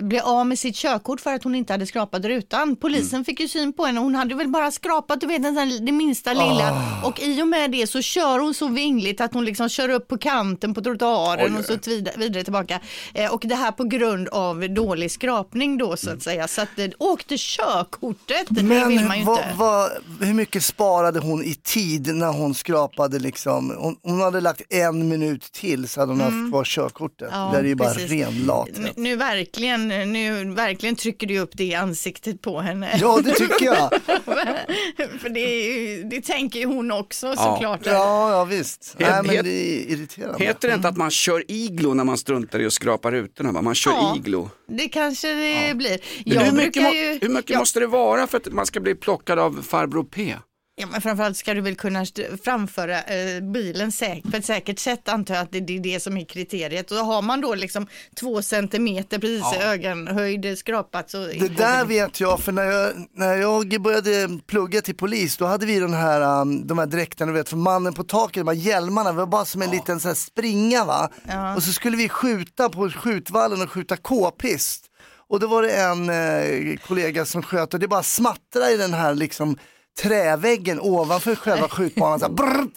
blev 0.02 0.22
av 0.24 0.48
med 0.48 0.60
sitt 0.60 0.76
körkort 0.76 1.22
för 1.22 1.34
att 1.34 1.44
hon 1.44 1.56
inte 1.56 1.74
hade 1.74 1.86
skrapat 1.86 2.26
rutan. 2.26 2.76
Polisen 2.76 3.26
fick 3.26 3.40
ju 3.40 3.48
syn 3.48 3.74
på 3.74 3.86
henne. 3.86 4.00
Hon 4.00 4.16
hade 4.18 4.36
väl 4.36 4.48
bara 4.48 4.72
skrapat, 4.72 5.22
du 5.22 5.28
vet, 5.28 5.44
den 5.44 5.56
där, 5.56 5.86
det 5.86 5.92
minsta 5.92 6.34
lilla. 6.34 6.84
Och 7.04 7.20
i 7.20 7.42
och 7.42 7.48
med 7.48 7.72
det 7.72 7.88
så 7.88 8.02
kör 8.02 8.40
hon 8.40 8.54
så 8.54 8.68
vingligt 8.68 9.22
att 9.22 9.34
hon 9.34 9.46
liksom 9.46 9.70
kör 9.70 9.90
upp 9.90 10.08
på 10.08 10.18
kanten 10.18 10.74
på 10.74 10.82
trottoaren 10.82 11.54
Oj, 11.54 11.60
och 11.60 11.66
så 11.84 11.90
vidare, 11.90 12.16
vidare 12.18 12.44
tillbaka. 12.44 12.80
Eh, 13.14 13.34
och 13.34 13.42
det 13.46 13.56
här 13.56 13.72
på 13.72 13.84
grund 13.84 14.28
av 14.28 14.70
dålig 14.70 15.12
skrapning 15.12 15.78
då 15.78 15.98
så 15.98 16.10
att 16.12 16.24
säga. 16.24 16.48
Så 16.48 16.62
att 16.62 16.70
det 16.76 16.94
åkte 16.98 17.36
körkortet, 17.38 18.46
det 18.50 18.62
vill 18.64 18.80
man 18.80 18.92
ju 18.92 19.00
Men 19.00 19.26
vad, 19.26 19.38
inte. 19.38 19.50
vad, 19.56 19.92
hur 20.22 20.34
mycket 20.34 20.64
sparade 20.64 21.20
hon 21.20 21.44
i 21.44 21.54
tid 21.56 22.16
när 22.16 22.32
hon 22.34 22.56
skrapade 22.56 23.20
liksom? 23.20 23.74
Hon, 23.78 23.96
hon 24.04 24.22
hade 24.22 24.42
lagt 24.42 24.62
en 24.74 25.10
minut 25.10 25.52
till 25.52 25.88
så 25.88 26.00
hade 26.00 26.12
hon 26.12 26.22
haft 26.22 26.52
kvar 26.52 26.64
körkortet. 26.64 27.28
Mm. 27.34 27.40
Ja, 27.40 27.50
det 27.52 27.58
är 27.58 27.64
ju 27.64 27.76
bara 27.76 27.94
ren 27.94 28.34
Nu, 28.34 28.46
lathet. 28.46 28.98
nu, 28.98 29.16
verkligen, 29.16 29.88
nu 29.88 30.54
verkligen 30.54 30.96
trycker 30.96 31.28
du 31.28 31.40
upp 31.40 31.52
det 31.54 31.64
i 31.64 31.76
ansiktet 31.76 32.42
på 32.42 32.62
henne. 32.62 32.98
Ja, 33.02 33.20
det 33.24 33.32
tycker 33.34 33.66
jag. 33.66 33.90
För 35.22 35.30
det, 35.30 36.04
det 36.04 36.22
tänker 36.22 36.60
ju 36.60 36.66
hon 36.66 36.92
också 36.92 37.28
Ja. 37.28 37.36
såklart. 37.36 37.80
Ja, 37.84 38.32
ja 38.32 38.46
visst. 38.46 38.96
Het- 39.00 39.10
Nej, 39.26 39.36
men 39.36 39.46
det 39.46 39.52
är 39.52 39.92
irriterande. 39.92 40.46
Heter 40.46 40.68
det 40.68 40.74
inte 40.74 40.88
att 40.88 40.98
man 40.98 41.12
kör 41.12 41.44
iglo 41.48 41.94
när 41.94 42.04
man 42.04 42.18
struntar 42.18 42.60
i 42.60 42.66
att 42.66 42.74
skrapa 42.74 43.12
rutorna? 43.12 43.52
va? 43.52 43.62
Man 43.62 43.76
kör 43.76 43.92
Ja. 43.92 44.16
iglo. 44.18 44.50
Det 44.68 44.88
kanske 44.90 45.28
det 45.34 45.74
blir. 45.76 46.00
Men 46.26 46.34
Jag 46.36 46.42
hur 46.42 46.52
mycket, 46.52 46.94
ju... 46.96 47.20
hur 47.22 47.30
mycket 47.30 47.50
ja, 47.52 47.60
måste 47.60 47.80
det 47.80 47.88
vara 47.88 48.28
för 48.28 48.38
att 48.38 48.52
man 48.54 48.66
ska 48.66 48.80
bli 48.80 48.96
plockad 48.96 49.40
av 49.40 49.62
farbror 49.70 50.04
P? 50.04 50.36
Ja, 50.80 50.88
men 50.88 51.02
framförallt 51.02 51.38
ska 51.38 51.54
du 51.54 51.62
väl 51.62 51.76
kunna 51.76 52.06
framföra 52.44 53.02
eh, 53.04 53.42
bilen 53.42 53.92
säkert, 53.92 54.32
på 54.32 54.38
ett 54.38 54.46
säkert 54.46 54.80
sätt 54.80 55.10
antar 55.10 55.36
jag 55.36 55.44
att 55.44 55.52
det, 55.52 55.60
det 55.60 55.78
är 55.78 55.80
det 55.80 56.00
som 56.00 56.18
är 56.18 56.26
kriteriet. 56.26 56.92
Och 56.92 56.98
har 56.98 57.22
man 57.22 57.42
då 57.42 57.56
liksom 57.56 57.88
två 58.20 58.42
centimeter 58.42 59.20
precis 59.20 59.54
i 59.54 59.64
ögonhöjd 59.64 60.58
skrapat 60.58 61.10
så... 61.10 61.18
Det 61.18 61.58
där 61.58 61.86
vet 61.86 62.20
jag, 62.20 62.40
för 62.40 62.52
när 62.52 62.64
jag, 62.64 62.94
när 63.14 63.36
jag 63.36 63.82
började 63.82 64.40
plugga 64.48 64.82
till 64.82 64.96
polis, 64.96 65.38
då 65.38 65.46
hade 65.46 65.66
vi 65.66 65.80
den 65.80 65.94
här, 65.94 66.42
um, 66.42 66.68
de 66.68 66.78
här 66.78 66.86
dräkterna, 66.86 67.32
du 67.32 67.38
vet, 67.38 67.50
för 67.50 67.58
mannen 67.58 67.94
på 67.94 68.04
taket, 68.04 68.46
de 68.46 68.48
här 68.48 68.56
hjälmarna, 68.56 69.12
var 69.12 69.26
bara 69.26 69.46
som 69.46 69.62
en 69.62 69.72
liten 69.72 70.00
så 70.00 70.08
här 70.08 70.16
springa 70.16 70.86
va. 70.86 71.10
Ja. 71.28 71.56
Och 71.56 71.64
så 71.64 71.74
skulle 71.74 71.98
vi 71.98 72.10
skjuta 72.10 72.70
på 72.70 72.90
skjutvallen 72.90 73.62
och 73.62 73.72
skjuta 73.72 73.98
k-pist. 73.98 74.86
Och 75.30 75.40
då 75.40 75.48
var 75.48 75.62
det 75.62 75.72
en 75.72 76.10
eh, 76.10 76.78
kollega 76.88 77.26
som 77.26 77.44
sköt 77.44 77.74
och 77.74 77.80
det 77.80 77.88
bara 77.88 78.04
smattrade 78.04 78.72
i 78.72 78.78
den 78.78 78.94
här 78.94 79.16
liksom 79.16 79.58
träväggen 79.98 80.80
ovanför 80.80 81.36
själva 81.36 81.70
skjutbanan. 81.70 82.20
Så 82.20 82.26
här, 82.26 82.34
brrrt. 82.34 82.74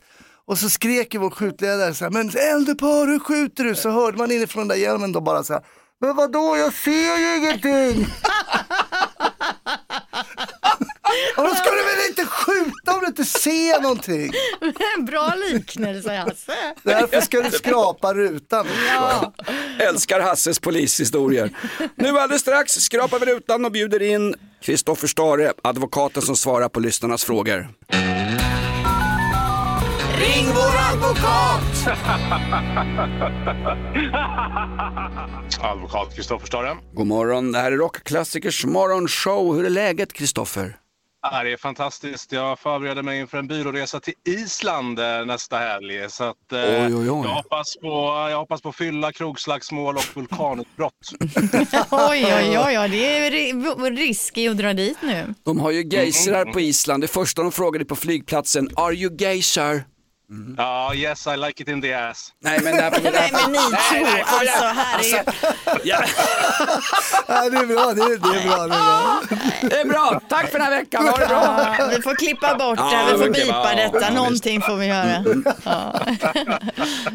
och 0.46 0.58
så 0.58 0.68
skrek 0.70 1.14
ju 1.14 1.20
vår 1.20 1.30
skjutledare 1.30 1.94
så 1.94 2.04
här, 2.04 2.10
men 2.10 2.30
eldupphör 2.36 3.06
hur 3.06 3.18
skjuter 3.18 3.64
du? 3.64 3.74
Så 3.74 3.90
hörde 3.90 4.18
man 4.18 4.30
inifrån 4.30 4.60
den 4.60 4.68
där 4.68 4.84
hjälmen 4.84 5.12
då 5.12 5.20
bara 5.20 5.42
så 5.42 5.52
här, 5.52 5.62
men 6.00 6.16
vadå 6.16 6.56
jag 6.56 6.74
ser 6.74 7.18
ju 7.18 7.36
ingenting. 7.36 8.06
Och 11.36 11.44
då 11.44 11.54
ska 11.54 11.70
skjuta 12.90 12.94
om 12.94 13.00
du 13.00 13.06
inte 13.06 13.24
ser 13.24 13.82
någonting? 13.82 14.32
Bra 15.06 15.34
liknelse 15.50 16.16
Hasse. 16.16 16.74
Därför 16.82 17.20
ska 17.20 17.40
du 17.42 17.50
skrapa 17.50 18.14
rutan. 18.14 18.66
Ja. 18.88 19.32
Älskar 19.78 20.20
Hasses 20.20 20.58
polishistorier. 20.58 21.50
Nu 21.94 22.18
alldeles 22.18 22.42
strax 22.42 22.72
skrapar 22.72 23.18
vi 23.18 23.26
rutan 23.26 23.64
och 23.64 23.72
bjuder 23.72 24.02
in 24.02 24.34
Kristoffer 24.62 25.08
Stare, 25.08 25.52
advokaten 25.62 26.22
som 26.22 26.36
svarar 26.36 26.68
på 26.68 26.80
lyssnarnas 26.80 27.24
frågor. 27.24 27.68
Ring 30.20 30.46
vår 30.54 30.76
advokat! 30.92 31.96
Advokat 35.60 36.16
Kristoffer 36.16 36.46
Stare. 36.46 36.76
God 36.94 37.06
morgon, 37.06 37.52
det 37.52 37.58
här 37.58 37.72
är 37.72 37.76
Rockklassikers 37.76 38.64
morgonshow. 38.64 39.56
Hur 39.56 39.64
är 39.64 39.70
läget 39.70 40.12
Kristoffer? 40.12 40.76
Ja, 41.22 41.42
det 41.42 41.52
är 41.52 41.56
fantastiskt. 41.56 42.32
Jag 42.32 42.58
förbereder 42.58 43.02
mig 43.02 43.20
inför 43.20 43.38
en 43.38 43.46
byråresa 43.46 44.00
till 44.00 44.14
Island 44.28 44.98
eh, 44.98 45.24
nästa 45.26 45.58
helg. 45.58 46.10
Så 46.10 46.24
att, 46.24 46.52
eh, 46.52 46.58
Oj, 46.60 46.94
oj, 46.94 47.10
oj. 47.10 47.22
Jag, 47.26 47.34
hoppas 47.34 47.76
på, 47.76 47.88
jag 48.30 48.38
hoppas 48.38 48.62
på 48.62 48.72
fylla, 48.72 49.12
krogslagsmål 49.12 49.96
och 49.96 50.04
vulkanutbrott. 50.16 50.94
Oj, 51.90 52.24
oj, 52.24 52.58
oj, 52.58 52.78
oj, 52.78 52.88
det 52.88 53.16
är 53.18 53.30
ri- 53.30 53.96
risky 53.96 54.48
att 54.48 54.56
dra 54.58 54.72
dit 54.74 54.98
nu. 55.02 55.34
De 55.44 55.60
har 55.60 55.70
ju 55.70 55.82
geysrar 55.88 56.44
på 56.44 56.60
Island. 56.60 57.02
Det 57.02 57.08
första 57.08 57.42
de 57.42 57.52
frågade 57.52 57.84
på 57.84 57.96
flygplatsen, 57.96 58.68
are 58.74 58.94
you 58.94 59.16
gay 59.16 59.42
sir? 60.30 60.54
Ja, 60.56 60.94
yes 60.94 61.26
I 61.26 61.36
like 61.36 61.62
it 61.62 61.68
in 61.68 61.82
the 61.82 61.94
ass. 61.94 62.32
Nej 62.42 62.60
men, 62.62 62.76
där 62.76 62.90
får 62.90 63.00
vi- 63.00 63.10
Nej, 63.10 63.30
men 63.32 63.52
ni 63.52 63.58
två, 63.58 64.06
alltså 64.26 64.64
här 64.64 64.98
är 64.98 65.04
ju... 65.04 65.16
ja, 65.84 66.04
Ja, 67.28 67.50
det 67.50 67.56
är 67.56 67.66
bra, 67.66 67.92
det 67.94 68.02
är, 68.02 68.08
det 68.08 68.38
är 68.38 68.48
bra. 68.48 68.56
Det 68.56 68.64
är 68.64 68.68
bra. 68.68 69.20
det 69.70 69.80
är 69.80 69.84
bra, 69.84 70.20
tack 70.28 70.50
för 70.50 70.58
den 70.58 70.62
här 70.62 70.70
veckan, 70.78 71.08
ha 71.08 71.16
det 71.16 71.26
bra! 71.26 71.74
Ja, 71.78 71.86
vi 71.96 72.02
får 72.02 72.14
klippa 72.14 72.54
bort 72.54 72.78
det, 72.78 72.82
Ja, 72.84 73.04
vi 73.12 73.18
får 73.18 73.30
okej, 73.30 73.44
bipa 73.44 73.72
ja, 73.76 73.82
detta, 73.82 74.00
ja, 74.00 74.10
någonting 74.14 74.60
får 74.62 74.76
vi 74.76 74.86
göra. 74.86 75.24
Ja. 75.64 75.94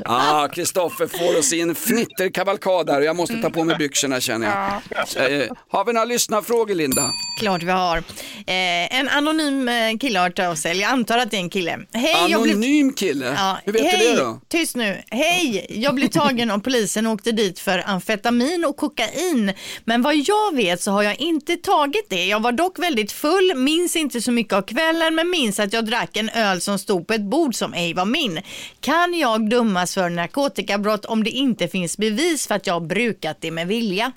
Ja, 0.06 0.50
Kristoffer 0.54 1.08
får 1.08 1.40
oss 1.40 1.54
i 1.54 1.62
en 1.62 1.72
fnitterkavalkad 1.76 2.86
där 2.86 2.98
och 2.98 3.04
jag 3.06 3.16
måste 3.16 3.42
ta 3.42 3.50
på 3.50 3.64
mig 3.64 3.76
byxorna 3.76 4.20
känner 4.20 4.48
jag. 4.48 5.42
Eh, 5.42 5.48
har 5.72 5.86
vi 5.86 5.94
några 5.94 6.06
lyssnarfrågor 6.06 6.76
Linda? 6.76 7.02
Klart 7.40 7.64
vi 7.64 7.72
har. 7.72 7.98
Eh, 7.98 9.00
en 9.00 9.10
anonym 9.10 9.70
eh, 9.70 9.98
kille 10.00 10.20
har 10.20 10.24
hört 10.30 10.40
av 10.40 10.56
sig, 10.56 10.78
jag 10.80 10.92
antar 10.92 11.18
att 11.18 11.32
det 11.32 11.38
är 11.38 11.42
en 11.42 11.50
kille. 11.50 11.80
Hej, 11.94 12.16
jag 12.30 12.42
blev... 12.42 12.56
Anonym 12.56 12.94
kille? 13.08 13.26
Ja, 13.26 13.58
Hur 13.66 13.74
vet 13.74 13.82
hej, 13.82 14.08
du 14.08 14.16
det 14.16 14.22
då? 14.22 14.40
Tyst 14.48 14.76
nu. 14.76 15.02
Hej, 15.12 15.66
jag 15.70 15.96
blev 15.96 16.08
tagen 16.08 16.52
av 16.52 16.60
polisen 16.60 17.08
och 17.08 17.14
åkte 17.14 17.32
dit 17.32 17.60
för 17.60 17.84
amfetamin 17.86 18.66
och 18.66 18.78
kokain. 18.78 19.54
Men 19.86 20.02
vad 20.02 20.16
jag 20.16 20.56
vet 20.56 20.82
så 20.82 20.92
har 20.92 21.04
jag 21.04 21.22
inte 21.22 21.56
tagit 21.56 22.10
det. 22.10 22.26
Jag 22.26 22.40
var 22.40 22.52
dock 22.52 22.80
väldigt 22.80 23.12
full, 23.12 23.54
minns 23.56 23.96
inte 23.96 24.22
så 24.22 24.32
mycket 24.32 24.54
av 24.54 24.62
kvällen 24.62 25.16
men 25.16 25.30
minns 25.30 25.60
att 25.60 25.74
jag 25.74 25.86
drack 25.86 26.18
en 26.18 26.30
öl 26.30 26.62
som 26.62 26.80
stod 26.80 27.08
på 27.08 27.14
ett 27.14 27.30
bord 27.30 27.56
som 27.56 27.74
ej 27.74 27.94
var 27.94 28.06
min. 28.06 28.42
Kan 28.80 29.14
jag 29.14 29.50
dömas 29.50 29.94
för 29.94 30.10
narkotikabrott 30.10 31.06
om 31.06 31.24
det 31.24 31.30
inte 31.30 31.68
finns 31.68 31.98
bevis 31.98 32.48
för 32.48 32.56
att 32.56 32.68
jag 32.68 32.88
brukat 32.88 33.38
det 33.42 33.52
med 33.52 33.68
vilja? 33.68 34.12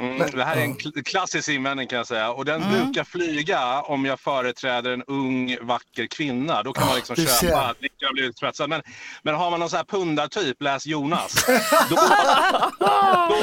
Mm, 0.00 0.18
det 0.34 0.44
här 0.44 0.56
är 0.56 0.60
en 0.60 0.74
kl- 0.76 1.02
klassisk 1.02 1.48
invändning 1.48 1.88
kan 1.88 1.96
jag 1.96 2.06
säga 2.06 2.30
och 2.30 2.44
den 2.44 2.62
Mm. 2.62 2.84
brukar 2.84 3.04
flyga 3.04 3.80
om 3.82 4.04
jag 4.04 4.20
företräder 4.20 4.90
en 4.90 5.02
ung 5.02 5.56
vacker 5.62 6.06
kvinna. 6.06 6.62
Då 6.62 6.72
kan 6.72 6.86
man 6.86 6.96
liksom 6.96 7.16
köpa, 7.16 7.74
dricka 7.80 8.06
och 8.08 8.12
bli 8.14 8.24
utspetsad. 8.24 8.68
Men, 8.70 8.82
men 9.22 9.34
har 9.34 9.50
man 9.50 9.60
någon 9.60 9.70
sån 9.70 9.76
här 9.76 9.84
pundartyp, 9.84 10.62
läs 10.62 10.86
Jonas, 10.86 11.46
då, 11.90 11.96
då, 12.78 13.34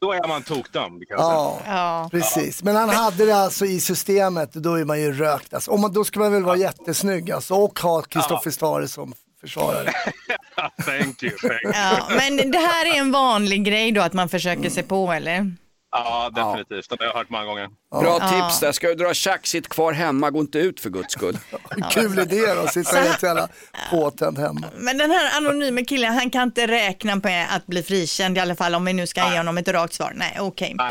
då 0.00 0.12
är 0.12 0.28
man 0.28 0.42
tokdömd 0.42 1.08
kan 1.08 1.18
jag 1.18 1.52
säga. 1.60 1.74
Ja, 1.76 2.08
precis. 2.12 2.62
Men 2.62 2.76
han 2.76 2.88
hade 2.88 3.26
det 3.26 3.36
alltså 3.36 3.64
i 3.66 3.80
systemet, 3.80 4.52
då 4.52 4.74
är 4.74 4.84
man 4.84 5.00
ju 5.00 5.12
rökt. 5.12 5.54
Alltså. 5.54 5.70
Om 5.70 5.80
man, 5.80 5.92
då 5.92 6.04
ska 6.04 6.20
man 6.20 6.32
väl 6.32 6.42
vara 6.44 6.56
jättesnygg 6.56 7.30
alltså, 7.30 7.54
och 7.54 7.78
ha 7.78 8.02
Kristoffer 8.02 8.50
Stare 8.50 8.88
som 8.88 9.14
försvarare. 9.40 9.92
Thank 10.84 11.22
you, 11.22 11.32
thank 11.38 11.62
you. 11.64 11.72
Ja, 11.74 12.08
men 12.16 12.50
det 12.50 12.58
här 12.58 12.86
är 12.94 12.98
en 12.98 13.12
vanlig 13.12 13.64
grej 13.64 13.92
då 13.92 14.00
att 14.02 14.12
man 14.12 14.28
försöker 14.28 14.70
sig 14.70 14.82
på 14.82 15.12
eller? 15.12 15.52
Ja, 15.96 16.30
definitivt. 16.34 16.90
Det 16.90 16.96
har 17.00 17.06
jag 17.06 17.12
hört 17.14 17.30
många 17.30 17.44
gånger. 17.44 17.68
Bra 18.00 18.18
Ja. 18.20 18.28
tips 18.48 18.60
där, 18.60 18.72
ska 18.72 18.88
du 18.88 18.94
dra 18.94 19.14
tjack, 19.14 19.46
sitt 19.46 19.68
kvar 19.68 19.92
hemma, 19.92 20.30
gå 20.30 20.40
inte 20.40 20.58
ut 20.58 20.80
för 20.80 20.90
guds 20.90 21.12
skull. 21.12 21.38
Kul 21.90 22.18
idé 22.18 22.54
då, 22.54 22.68
sitta 22.68 22.96
helt 22.96 23.22
jävla 23.22 23.48
påtänd 23.90 24.38
hemma. 24.38 24.66
Men 24.76 24.98
den 24.98 25.10
här 25.10 25.36
anonyma 25.38 25.84
killen, 25.84 26.14
han 26.14 26.30
kan 26.30 26.42
inte 26.42 26.66
räkna 26.66 27.16
med 27.16 27.46
att 27.56 27.66
bli 27.66 27.82
frikänd 27.82 28.36
i 28.38 28.40
alla 28.40 28.56
fall 28.56 28.74
om 28.74 28.84
vi 28.84 28.92
nu 28.92 29.06
ska 29.06 29.30
ge 29.32 29.36
honom 29.38 29.58
ett 29.58 29.68
rakt 29.68 29.94
svar. 29.94 30.12
Nej, 30.14 30.36
okej. 30.40 30.74
Nej. 30.78 30.88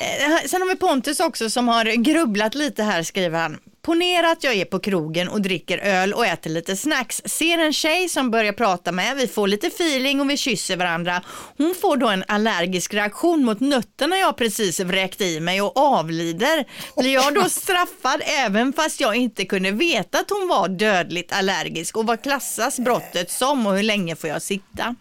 Eh, 0.00 0.48
Sen 0.48 0.60
har 0.62 0.68
vi 0.68 0.76
Pontus 0.76 1.20
också 1.20 1.50
som 1.50 1.68
har 1.68 1.84
grubblat 1.84 2.54
lite 2.54 2.82
här 2.82 3.02
skriver 3.02 3.38
han. 3.38 3.58
Ponera 3.82 4.30
att 4.30 4.44
jag 4.44 4.54
är 4.54 4.64
på 4.64 4.78
krogen 4.78 5.28
och 5.28 5.42
dricker 5.42 5.78
öl 5.78 6.12
och 6.12 6.26
äter 6.26 6.50
lite 6.50 6.76
snacks. 6.76 7.22
Ser 7.24 7.58
en 7.58 7.72
tjej 7.72 8.08
som 8.08 8.30
börjar 8.30 8.52
prata 8.52 8.92
med, 8.92 9.16
vi 9.16 9.26
får 9.26 9.48
lite 9.48 9.66
feeling 9.66 10.20
och 10.20 10.30
vi 10.30 10.36
kysser 10.36 10.76
varandra. 10.76 11.22
Hon 11.58 11.74
får 11.80 11.96
då 11.96 12.08
en 12.08 12.24
allergisk 12.28 12.94
reaktion 12.94 13.44
mot 13.44 13.60
nötterna 13.60 14.18
jag 14.18 14.36
precis 14.36 14.80
vräkt 14.80 15.20
i 15.20 15.40
mig 15.40 15.62
och 15.62 15.76
avlider. 15.76 16.64
Blir 16.96 17.14
jag 17.14 17.34
då 17.34 17.44
straffad 17.48 18.22
även 18.24 18.72
fast 18.72 19.00
jag 19.00 19.16
inte 19.16 19.44
kunde 19.44 19.70
veta 19.70 20.18
att 20.18 20.30
hon 20.30 20.48
var 20.48 20.68
dödligt 20.68 21.32
allergisk? 21.32 21.96
Och 21.96 22.06
vad 22.06 22.22
klassas 22.22 22.78
brottet 22.78 23.30
som 23.30 23.66
och 23.66 23.76
hur 23.76 23.82
länge 23.82 24.16
får 24.16 24.30
jag 24.30 24.42
sitta? 24.42 24.94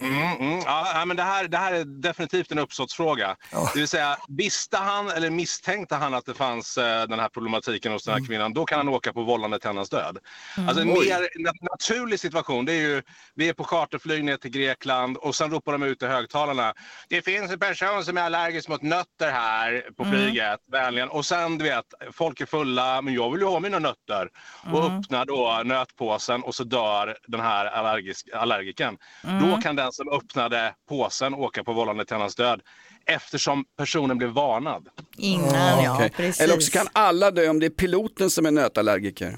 Mm, 0.00 0.36
mm. 0.40 0.60
Ja, 0.66 1.04
men 1.06 1.16
det, 1.16 1.22
här, 1.22 1.48
det 1.48 1.56
här 1.56 1.72
är 1.72 1.84
definitivt 1.84 2.52
en 2.52 2.58
uppsåtsfråga. 2.58 3.36
Det 3.74 3.78
vill 3.78 3.88
säga, 3.88 4.16
visste 4.28 4.76
han 4.76 5.10
eller 5.10 5.30
misstänkte 5.30 5.94
han 5.94 6.14
att 6.14 6.26
det 6.26 6.34
fanns 6.34 6.78
eh, 6.78 7.06
den 7.06 7.18
här 7.18 7.28
problematiken 7.28 7.92
hos 7.92 8.04
den 8.04 8.14
här 8.14 8.26
kvinnan, 8.26 8.52
då 8.52 8.64
kan 8.64 8.78
han 8.78 8.88
åka 8.88 9.12
på 9.12 9.22
vållande 9.22 9.58
till 9.58 9.68
hennes 9.68 9.90
död. 9.90 10.18
Alltså 10.56 10.82
en 10.82 10.90
Oj. 10.92 11.08
mer 11.08 11.20
na- 11.20 11.68
naturlig 11.70 12.20
situation, 12.20 12.64
det 12.64 12.72
är 12.72 12.80
ju, 12.80 13.02
vi 13.34 13.48
är 13.48 13.52
på 13.52 13.64
charterflyg 13.64 14.24
ner 14.24 14.36
till 14.36 14.50
Grekland 14.50 15.16
och 15.16 15.34
sen 15.34 15.50
ropar 15.50 15.72
de 15.72 15.82
ut 15.82 16.02
i 16.02 16.06
högtalarna. 16.06 16.74
Det 17.08 17.22
finns 17.22 17.52
en 17.52 17.58
person 17.58 18.04
som 18.04 18.16
är 18.18 18.22
allergisk 18.22 18.68
mot 18.68 18.82
nötter 18.82 19.30
här 19.30 19.88
på 19.96 20.04
flyget, 20.04 20.60
vänligen. 20.72 21.08
Och 21.08 21.26
sen, 21.26 21.58
du 21.58 21.64
vet, 21.64 21.84
folk 22.12 22.40
är 22.40 22.46
fulla, 22.46 23.02
men 23.02 23.14
jag 23.14 23.30
vill 23.32 23.40
ju 23.40 23.46
ha 23.46 23.60
mina 23.60 23.78
nötter. 23.78 24.28
Och 24.72 24.84
öppnar 24.84 25.24
då 25.24 25.62
nötpåsen 25.64 26.42
och 26.42 26.54
så 26.54 26.64
dör 26.64 27.16
den 27.26 27.40
här 27.40 27.66
allergisk, 27.66 28.28
allergiken. 28.34 28.98
Då 29.40 29.60
kan 29.62 29.76
den 29.82 29.92
som 29.92 30.08
öppnade 30.08 30.74
påsen 30.88 31.34
åka 31.34 31.64
på 31.64 31.72
vållande 31.72 32.04
till 32.04 32.16
hennes 32.16 32.34
död 32.34 32.60
eftersom 33.06 33.64
personen 33.78 34.18
blev 34.18 34.30
varnad. 34.30 34.88
Innan, 35.16 35.84
ja, 35.84 35.94
Okej. 35.94 36.10
precis. 36.10 36.40
Eller 36.40 36.54
också 36.54 36.70
kan 36.70 36.86
alla 36.92 37.30
dö 37.30 37.48
om 37.48 37.60
det 37.60 37.66
är 37.66 37.70
piloten 37.70 38.30
som 38.30 38.46
är 38.46 38.50
nötallergiker. 38.50 39.36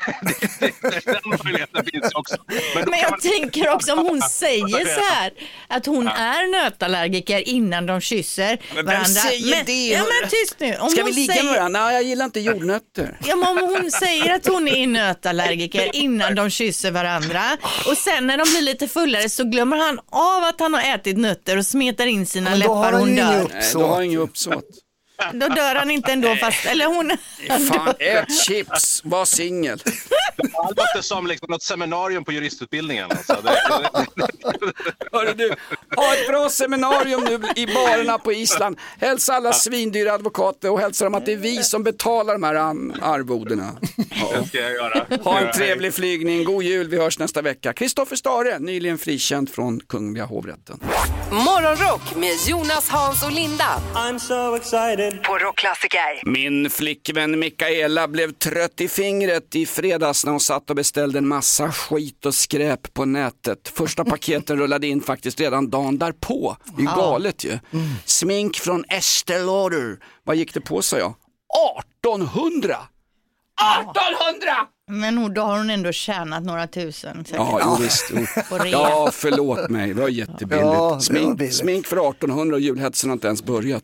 Den 1.04 1.38
möjligheten 1.44 1.84
finns 1.92 2.12
också. 2.14 2.36
Men 2.74 2.84
Men 2.90 2.98
jag 3.00 3.10
man- 3.10 3.20
tänker 3.20 3.68
också 3.74 3.92
om 3.92 3.98
hon 3.98 4.22
säger 4.22 4.84
så 4.84 5.14
här 5.14 5.32
att 5.68 5.86
hon 5.86 6.08
är 6.08 6.62
nötallergiker 6.64 7.48
innan 7.48 7.86
de 7.86 8.00
kysser 8.00 8.58
Men 8.74 8.86
varandra. 8.86 9.04
säger 9.06 9.50
men, 9.56 9.64
det? 9.64 9.88
Ja 9.88 9.98
men 10.20 10.30
tyst 10.30 10.54
nu. 10.58 10.76
Om 10.76 10.90
Ska 10.90 11.04
vi 11.04 11.12
ligga 11.12 11.32
säger, 11.32 11.44
med 11.44 11.54
varandra? 11.54 11.84
Nej, 11.84 11.94
jag 11.94 12.02
gillar 12.02 12.24
inte 12.24 12.40
jordnötter. 12.40 13.18
Ja, 13.26 13.36
men 13.36 13.48
om 13.48 13.58
hon 13.58 13.90
säger 13.90 14.34
att 14.34 14.46
hon 14.46 14.68
är 14.68 14.86
nötallergiker 14.86 15.96
innan 15.96 16.34
de 16.34 16.50
kysser 16.50 16.90
varandra 16.90 17.42
och 17.86 17.96
sen 17.96 18.26
när 18.26 18.36
de 18.38 18.44
blir 18.50 18.62
lite 18.62 18.88
fullare 18.88 19.28
så 19.28 19.44
glömmer 19.44 19.76
han 19.76 19.98
av 20.10 20.44
att 20.44 20.60
han 20.60 20.74
har 20.74 20.94
ätit 20.94 21.18
nötter 21.18 21.56
och 21.56 21.66
smetar 21.66 22.06
in 22.06 22.26
sina 22.26 22.50
Men 22.50 22.52
har 22.52 22.58
läppar 22.58 22.92
han 22.92 23.00
hon 23.00 23.08
ju 23.08 23.16
dör. 23.16 23.50
då 23.74 23.86
har 23.86 23.94
jag 23.96 24.04
inget 24.04 24.20
uppsåt. 24.20 24.64
Då 25.32 25.48
dör 25.48 25.74
han 25.74 25.90
inte 25.90 26.12
ändå 26.12 26.36
fast, 26.36 26.66
eller 26.66 26.86
hon. 26.86 27.16
Fan, 27.68 27.94
ät 27.98 28.44
chips, 28.46 29.00
var 29.04 29.24
singel. 29.24 29.82
Det 30.36 30.48
låter 30.52 31.02
som 31.02 31.26
liksom 31.26 31.50
något 31.50 31.62
seminarium 31.62 32.24
på 32.24 32.32
juristutbildningen. 32.32 33.10
Alltså. 33.10 33.36
Hörru 35.12 35.34
du, 35.34 35.54
ha 35.96 36.14
ett 36.14 36.28
bra 36.28 36.48
seminarium 36.50 37.24
nu 37.24 37.34
i 37.62 37.66
barerna 37.66 38.18
på 38.18 38.32
Island. 38.32 38.78
Hälsa 39.00 39.34
alla 39.34 39.52
svindyra 39.52 40.12
advokater 40.12 40.70
och 40.70 40.80
hälsa 40.80 41.04
dem 41.04 41.14
att 41.14 41.26
det 41.26 41.32
är 41.32 41.36
vi 41.36 41.62
som 41.62 41.82
betalar 41.82 42.32
de 42.32 42.42
här 42.42 42.54
arvodena. 43.02 43.76
det 43.96 44.48
ska 44.48 44.58
jag 44.58 44.72
göra. 44.72 45.06
Ha 45.24 45.38
en 45.38 45.52
trevlig 45.52 45.94
flygning, 45.94 46.44
god 46.44 46.62
jul, 46.62 46.88
vi 46.88 46.98
hörs 46.98 47.18
nästa 47.18 47.42
vecka. 47.42 47.72
Kristoffer 47.72 48.16
Stare, 48.16 48.58
nyligen 48.58 48.98
frikänd 48.98 49.50
från 49.50 49.80
Kungliga 49.80 50.24
hovrätten. 50.24 50.80
Morgonrock 51.32 52.16
med 52.16 52.36
Jonas, 52.48 52.88
Hans 52.88 53.22
och 53.22 53.32
Linda. 53.32 53.82
I'm 53.94 54.18
so 54.18 54.56
excited. 54.56 55.22
På 55.22 55.38
Rockklassiker. 55.38 56.26
Min 56.30 56.70
flickvän 56.70 57.38
Mikaela 57.38 58.08
blev 58.08 58.32
trött 58.32 58.80
i 58.80 58.88
fingret 58.88 59.54
i 59.56 59.66
fredags 59.66 60.24
när 60.24 60.30
hon 60.30 60.40
satt 60.40 60.70
och 60.70 60.76
beställde 60.76 61.18
en 61.18 61.28
massa 61.28 61.72
skit 61.72 62.26
och 62.26 62.34
skräp 62.34 62.94
på 62.94 63.04
nätet. 63.04 63.68
Första 63.74 64.04
paketen 64.04 64.58
rullade 64.58 64.86
in 64.86 65.00
faktiskt 65.02 65.40
redan 65.40 65.70
dagen 65.70 65.98
därpå. 65.98 66.56
Det 66.64 66.82
är 66.82 66.86
ju 66.86 66.86
galet 66.86 67.44
ju. 67.44 67.58
Smink 68.04 68.56
från 68.56 68.84
Estée 68.88 69.38
Lauder. 69.38 69.98
Vad 70.24 70.36
gick 70.36 70.54
det 70.54 70.60
på 70.60 70.82
sa 70.82 70.98
jag? 70.98 71.14
1800! 72.02 72.76
1800! 73.80 74.52
Men 74.90 75.18
hon- 75.18 75.34
då 75.34 75.40
har 75.42 75.56
hon 75.58 75.70
ändå 75.70 75.92
tjänat 75.92 76.42
några 76.44 76.66
tusen. 76.66 77.16
säkert. 77.24 77.36
Ja, 77.36 77.60
jo, 77.64 77.76
visst. 77.84 78.10
Jo. 78.14 78.26
Ja, 78.66 79.10
förlåt 79.12 79.68
mig. 79.70 79.88
Det 79.94 80.00
var 80.00 80.08
jättebilligt. 80.08 80.64
Ja, 80.64 80.70
det 80.72 80.78
var 80.78 81.00
smink, 81.00 81.38
billigt. 81.38 81.54
smink 81.54 81.86
för 81.86 81.96
1800 82.10 82.54
och 82.56 82.60
julhetsen 82.60 83.10
har 83.10 83.12
inte 83.14 83.26
ens 83.26 83.42
börjat. 83.42 83.82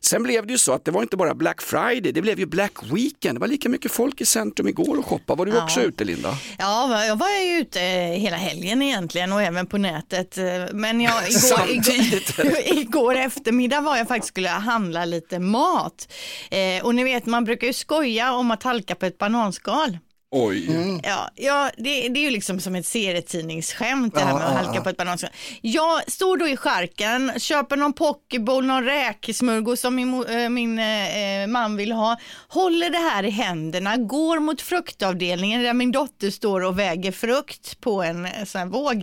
Sen 0.00 0.22
blev 0.22 0.46
det 0.46 0.52
ju 0.52 0.58
så 0.58 0.72
att 0.72 0.84
det 0.84 0.90
var 0.90 1.02
inte 1.02 1.16
bara 1.16 1.34
Black 1.34 1.62
Friday, 1.62 2.12
det 2.12 2.22
blev 2.22 2.38
ju 2.38 2.46
Black 2.46 2.72
Weekend. 2.92 3.36
Det 3.36 3.40
var 3.40 3.46
lika 3.48 3.68
mycket 3.68 3.92
folk 3.92 4.20
i 4.20 4.24
centrum 4.24 4.68
igår 4.68 4.98
och 4.98 5.06
shoppa. 5.06 5.34
Var 5.34 5.46
du 5.46 5.58
också 5.62 5.80
ute 5.80 6.04
Linda? 6.04 6.36
Ja, 6.58 7.04
jag 7.04 7.16
var 7.16 7.28
ju 7.28 7.58
ute 7.60 7.80
hela 8.18 8.36
helgen 8.36 8.82
egentligen 8.82 9.32
och 9.32 9.42
även 9.42 9.66
på 9.66 9.78
nätet. 9.78 10.38
Men 10.72 11.00
jag, 11.00 11.12
igår, 11.30 11.70
igår, 11.70 12.56
igår 12.78 13.14
eftermiddag 13.16 13.80
var 13.80 13.96
jag 13.96 14.08
faktiskt 14.08 14.28
skulle 14.28 14.48
handla 14.48 15.04
lite 15.04 15.38
mat. 15.38 16.12
Eh, 16.50 16.84
och 16.84 16.94
ni 16.94 17.04
vet, 17.04 17.26
man 17.26 17.44
brukar 17.44 17.66
ju 17.66 17.72
skoja 17.72 18.32
om 18.32 18.50
att 18.50 18.62
halka 18.62 18.94
på 18.94 19.06
ett 19.06 19.18
bananskal. 19.18 19.98
Oj. 20.32 21.00
Ja, 21.02 21.30
ja 21.34 21.70
det, 21.76 22.08
det 22.08 22.20
är 22.20 22.24
ju 22.24 22.30
liksom 22.30 22.60
som 22.60 22.74
ett 22.74 22.86
serietidningsskämt 22.86 24.14
det 24.14 24.20
här 24.20 24.34
med 24.34 24.46
att 24.46 24.56
halka 24.56 24.74
ja. 24.74 24.82
på 24.82 24.88
ett 24.88 24.96
bananskal. 24.96 25.30
Jag 25.60 26.12
står 26.12 26.36
då 26.36 26.48
i 26.48 26.56
skärken, 26.56 27.32
köper 27.36 27.76
någon 27.76 27.92
pokeball, 27.92 28.66
någon 28.66 28.84
räksmörgås 28.84 29.80
som 29.80 29.94
min, 29.94 30.24
eh, 30.24 30.48
min 30.48 30.78
eh, 30.78 31.46
man 31.48 31.76
vill 31.76 31.92
ha, 31.92 32.16
håller 32.48 32.90
det 32.90 32.98
här 32.98 33.22
i 33.22 33.30
händerna, 33.30 33.96
går 33.96 34.38
mot 34.38 34.60
fruktavdelningen 34.60 35.62
där 35.62 35.74
min 35.74 35.92
dotter 35.92 36.30
står 36.30 36.60
och 36.60 36.78
väger 36.78 37.12
frukt 37.12 37.80
på 37.80 38.02
en 38.02 38.26
eh, 38.26 38.44
sån 38.44 38.58
här 38.58 38.68
våg, 38.68 39.02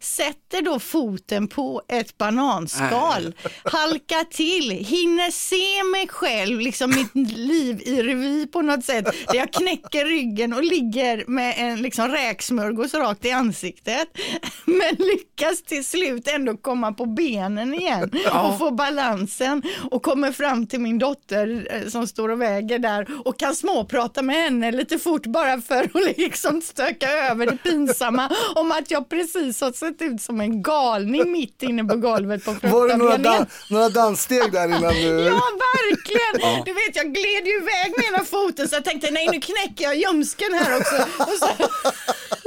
sätter 0.00 0.62
då 0.62 0.78
foten 0.78 1.48
på 1.48 1.82
ett 1.88 2.18
bananskal, 2.18 3.34
halkar 3.64 4.24
till, 4.24 4.70
hinner 4.70 5.30
se 5.30 5.84
mig 5.90 6.08
själv, 6.08 6.60
liksom 6.60 6.90
mitt 6.90 7.36
liv 7.36 7.82
i 7.84 8.02
revy 8.02 8.46
på 8.46 8.62
något 8.62 8.84
sätt, 8.84 9.04
där 9.04 9.34
jag 9.34 9.52
knäcker 9.52 10.04
ryggen 10.04 10.52
och 10.52 10.63
ligger 10.64 11.24
med 11.26 11.54
en 11.56 11.82
liksom 11.82 12.08
räksmörgås 12.08 12.94
rakt 12.94 13.24
i 13.24 13.30
ansiktet. 13.30 14.08
Men 14.64 14.94
lyckas 14.98 15.62
till 15.62 15.84
slut 15.84 16.28
ändå 16.28 16.56
komma 16.56 16.92
på 16.92 17.06
benen 17.06 17.74
igen 17.74 18.10
och 18.44 18.58
få 18.58 18.70
balansen 18.70 19.62
och 19.90 20.02
kommer 20.02 20.32
fram 20.32 20.66
till 20.66 20.80
min 20.80 20.98
dotter 20.98 21.68
eh, 21.70 21.88
som 21.88 22.06
står 22.06 22.28
och 22.28 22.40
väger 22.40 22.78
där 22.78 23.06
och 23.24 23.38
kan 23.38 23.54
småprata 23.54 24.22
med 24.22 24.36
henne 24.36 24.72
lite 24.72 24.98
fort 24.98 25.26
bara 25.26 25.60
för 25.60 25.82
att 25.84 25.94
liksom 26.16 26.62
stöka 26.62 27.10
över 27.10 27.46
det 27.46 27.56
pinsamma 27.56 28.30
om 28.54 28.72
att 28.72 28.90
jag 28.90 29.08
precis 29.08 29.60
har 29.60 29.72
sett 29.72 30.02
ut 30.02 30.22
som 30.22 30.40
en 30.40 30.62
galning 30.62 31.32
mitt 31.32 31.62
inne 31.62 31.84
på 31.84 31.96
golvet 31.96 32.44
på 32.44 32.54
Var 32.62 32.88
det 32.88 32.96
några, 32.96 33.18
dan- 33.18 33.46
några 33.70 33.88
danssteg 33.88 34.52
där 34.52 34.64
innan 34.66 34.94
du... 34.94 35.08
Ja, 35.08 35.42
verkligen! 35.74 36.64
Du 36.64 36.72
vet, 36.72 36.96
jag 36.96 37.06
gled 37.06 37.46
ju 37.46 37.56
iväg 37.56 37.92
med 37.96 38.06
ena 38.08 38.24
foten 38.24 38.68
så 38.68 38.74
jag 38.74 38.84
tänkte 38.84 39.10
nej 39.10 39.28
nu 39.32 39.40
knäcker 39.40 39.84
jag 39.84 39.96
ljumsken 39.96 40.53
här 40.54 40.76
också. 40.80 40.96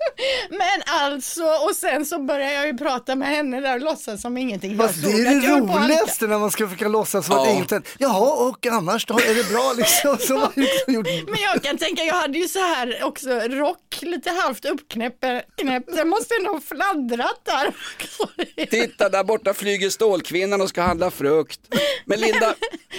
Men 0.50 0.82
alltså, 0.86 1.44
och 1.44 1.76
sen 1.76 2.06
så 2.06 2.20
började 2.20 2.54
jag 2.54 2.68
ju 2.68 2.78
prata 2.78 3.16
med 3.16 3.28
henne 3.28 3.62
där 3.62 3.76
och 3.76 3.82
låtsas 3.82 4.22
som 4.22 4.38
ingenting. 4.38 4.76
Jag 4.78 4.88
Fast 4.88 5.04
det 5.04 5.12
är 5.12 5.42
det 5.42 5.48
roligaste 5.60 6.28
när 6.28 6.38
man 6.40 6.52
ska 6.52 6.68
försöka 6.68 6.88
låtsas 6.88 7.26
som 7.26 7.36
att 7.36 7.48
Ja. 7.48 7.54
inget 7.54 7.72
hänt. 7.72 7.88
Jaha, 7.98 8.48
och 8.50 8.66
annars 8.66 9.06
då? 9.06 9.20
Är 9.20 9.36
det 9.36 9.50
bra 9.50 9.74
liksom? 9.78 10.18
Så 10.18 10.52
liksom 10.56 10.94
gjort... 10.94 11.08
Men 11.28 11.40
jag 11.54 11.64
kan 11.64 11.78
tänka, 11.78 12.04
jag 12.04 12.14
hade 12.16 12.38
ju 12.40 12.48
så 12.48 12.60
här 12.60 13.00
också 13.04 13.30
rock 13.30 13.98
lite 14.02 14.30
halvt 14.30 14.66
uppknäppt. 14.66 15.26
knäppt. 15.62 15.96
Den 15.96 16.10
måste 16.10 16.36
ändå 16.36 16.52
ha 16.52 16.62
fladdrat 16.62 17.42
där. 17.44 17.74
Titta 18.66 19.10
där 19.10 19.24
borta 19.24 19.54
flyger 19.54 19.90
Stålkvinnan 19.90 20.62
och 20.62 20.70
ska 20.70 20.82
handla 20.82 21.12
frukt. 21.12 21.60
Men 22.06 22.20
Linda, 22.20 22.54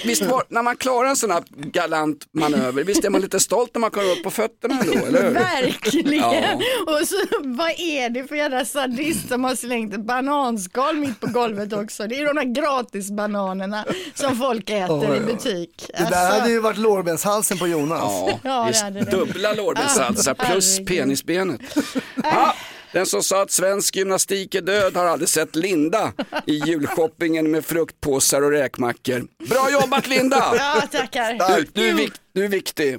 visst 0.05 0.23
var, 0.23 0.45
när 0.49 0.63
man 0.63 0.77
klarar 0.77 1.09
en 1.09 1.17
sån 1.17 1.31
här 1.31 1.43
galant 1.57 2.27
manöver, 2.33 2.85
visst 2.85 3.05
är 3.05 3.11
man 3.11 3.21
lite 3.21 3.41
stolt 3.41 3.71
när 3.75 3.81
man 3.81 3.91
kommer 3.91 4.11
upp 4.13 4.23
på 4.23 4.31
fötterna 4.31 4.81
ändå, 4.81 5.07
eller 5.07 5.23
hur? 5.23 5.31
Verkligen. 5.31 6.13
Ja. 6.15 6.61
Och 6.87 7.09
så 7.11 7.17
vad 7.45 7.71
är 7.71 8.11
det 8.11 8.25
för 8.25 8.37
jävla 8.37 8.65
sadist 8.65 9.29
som 9.29 9.45
har 9.45 9.55
slängt 9.55 9.95
ett 9.95 10.01
bananskal 10.01 10.97
mitt 10.97 11.21
på 11.21 11.27
golvet 11.27 11.73
också. 11.73 12.07
Det 12.07 12.17
är 12.19 12.27
de 12.27 12.37
där 12.37 12.63
gratisbananerna 12.63 13.85
som 14.15 14.37
folk 14.37 14.71
äter 14.71 15.11
Oj, 15.11 15.17
i 15.17 15.21
butik. 15.21 15.91
Det 15.99 16.05
där 16.11 16.41
hade 16.41 16.51
ju 16.51 16.61
varit 16.61 16.79
lårbenshalsen 16.79 17.59
på 17.59 17.67
Jonas. 17.69 18.01
Ja, 18.03 18.39
Ja, 18.43 18.63
det 18.63 18.69
visst, 18.69 18.83
hade 18.83 19.01
det. 19.01 19.11
dubbla 19.11 19.53
lårbenshalsar 19.53 20.35
plus 20.35 20.79
penisbenet. 20.87 21.61
Den 22.93 23.07
som 23.07 23.23
sa 23.23 23.43
att 23.43 23.51
svensk 23.51 23.97
gymnastik 23.97 24.55
är 24.55 24.61
död 24.61 24.97
har 24.97 25.05
aldrig 25.07 25.29
sett 25.29 25.57
Linda 25.57 26.13
i 26.47 26.55
julshoppingen 26.55 27.51
med 27.51 27.65
fruktpåsar 27.65 28.43
och 28.43 28.51
räkmackor. 28.51 29.23
Bra 29.49 29.71
jobbat 29.71 30.07
Linda! 30.09 30.53
Ja, 30.57 30.83
tackar. 30.93 31.57
Du, 31.57 31.67
du, 31.73 31.89
är, 31.89 31.95
vik, 31.95 32.13
du 32.33 32.45
är 32.45 32.49
viktig. 32.49 32.99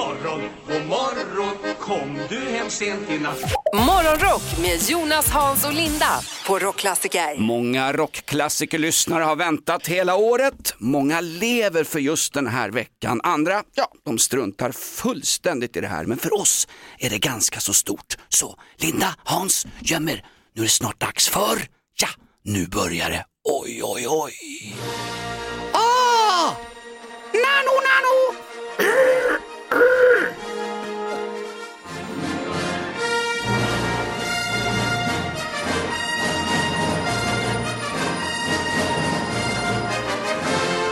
morgon, 0.00 0.42
god 0.68 0.86
morgon 0.86 1.56
Kom 1.80 2.18
du 2.28 2.38
hem 2.38 2.70
sent 2.70 3.10
i 3.10 3.18
natt? 3.18 3.40
Morgonrock 3.74 4.42
med 4.62 4.90
Jonas, 4.90 5.30
Hans 5.30 5.64
och 5.64 5.72
Linda 5.72 6.20
på 6.46 6.58
Rockklassiker. 6.58 7.38
Många 7.38 7.92
rockklassikerlyssnare 7.92 9.24
har 9.24 9.36
väntat 9.36 9.86
hela 9.86 10.16
året. 10.16 10.74
Många 10.78 11.20
lever 11.20 11.84
för 11.84 11.98
just 11.98 12.32
den 12.32 12.46
här 12.46 12.70
veckan. 12.70 13.20
Andra, 13.24 13.62
ja, 13.74 13.92
de 14.04 14.18
struntar 14.18 14.72
fullständigt 14.72 15.76
i 15.76 15.80
det 15.80 15.88
här. 15.88 16.04
Men 16.04 16.18
för 16.18 16.40
oss 16.40 16.68
är 16.98 17.10
det 17.10 17.18
ganska 17.18 17.60
så 17.60 17.72
stort. 17.72 18.16
Så 18.28 18.58
Linda, 18.76 19.14
Hans, 19.24 19.66
gömmer. 19.80 20.24
Nu 20.54 20.62
är 20.62 20.66
det 20.66 20.70
snart 20.70 21.00
dags 21.00 21.28
för, 21.28 21.68
ja, 22.00 22.08
nu 22.44 22.66
börjar 22.66 23.10
det. 23.10 23.24
Oj, 23.44 23.80
oj, 23.84 24.06
oj. 24.08 24.32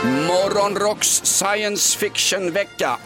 Morgonrocks 0.09 1.21
science 1.23 1.97
fiction-vecka. 1.99 2.97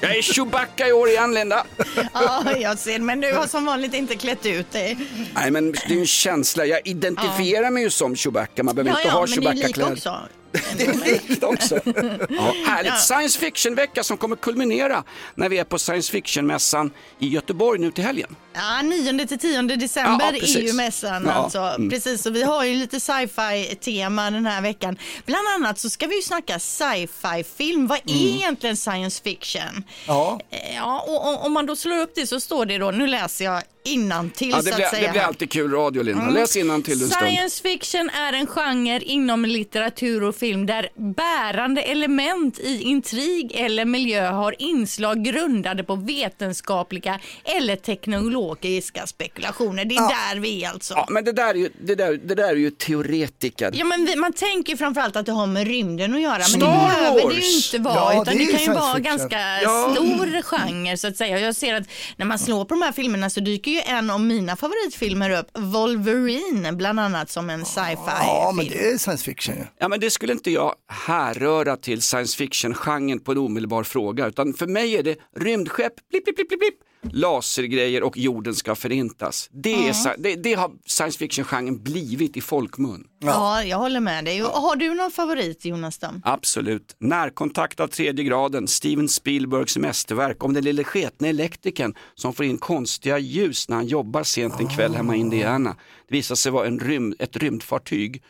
Jag 0.00 0.16
är 0.16 0.22
Chewbacca 0.22 0.88
i 0.88 0.92
år 0.92 1.08
igen, 1.08 1.34
Linda. 1.34 1.66
Ja, 2.12 2.56
jag 2.56 2.78
ser. 2.78 2.98
Men 2.98 3.20
du 3.20 3.32
har 3.32 3.46
som 3.46 3.64
vanligt 3.64 3.94
inte 3.94 4.14
klätt 4.16 4.46
ut 4.46 4.72
dig. 4.72 4.96
Nej, 5.34 5.50
men 5.50 5.72
det 5.72 5.84
är 5.86 5.90
ju 5.90 6.00
en 6.00 6.06
känsla. 6.06 6.64
Jag 6.66 6.80
identifierar 6.84 7.70
mig 7.70 7.82
ju 7.82 7.90
som 7.90 8.16
Chewbacca. 8.16 8.62
Man 8.62 8.74
behöver 8.74 8.90
Ja, 8.90 8.96
inte 8.98 9.08
ja, 9.08 9.14
ha 9.14 9.26
Chewbacca-kläder. 9.26 10.28
Det 10.76 10.84
är 10.84 11.04
likt 11.28 11.42
också. 11.44 11.80
Ja, 12.28 12.52
härligt. 12.66 12.92
Ja. 12.92 12.96
Science 12.96 13.38
fiction-vecka 13.38 14.02
som 14.02 14.16
kommer 14.16 14.36
kulminera 14.36 15.04
när 15.34 15.48
vi 15.48 15.58
är 15.58 15.64
på 15.64 15.78
science 15.78 16.12
fiction-mässan 16.12 16.90
i 17.18 17.28
Göteborg 17.28 17.80
nu 17.80 17.90
till 17.90 18.04
helgen. 18.04 18.36
Ja, 18.54 18.82
9 18.82 19.26
till 19.26 19.38
10 19.38 19.62
december 19.62 20.26
Ja, 20.32 20.38
är 20.48 20.60
ju 20.60 20.72
mässan 20.72 21.24
Ja, 21.26 21.32
alltså. 21.32 21.58
mm. 21.58 21.90
Precis, 21.90 22.22
så 22.22 22.30
vi 22.30 22.42
har 22.42 22.64
ju 22.64 22.74
lite 22.74 23.00
sci-fi 23.00 23.74
tema 23.80 24.30
den 24.30 24.46
här 24.46 24.62
veckan. 24.62 24.96
Bland 25.26 25.48
annat 25.48 25.78
så 25.78 25.90
ska 25.90 26.06
vi 26.06 26.16
ju 26.16 26.22
snacka 26.22 26.58
sci-fi 26.58 27.44
film. 27.56 27.86
Vad 27.86 27.98
är 27.98 28.10
Mm. 28.12 28.34
egentligen 28.36 28.76
science 28.76 29.22
fiction? 29.22 29.84
Ja. 30.06 30.40
Eh, 30.50 30.58
Ja, 30.76 31.04
och, 31.08 31.28
och 31.34 31.46
om 31.46 31.52
man 31.52 31.66
då 31.66 31.76
slår 31.76 31.98
upp 31.98 32.12
det 32.14 32.26
så 32.26 32.40
står 32.40 32.66
det 32.66 32.78
då, 32.78 32.90
nu 32.90 33.06
läser 33.06 33.44
jag 33.44 33.62
innantill 33.86 34.50
Ja, 34.50 34.56
det, 34.56 34.62
så 34.62 34.68
att 34.70 34.76
blir, 34.76 34.86
säga. 34.86 35.06
det 35.06 35.12
blir 35.12 35.20
alltid 35.22 35.50
kul 35.50 35.70
radio, 35.70 36.02
Linda. 36.02 36.22
Mm. 36.22 36.34
Läs 36.34 36.56
innantill 36.56 37.02
en 37.02 37.08
stund. 37.08 37.28
Science 37.30 37.62
fiction 37.62 38.10
är 38.10 38.32
en 38.32 38.46
genre 38.46 39.00
inom 39.00 39.44
litteratur 39.44 40.22
och 40.22 40.36
film 40.36 40.66
där 40.66 40.88
bärande 40.96 41.82
element 41.82 42.58
i 42.58 42.80
intrig 42.82 43.52
eller 43.54 43.84
miljö 43.84 44.26
har 44.30 44.54
inslag 44.58 45.24
grundade 45.24 45.84
på 45.84 45.94
vetenskapliga 45.96 47.20
eller 47.44 47.76
teknologiska 47.76 49.06
spekulationer. 49.06 49.84
Det 49.84 49.94
är 49.96 50.32
där 50.34 50.40
vi 50.40 50.64
är 50.64 50.68
alltså. 50.70 50.94
Ja, 50.94 51.06
men 51.10 51.24
det 51.24 51.32
där 51.32 51.50
är 51.50 51.54
ju, 51.54 51.70
det 51.80 51.94
där, 51.94 52.12
det 52.24 52.34
där 52.34 52.48
är 52.48 52.54
ju 52.56 52.70
teoretiker. 52.70 53.70
Ja, 53.74 53.84
men 53.84 54.04
vi, 54.04 54.16
man 54.16 54.32
tänker 54.32 54.76
framförallt 54.76 55.16
att 55.16 55.26
det 55.26 55.32
har 55.32 55.46
med 55.46 55.66
rymden 55.66 56.14
att 56.14 56.20
göra, 56.20 56.32
men 56.38 56.44
Star 56.44 56.60
det 56.60 56.66
behöver 56.66 57.28
det 57.28 57.34
ju 57.40 57.56
inte 57.56 57.78
vara. 57.78 57.94
Ja, 58.14 58.22
utan 58.22 58.24
det 58.24 58.44
det, 58.44 58.50
är 58.52 58.56
kan 58.56 58.74
ju 58.74 58.80
vara 58.80 58.94
fiction. 58.96 59.02
ganska 59.18 59.38
Ja. 59.62 59.92
stor 59.94 60.42
genre 60.42 60.96
så 60.96 61.08
att 61.08 61.16
säga. 61.16 61.38
Jag 61.40 61.56
ser 61.56 61.74
att 61.74 61.88
när 62.16 62.26
man 62.26 62.38
slår 62.38 62.64
på 62.64 62.74
de 62.74 62.82
här 62.82 62.92
filmerna 62.92 63.30
så 63.30 63.40
dyker 63.40 63.70
ju 63.70 63.75
en 63.82 64.10
av 64.10 64.20
mina 64.20 64.56
favoritfilmer 64.56 65.30
upp, 65.30 65.46
Wolverine, 65.58 66.72
bland 66.72 67.00
annat 67.00 67.30
som 67.30 67.50
en 67.50 67.64
sci-fi 67.64 67.96
Ja, 68.06 68.52
men 68.56 68.64
film. 68.66 68.78
det 68.78 68.88
är 68.90 68.98
science 68.98 69.24
fiction 69.24 69.54
ju. 69.56 69.64
Ja, 69.78 69.88
men 69.88 70.00
det 70.00 70.10
skulle 70.10 70.32
inte 70.32 70.50
jag 70.50 70.74
härröra 71.06 71.76
till 71.76 72.02
science 72.02 72.36
fiction-genren 72.36 73.18
på 73.20 73.32
en 73.32 73.38
omedelbar 73.38 73.82
fråga, 73.82 74.26
utan 74.26 74.54
för 74.54 74.66
mig 74.66 74.96
är 74.96 75.02
det 75.02 75.16
rymdskepp, 75.36 75.92
blipp, 76.10 76.24
blipp, 76.24 76.36
blipp, 76.36 76.48
blipp, 76.48 76.74
lasergrejer 77.12 78.02
och 78.02 78.18
jorden 78.18 78.54
ska 78.54 78.74
förintas. 78.74 79.48
Det, 79.52 79.72
är, 79.72 79.78
Mm. 79.78 79.92
sci- 79.92 80.14
det, 80.18 80.34
det 80.36 80.54
har 80.54 80.70
science 80.86 81.18
fiction-genren 81.18 81.82
blivit 81.82 82.36
i 82.36 82.40
folkmun. 82.40 83.04
Ja. 83.20 83.64
jag 83.64 83.78
håller 83.78 84.00
med 84.00 84.24
dig. 84.24 84.42
Och 84.42 84.48
Har 84.50 84.76
du 84.76 84.94
någon 84.94 85.10
favorit 85.10 85.64
Jonas 85.64 85.98
då? 85.98 86.06
Absolut. 86.24 86.96
Närkontakt 86.98 87.80
av 87.80 87.88
tredje 87.88 88.24
graden, 88.24 88.68
Steven 88.68 89.08
Spielbergs 89.08 89.76
mästerverk 89.76 90.44
om 90.44 90.52
den 90.54 90.64
lille 90.64 90.84
sketne 90.84 91.28
elektrikern 91.28 91.94
som 92.14 92.32
får 92.34 92.46
in 92.46 92.58
konstiga 92.58 93.18
ljus 93.18 93.68
när 93.68 93.76
han 93.76 93.86
jobbar 93.86 94.22
sent 94.22 94.60
en 94.60 94.68
kväll 94.68 94.94
hemma 94.94 95.16
i 95.16 95.18
Indiana. 95.18 95.76
Det 96.08 96.14
visar 96.16 96.34
sig 96.34 96.52
vara 96.52 96.66
en 96.66 96.78
rymd, 96.80 97.14
ett 97.18 97.36
rymdfartyg 97.36 98.22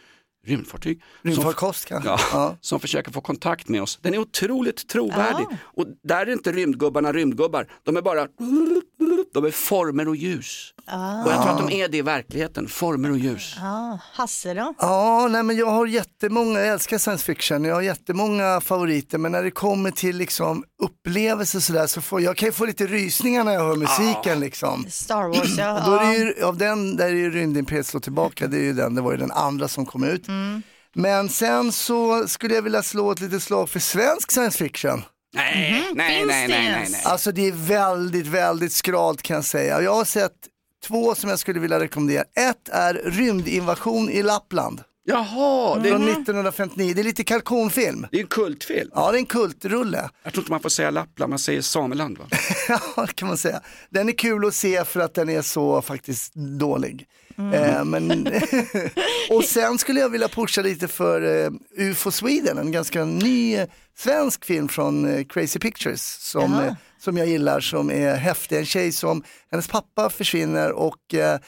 Rymdfartyg? 0.47 1.03
Rymdfarkost 1.23 1.89
som, 1.89 2.03
kanske? 2.03 2.11
ja, 2.11 2.19
Ja. 2.33 2.57
som 2.61 2.81
försöker 2.81 3.13
få 3.13 3.21
kontakt 3.21 3.69
med 3.69 3.83
oss. 3.83 3.99
Den 4.03 4.15
är 4.15 4.19
otroligt 4.19 4.89
trovärdig. 4.89 5.47
Och 5.63 5.87
där 6.03 6.27
är 6.27 6.33
inte 6.33 6.53
rymdgubbarna 6.53 7.13
rymdgubbar. 7.13 7.67
De 7.83 7.97
är 7.97 8.03
bara 8.03 8.27
de 9.35 9.45
är 9.45 9.51
former 9.51 10.09
och 10.09 10.17
ljus. 10.17 10.75
Och 11.25 11.33
jag 11.33 11.43
tror 11.43 11.53
att 11.53 11.69
de 11.69 11.81
är 11.83 11.89
det 11.89 11.97
i 11.97 12.03
verkligheten, 12.03 12.69
former 12.69 13.11
och 13.11 13.19
ljus. 13.19 13.55
Ja, 13.61 13.99
Hasse 14.13 14.55
då? 14.55 14.75
Ja, 14.79 15.29
nej 15.31 15.43
men 15.43 15.57
jag 15.57 15.67
har 15.67 15.87
jättemånga, 15.87 16.61
jag 16.61 16.69
älskar 16.69 16.99
science 16.99 17.25
fiction, 17.25 17.65
jag 17.65 17.75
har 17.75 17.83
jättemånga 17.83 18.61
favoriter 18.61 19.19
men 19.19 19.33
när 19.33 19.43
det 19.43 19.51
kommer 19.51 19.91
till 19.91 20.17
liksom 20.17 20.65
upplevelser 20.83 21.61
sådär 21.61 21.87
så 21.87 22.01
får 22.01 22.21
jag 22.21 22.37
kan 22.37 22.49
ju 22.49 22.53
få 22.53 22.67
lite 22.67 22.87
rysningar 22.87 23.45
när 23.45 23.53
jag 23.53 23.65
hör 23.65 23.77
musiken 23.77 24.41
liksom. 24.41 24.87
Star 24.91 25.29
Wars, 25.29 25.59
ja. 25.59 25.85
Och 25.85 25.91
då 25.91 25.97
är 25.97 26.11
det 26.11 26.17
ju, 26.17 26.45
av 26.45 26.57
den, 26.57 26.97
där 26.97 27.07
är 27.07 27.11
ju 27.11 27.31
Rymdimperiet 27.31 27.87
slår 27.87 28.01
tillbaka, 28.01 28.47
det 28.47 28.57
är 28.57 28.63
ju 28.63 28.73
den, 28.73 28.95
det 28.95 29.01
var 29.03 29.13
ju 29.13 29.19
den 29.19 29.31
andra 29.31 29.69
som 29.69 29.87
kom 29.87 30.05
ut. 30.05 30.29
Mm. 30.29 30.63
Men 30.95 31.29
sen 31.29 31.73
så 31.73 32.29
skulle 32.29 32.55
jag 32.55 32.63
vilja 32.63 32.83
slå 32.83 33.13
ett 33.13 33.21
litet 33.21 33.43
slag 33.43 33.71
för 33.71 33.81
svensk 33.81 34.33
science 34.33 34.59
fiction. 34.59 35.03
Nej, 35.35 35.85
nej, 35.95 36.25
nej, 36.27 36.49
nej, 36.49 36.49
nej, 36.49 36.89
nej. 36.91 37.03
Alltså 37.05 37.33
det 37.33 37.49
är 37.49 37.53
väldigt, 37.53 38.27
väldigt 38.27 38.73
skralt 38.73 39.23
kan 39.23 39.35
jag 39.35 39.45
säga. 39.45 39.83
Jag 39.83 39.95
har 39.95 40.05
sett 40.05 40.33
två 40.87 41.15
som 41.15 41.31
jag 41.31 41.39
skulle 41.39 41.61
vilja 41.61 41.81
rekommendera. 41.81 42.23
Ett 42.23 42.69
är 42.73 42.95
Rymdinvasion 42.95 44.11
i 44.11 44.23
Lappland. 44.23 44.81
Jaha, 45.09 45.79
det 45.79 45.89
är, 45.89 45.93
Från 45.93 46.09
1959, 46.09 46.93
det 46.95 47.03
är 47.03 47.05
lite 47.05 47.25
kalkonfilm. 47.25 48.07
det 48.11 48.17
är 48.17 48.21
en 48.21 48.27
kultfilm. 48.27 48.91
Ja, 48.95 49.11
det 49.13 49.17
är 49.17 49.21
en 49.21 49.27
kultrulle. 49.27 50.09
Jag 50.23 50.33
tror 50.33 50.43
inte 50.43 50.53
man 50.53 50.61
får 50.61 50.69
säga 50.69 50.91
Lappland, 50.91 51.31
man 51.31 51.39
säger 51.39 51.63
Sameland 51.63 52.19
va? 52.19 52.25
Ja, 52.69 52.81
det 53.07 53.15
kan 53.15 53.29
man 53.29 53.37
säga. 53.37 53.61
Den 53.91 54.09
är 54.09 54.13
kul 54.13 54.47
att 54.47 54.55
se 54.55 54.85
för 54.85 55.01
att 55.01 55.15
den 55.15 55.29
är 55.29 55.43
så 55.43 55.83
faktiskt 55.83 56.35
dålig. 56.35 57.07
Eh, 57.53 57.85
men 57.85 58.29
och 59.31 59.45
sen 59.45 59.79
skulle 59.79 60.01
jag 60.01 60.09
vilja 60.09 60.29
pusha 60.29 60.63
lite 60.63 60.89
för 60.89 61.45
eh, 61.45 61.51
UFO 61.77 62.11
Sweden, 62.11 62.59
en 62.59 62.73
ganska 62.73 63.05
ny 63.05 63.57
eh, 63.57 63.69
svensk 63.99 64.45
film 64.45 64.69
från 64.69 65.09
eh, 65.15 65.25
Crazy 65.25 65.59
Pictures 65.59 66.03
som, 66.03 66.55
eh, 66.55 66.75
som 66.99 67.17
jag 67.17 67.27
gillar, 67.29 67.61
som 67.61 67.91
är 67.91 68.15
häftig. 68.17 68.59
En 68.59 68.67
tjej 68.67 68.93
som, 68.93 69.23
hennes 69.51 69.69
pappa 69.69 70.11
försvinner 70.11 70.73
och 70.73 71.15
eh, 71.15 71.39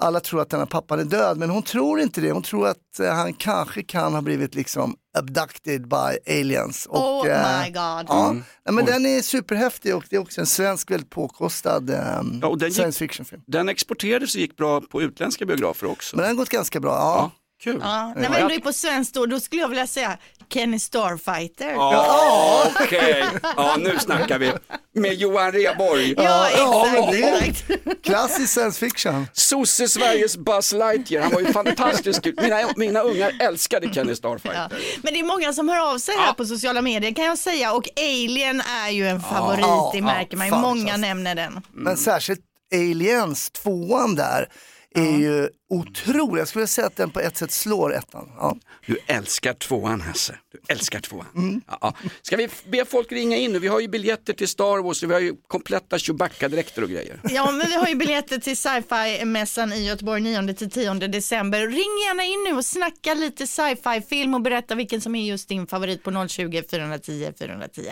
alla 0.00 0.20
tror 0.20 0.40
att 0.40 0.50
den 0.50 0.60
här 0.60 0.66
pappan 0.66 1.00
är 1.00 1.04
död, 1.04 1.38
men 1.38 1.50
hon 1.50 1.62
tror 1.62 2.00
inte 2.00 2.20
det. 2.20 2.32
Hon 2.32 2.42
tror 2.42 2.68
att 2.68 2.98
eh, 3.00 3.12
han 3.14 3.32
kanske 3.32 3.82
kan 3.82 4.14
ha 4.14 4.22
blivit 4.22 4.54
liksom 4.54 4.94
abducted 5.18 5.88
by 5.88 6.18
aliens. 6.40 6.86
Och, 6.86 7.20
Oh 7.20 7.28
eh, 7.28 7.62
my 7.62 7.66
god. 7.70 8.06
Ja, 8.08 8.30
Mm. 8.30 8.44
Nej, 8.66 8.74
men 8.74 8.84
Oj. 8.84 8.92
den 8.92 9.06
är 9.06 9.22
superhäftig 9.22 9.96
och 9.96 10.04
det 10.10 10.16
är 10.16 10.20
också 10.20 10.40
en 10.40 10.46
svensk 10.46 10.90
väldigt 10.90 11.10
påkostad 11.10 11.90
ehm, 11.90 12.38
Ja, 12.42 12.48
och 12.48 12.58
den 12.58 12.68
gick- 12.68 12.74
science 12.76 12.98
fiction-film. 12.98 13.42
Den 13.46 13.68
exporterades 13.68 14.34
och 14.34 14.40
gick 14.40 14.56
bra 14.56 14.80
på 14.80 15.02
utländska 15.02 15.46
biografer 15.46 15.86
också. 15.90 16.16
Men 16.16 16.22
den 16.22 16.36
har 16.36 16.42
gått 16.42 16.48
ganska 16.50 16.80
bra. 16.80 16.90
Ja. 16.92 17.30
Kul. 17.62 17.78
Ja, 17.82 18.14
när 18.16 18.30
vi 18.30 18.36
ändå 18.40 18.54
är 18.54 18.60
på 18.60 18.72
svenskt 18.72 19.14
då, 19.14 19.26
då 19.26 19.40
skulle 19.40 19.60
jag 19.62 19.68
vilja 19.68 19.86
säga 19.86 20.18
Kenny 20.52 20.78
Starfighter. 20.78 21.70
Ja, 21.70 22.66
okej. 22.80 23.24
Ja, 23.56 23.76
nu 23.78 23.98
snackar 23.98 24.38
vi. 24.38 24.52
Med 24.94 25.14
Johan 25.14 25.52
Rheborg. 25.52 26.14
Ja, 26.16 26.48
exakt, 26.48 27.12
det 27.12 27.22
är 27.22 27.42
exakt. 27.42 28.02
Klassisk 28.04 28.52
science 28.52 28.78
fiction. 28.86 29.26
Sosse 29.32 29.88
Sveriges 29.88 30.36
Buzz 30.36 30.72
Lightyear, 30.72 31.22
han 31.22 31.32
var 31.32 31.40
ju 31.40 31.46
fantastisk. 31.52 32.26
Mina, 32.42 32.56
mina 32.76 33.00
ungar 33.00 33.32
älskade 33.40 33.94
Kenny 33.94 34.10
Ja. 34.10 34.16
Starfighter. 34.16 34.78
Men 35.02 35.12
det 35.14 35.20
är 35.20 35.24
många 35.24 35.52
som 35.52 35.68
hör 35.68 35.92
av 35.94 35.98
sig 35.98 36.14
här 36.16 36.32
på 36.32 36.44
sociala 36.44 36.82
medier 36.82 37.14
kan 37.14 37.24
jag 37.24 37.38
säga 37.38 37.72
och 37.72 37.88
Alien 37.96 38.60
är 38.60 38.90
ju 38.90 39.08
en 39.08 39.20
favorit, 39.20 39.60
Ja, 39.60 39.90
det 39.94 40.02
märker 40.02 40.36
man 40.36 40.46
ju. 40.46 40.50
fan, 40.50 40.60
Många 40.60 40.96
nämner 40.96 41.34
den. 41.34 41.60
Men 41.72 41.96
särskilt 41.96 42.40
Aliens, 42.74 43.50
tvåan 43.50 44.14
där, 44.14 44.48
är 44.94 45.18
ju 45.18 45.48
otrolig. 45.70 46.40
Jag 46.40 46.48
skulle 46.48 46.66
säga 46.66 46.86
att 46.86 46.96
den 46.96 47.10
på 47.10 47.20
ett 47.20 47.36
sätt 47.36 47.50
slår 47.50 47.94
ettan. 47.94 48.28
Ja. 48.36 48.56
Du 48.86 48.98
älskar 49.06 49.52
tvåan 49.52 50.00
Hasse, 50.00 50.34
du 50.52 50.58
älskar 50.68 51.00
tvåan. 51.00 51.62
Ja, 51.66 51.78
ja. 51.80 51.94
Ska 52.22 52.36
vi 52.36 52.48
be 52.70 52.84
folk 52.84 53.12
ringa 53.12 53.36
in 53.36 53.52
nu? 53.52 53.58
Vi 53.58 53.68
har 53.68 53.80
ju 53.80 53.88
biljetter 53.88 54.32
till 54.32 54.48
Star 54.48 54.82
Wars, 54.82 55.02
vi 55.02 55.12
har 55.12 55.20
ju 55.20 55.34
kompletta 55.48 55.98
Chewbacca-dräkter 55.98 56.82
och 56.82 56.88
grejer. 56.88 57.20
Ja, 57.22 57.50
men 57.50 57.66
vi 57.66 57.74
har 57.74 57.88
ju 57.88 57.94
biljetter 57.94 58.38
till 58.38 58.56
sci-fi-mässan 58.56 59.72
i 59.72 59.86
Göteborg 59.86 60.22
9-10 60.22 61.08
december. 61.08 61.60
Ring 61.60 61.98
gärna 62.08 62.24
in 62.24 62.52
nu 62.52 62.58
och 62.58 62.64
snacka 62.64 63.14
lite 63.14 63.46
sci-fi-film 63.46 64.34
och 64.34 64.42
berätta 64.42 64.74
vilken 64.74 65.00
som 65.00 65.14
är 65.14 65.24
just 65.24 65.48
din 65.48 65.66
favorit 65.66 66.02
på 66.02 66.28
020 66.28 66.62
410 66.70 67.32
410. 67.38 67.82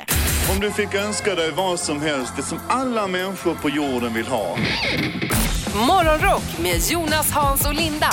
Om 0.55 0.61
du 0.61 0.71
fick 0.71 0.95
önska 0.95 1.35
dig 1.35 1.51
vad 1.51 1.81
som 1.81 2.01
helst, 2.01 2.33
det 2.37 2.43
som 2.43 2.59
alla 2.69 3.07
människor 3.07 3.55
på 3.55 3.69
jorden 3.69 4.15
vill 4.15 4.27
ha. 4.27 4.59
Morgonrock 5.67 6.59
med 6.63 6.81
Jonas, 6.91 7.31
Hans 7.31 7.67
och 7.67 7.75
Linda 7.75 8.11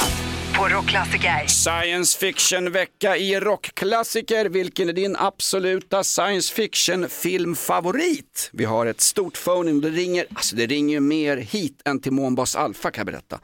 på 0.58 0.68
Rockklassiker. 0.68 1.48
Science 1.48 2.20
fiction-vecka 2.20 3.18
i 3.18 3.40
rockklassiker. 3.40 4.46
Vilken 4.46 4.90
är 4.90 4.94
din 4.94 5.16
absoluta 5.16 6.04
science 6.04 6.54
fiction-filmfavorit? 6.54 8.50
Vi 8.54 8.66
har 8.66 8.86
ett 8.86 9.02
stort 9.02 9.44
phone 9.44 9.82
det 9.82 9.90
ringer, 9.90 10.26
alltså 10.36 10.56
det 10.56 10.66
ringer 10.66 11.00
mer 11.00 11.38
hit 11.38 11.82
än 11.86 12.02
till 12.02 12.12
Månbas 12.12 12.56
Alpha 12.56 12.92
kan 12.92 13.02
jag 13.02 13.06
berätta. 13.06 13.40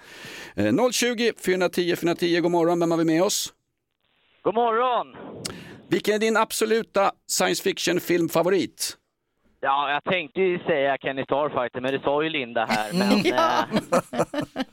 Eh, 0.55 0.91
020 0.91 1.31
410 1.45 1.95
410, 1.95 2.39
god 2.39 2.51
morgon, 2.51 2.79
vem 2.79 2.91
har 2.91 2.97
vi 2.97 3.05
med 3.05 3.23
oss? 3.23 3.53
God 4.41 4.53
morgon! 4.53 5.07
Vilken 5.89 6.15
är 6.15 6.19
din 6.19 6.37
absoluta 6.37 7.11
science 7.27 7.63
fiction-filmfavorit? 7.63 8.97
Ja, 9.63 9.91
jag 9.91 10.03
tänkte 10.03 10.41
ju 10.41 10.59
säga 10.59 10.97
Kenny 11.01 11.23
Starfighter, 11.23 11.81
men 11.81 11.93
det 11.93 11.99
sa 12.03 12.23
ju 12.23 12.29
Linda 12.29 12.65
här. 12.69 12.93
Men 12.99 13.21
Ja. 13.23 13.65
eh, 14.13 14.23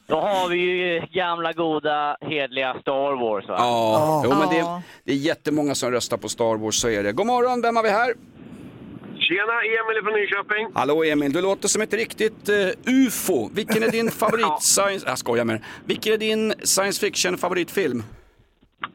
då 0.06 0.20
har 0.20 0.48
vi 0.48 0.56
ju 0.56 1.00
gamla 1.12 1.52
goda 1.52 2.16
hedliga 2.20 2.76
Star 2.80 3.20
Wars 3.20 3.48
va? 3.48 3.54
Ja, 3.58 4.22
jo, 4.24 4.30
men 4.38 4.48
det, 4.48 4.56
Ja. 4.56 4.82
det 5.04 5.12
är 5.12 5.16
jättemånga 5.16 5.74
som 5.74 5.90
röstar 5.90 6.16
på 6.16 6.28
Star 6.28 6.56
Wars, 6.56 6.74
så 6.74 6.88
är 6.88 7.02
det. 7.02 7.12
God 7.12 7.26
morgon, 7.26 7.62
vem 7.62 7.76
har 7.76 7.82
vi 7.82 7.88
här? 7.90 8.14
Tjena, 9.18 9.52
Emil 9.62 10.02
från 10.04 10.12
Nyköping. 10.20 10.68
Hallå 10.74 11.04
Emil, 11.04 11.32
du 11.32 11.40
låter 11.42 11.68
som 11.68 11.82
ett 11.82 11.92
riktigt 11.94 12.48
eh, 12.48 12.56
ufo. 13.06 13.48
Vilken 13.54 13.82
är 13.82 13.90
din 13.90 14.10
favorit 14.22 14.62
science... 14.62 15.06
Jag 15.08 15.18
skojar 15.18 15.44
med 15.44 15.56
dig. 15.56 15.62
Vilken 15.84 16.12
är 16.12 16.18
din 16.18 16.54
science 16.64 17.00
fiction 17.06 17.38
favoritfilm? 17.38 18.02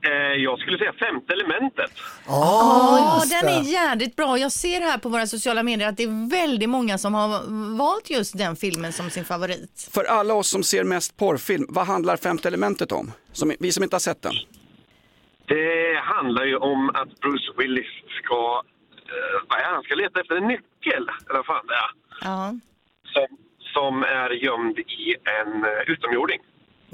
Eh, 0.06 0.12
jag 0.43 0.60
skulle 0.60 0.78
säga 0.78 0.93
Femte 0.93 1.34
elementet. 1.34 1.91
Ja, 2.28 3.19
just 3.19 3.41
den 3.41 3.46
det. 3.46 3.69
är 3.69 3.89
jädrigt 3.89 4.15
bra. 4.15 4.38
Jag 4.38 4.52
ser 4.52 4.82
här 4.82 4.98
på 4.98 5.10
våra 5.10 5.28
sociala 5.28 5.63
medier 5.63 5.89
att 5.89 5.98
det 5.98 6.04
är 6.04 6.30
väldigt 6.30 6.69
många 6.69 6.98
som 6.98 7.13
har 7.13 7.30
valt 7.78 8.10
just 8.10 8.38
den 8.38 8.56
filmen 8.56 8.93
som 8.93 9.10
sin 9.10 9.26
favorit. 9.26 9.89
För 9.93 10.04
alla 10.04 10.34
oss 10.34 10.50
som 10.50 10.63
ser 10.63 10.84
mest 10.84 11.17
porrfilm, 11.17 11.65
vad 11.69 11.88
handlar 11.88 12.17
Femte 12.17 12.48
elementet 12.48 12.91
om? 12.91 13.12
Som, 13.32 13.54
vi 13.60 13.72
som 13.72 13.84
inte 13.84 13.96
har 13.96 14.00
sett 14.00 14.22
den. 14.22 14.34
Det 15.46 16.00
handlar 16.04 16.46
ju 16.46 16.58
om 16.58 16.89
att 16.89 17.19
Bruce 17.19 17.52
Willis 17.58 17.91
ska... 18.24 18.63
Eh, 18.96 19.48
vad 19.50 19.60
är 19.60 19.63
det? 19.63 19.74
han 19.74 19.84
ska 19.84 19.96
leta 19.96 20.19
efter 20.19 20.36
en 20.36 20.48
nyckel, 20.48 21.10
eller 21.30 21.38
vad 21.38 21.46
fan 21.46 21.67
det 21.67 21.74
är. 21.74 21.91
Ja. 22.22 22.54
Som, 23.13 23.38
som 23.74 24.04
är 24.04 24.30
gömd 24.30 24.80
i 24.80 25.15
en 25.39 25.63
uh, 25.63 25.82
utomjording. 25.88 26.39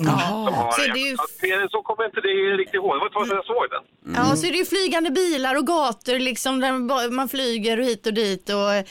Ja. 0.05 0.69
Så 0.75 0.81
är 0.83 0.93
det 0.93 0.99
ju, 0.99 1.09
ja, 1.17 1.25
mer 1.43 1.61
än 1.61 1.69
så 1.69 1.81
kommer 1.81 2.03
jag 2.03 2.09
inte 2.09 2.21
det 2.21 2.57
riktigt 2.57 2.73
ihåg. 2.75 2.95
Det 2.95 2.99
var 2.99 3.07
ett 3.07 3.13
tag 3.13 3.27
sedan 3.27 3.35
jag 3.35 3.45
såg 3.45 3.65
den. 3.69 4.13
ja, 4.15 4.35
så 4.35 4.47
är 4.47 4.51
det 4.51 4.57
ju 4.57 4.65
flygande 4.65 5.09
bilar 5.11 5.55
och 5.57 5.67
gator 5.67 6.19
liksom 6.19 6.59
där 6.59 7.09
man 7.11 7.29
flyger 7.29 7.77
hit 7.77 8.07
och 8.07 8.13
dit 8.13 8.49
och 8.49 8.73
eh, 8.73 8.85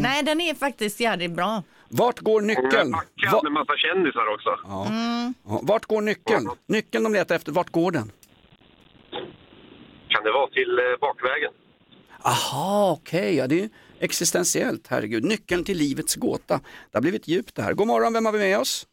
nej 0.00 0.22
den 0.22 0.40
är 0.40 0.54
faktiskt 0.54 1.00
jävligt 1.00 1.30
bra. 1.32 1.62
Vart 1.88 2.18
går 2.20 2.40
nyckeln? 2.40 2.90
Backad 2.92 3.32
Va, 3.32 3.40
med 3.42 3.52
massa 3.52 3.72
kändisar 3.76 4.34
också. 4.34 4.50
ja. 4.64 4.86
Ja, 5.48 5.60
Vart 5.62 5.86
går 5.86 6.00
nyckeln? 6.00 6.48
Nyckeln 6.66 7.04
de 7.04 7.12
letar 7.12 7.34
efter, 7.34 7.52
vart 7.52 7.70
går 7.70 7.90
den? 7.92 8.12
Kan 10.08 10.24
det 10.24 10.32
vara 10.32 10.46
till 10.50 10.78
eh, 10.78 10.84
bakvägen? 11.00 11.52
Aha, 12.22 12.96
okej, 13.00 13.36
ja, 13.36 13.46
det 13.46 13.60
är 13.62 13.68
existentiellt, 14.00 14.86
herregud. 14.88 15.24
Nyckeln 15.24 15.64
till 15.64 15.78
livets 15.78 16.16
gåta. 16.16 16.60
Det 16.90 16.96
har 16.96 17.00
blivit 17.00 17.28
djupt 17.28 17.54
det 17.54 17.62
här. 17.62 17.72
God 17.72 17.86
morgon, 17.86 18.12
vem 18.12 18.24
har 18.26 18.32
vi 18.32 18.38
med 18.38 18.58
oss? 18.58 18.86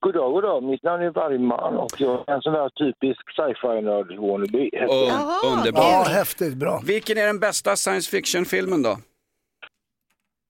God 0.00 0.14
dag, 0.14 0.32
god 0.32 0.42
dag. 0.42 0.62
Mitt 0.62 0.82
namn 0.82 1.02
är 1.02 1.10
Vargman 1.10 1.76
och 1.76 1.90
jag 1.98 2.24
är 2.28 2.34
en 2.34 2.42
sån 2.42 2.52
där 2.52 2.68
typisk 2.68 3.20
sci-fi-nörd 3.36 4.16
wannabe. 4.18 4.68
Jaha, 4.72 5.56
underbart. 5.56 5.84
Ja, 5.84 6.04
häftigt, 6.08 6.54
bra. 6.54 6.80
Vilken 6.86 7.18
är 7.18 7.26
den 7.26 7.38
bästa 7.40 7.76
science 7.76 8.10
fiction-filmen 8.10 8.82
då? 8.82 8.98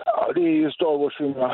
Ja, 0.04 0.32
det 0.34 0.40
är 0.40 0.54
ju 0.54 0.70
Star 0.70 0.98
Wars-filmerna. 0.98 1.50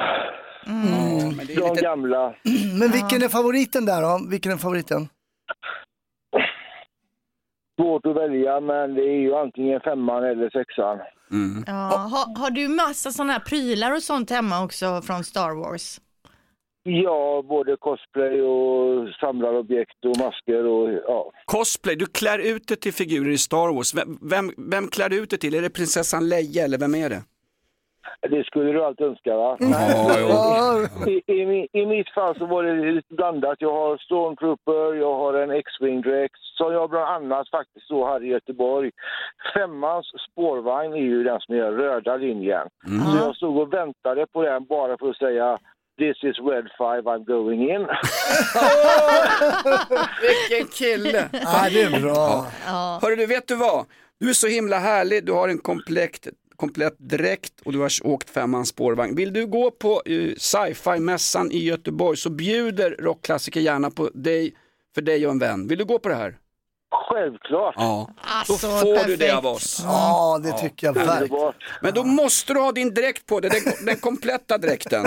Men 1.36 1.46
det 1.46 1.52
är 1.52 1.60
De 1.60 1.68
lite... 1.70 1.82
gamla. 1.82 2.34
Men 2.80 2.90
vilken 2.90 3.22
är 3.22 3.28
favoriten 3.28 3.86
där 3.86 4.02
då? 4.02 4.30
Vilken 4.30 4.52
är 4.52 4.56
favoriten? 4.56 5.08
Svårt 7.80 8.06
att 8.06 8.16
välja, 8.16 8.60
men 8.60 8.94
det 8.94 9.02
är 9.02 9.20
ju 9.20 9.34
antingen 9.34 9.80
femman 9.80 10.24
eller 10.24 10.50
sexan. 10.50 10.98
Mm. 11.32 11.64
Ja, 11.66 12.08
har, 12.12 12.40
har 12.40 12.50
du 12.50 12.68
massa 12.68 13.10
sådana 13.10 13.32
här 13.32 13.40
prylar 13.40 13.92
och 13.92 14.02
sånt 14.02 14.30
hemma 14.30 14.64
också 14.64 15.02
från 15.02 15.24
Star 15.24 15.54
Wars? 15.62 16.00
Ja, 16.88 17.42
både 17.48 17.76
cosplay 17.76 18.42
och 18.42 19.08
samlarobjekt 19.20 20.04
och 20.04 20.16
masker 20.18 20.66
och 20.66 20.90
ja. 20.92 21.30
Cosplay, 21.44 21.96
du 21.96 22.06
klär 22.06 22.38
ut 22.38 22.68
det 22.68 22.76
till 22.76 22.92
figurer 22.92 23.30
i 23.30 23.38
Star 23.38 23.74
Wars. 23.74 23.94
Vem, 23.94 24.18
vem, 24.22 24.50
vem 24.70 24.88
klär 24.88 25.08
du 25.08 25.22
ut 25.22 25.30
det 25.30 25.36
till? 25.36 25.54
Är 25.54 25.62
det 25.62 25.70
prinsessan 25.70 26.28
Leia 26.28 26.64
eller 26.64 26.78
vem 26.78 26.94
är 26.94 27.08
det? 27.10 27.22
Det 28.30 28.44
skulle 28.44 28.72
du 28.72 28.84
alltid 28.84 29.06
önska 29.06 29.36
va? 29.36 29.56
Ja. 29.60 30.88
I, 31.06 31.32
i, 31.32 31.68
I 31.72 31.86
mitt 31.86 32.10
fall 32.14 32.38
så 32.38 32.46
var 32.46 32.62
det 32.62 32.92
lite 32.92 33.14
blandat. 33.14 33.56
Jag 33.58 33.72
har 33.72 33.96
Stormtrooper, 33.96 34.94
jag 34.94 35.14
har 35.14 35.34
en 35.34 35.50
X-Wing-dräkt 35.50 36.40
som 36.58 36.72
jag 36.72 36.90
bland 36.90 37.08
annat 37.08 37.50
faktiskt 37.50 37.88
då 37.88 38.06
hade 38.06 38.26
i 38.26 38.28
Göteborg. 38.28 38.90
Femmans 39.54 40.06
spårvagn 40.30 40.92
är 40.92 41.06
ju 41.12 41.24
den 41.24 41.40
som 41.40 41.54
är 41.54 41.72
röda 41.72 42.16
linjen. 42.16 42.68
Så 42.84 43.16
jag 43.16 43.36
stod 43.36 43.58
och 43.58 43.72
väntade 43.72 44.26
på 44.26 44.42
den 44.42 44.64
bara 44.64 44.98
för 44.98 45.10
att 45.10 45.16
säga 45.16 45.58
This 45.98 46.16
is 46.22 46.38
Red 46.38 46.64
5, 46.78 47.06
I'm 47.06 47.24
going 47.24 47.62
in. 47.70 47.86
Vilken 50.22 50.68
kille! 50.72 51.28
Ja, 51.32 51.68
det 51.70 51.82
är 51.82 52.00
bra. 52.00 52.46
Ja. 52.66 52.98
Hörru 53.02 53.16
du, 53.16 53.26
vet 53.26 53.48
du 53.48 53.54
vad? 53.54 53.86
Du 54.20 54.28
är 54.30 54.34
så 54.34 54.46
himla 54.46 54.78
härlig, 54.78 55.26
du 55.26 55.32
har 55.32 55.48
en 55.48 55.58
komplett, 55.58 56.28
komplett 56.56 56.94
dräkt 56.98 57.52
och 57.64 57.72
du 57.72 57.78
har 57.78 57.90
åkt 58.04 58.30
femmans 58.30 58.68
spårvagn. 58.68 59.16
Vill 59.16 59.32
du 59.32 59.46
gå 59.46 59.70
på 59.70 60.02
uh, 60.08 60.34
sci-fi-mässan 60.38 61.50
i 61.52 61.58
Göteborg 61.64 62.16
så 62.16 62.30
bjuder 62.30 62.90
rockklassiker 62.98 63.60
gärna 63.60 63.90
på 63.90 64.10
dig, 64.14 64.54
för 64.94 65.02
dig 65.02 65.26
och 65.26 65.32
en 65.32 65.38
vän. 65.38 65.68
Vill 65.68 65.78
du 65.78 65.84
gå 65.84 65.98
på 65.98 66.08
det 66.08 66.14
här? 66.14 66.36
Självklart. 67.08 67.74
Ja, 67.78 68.08
då 68.08 68.22
Alltså, 68.22 68.68
får 68.68 68.86
du 68.86 68.94
perfekt. 68.94 69.20
det 69.20 69.30
av 69.30 69.46
oss. 69.46 69.80
Ja, 69.84 70.40
det 70.42 70.52
tycker 70.52 70.86
jag 70.86 70.94
verkligen. 70.94 71.22
Underbart. 71.22 71.56
Men 71.82 71.94
då 71.94 72.04
måste 72.04 72.52
du 72.54 72.60
ha 72.60 72.72
din 72.72 72.94
dräkt 72.94 73.26
på 73.26 73.40
dig, 73.40 73.50
den, 73.50 73.86
den 73.86 73.96
kompletta 73.96 74.58
dräkten. 74.58 75.04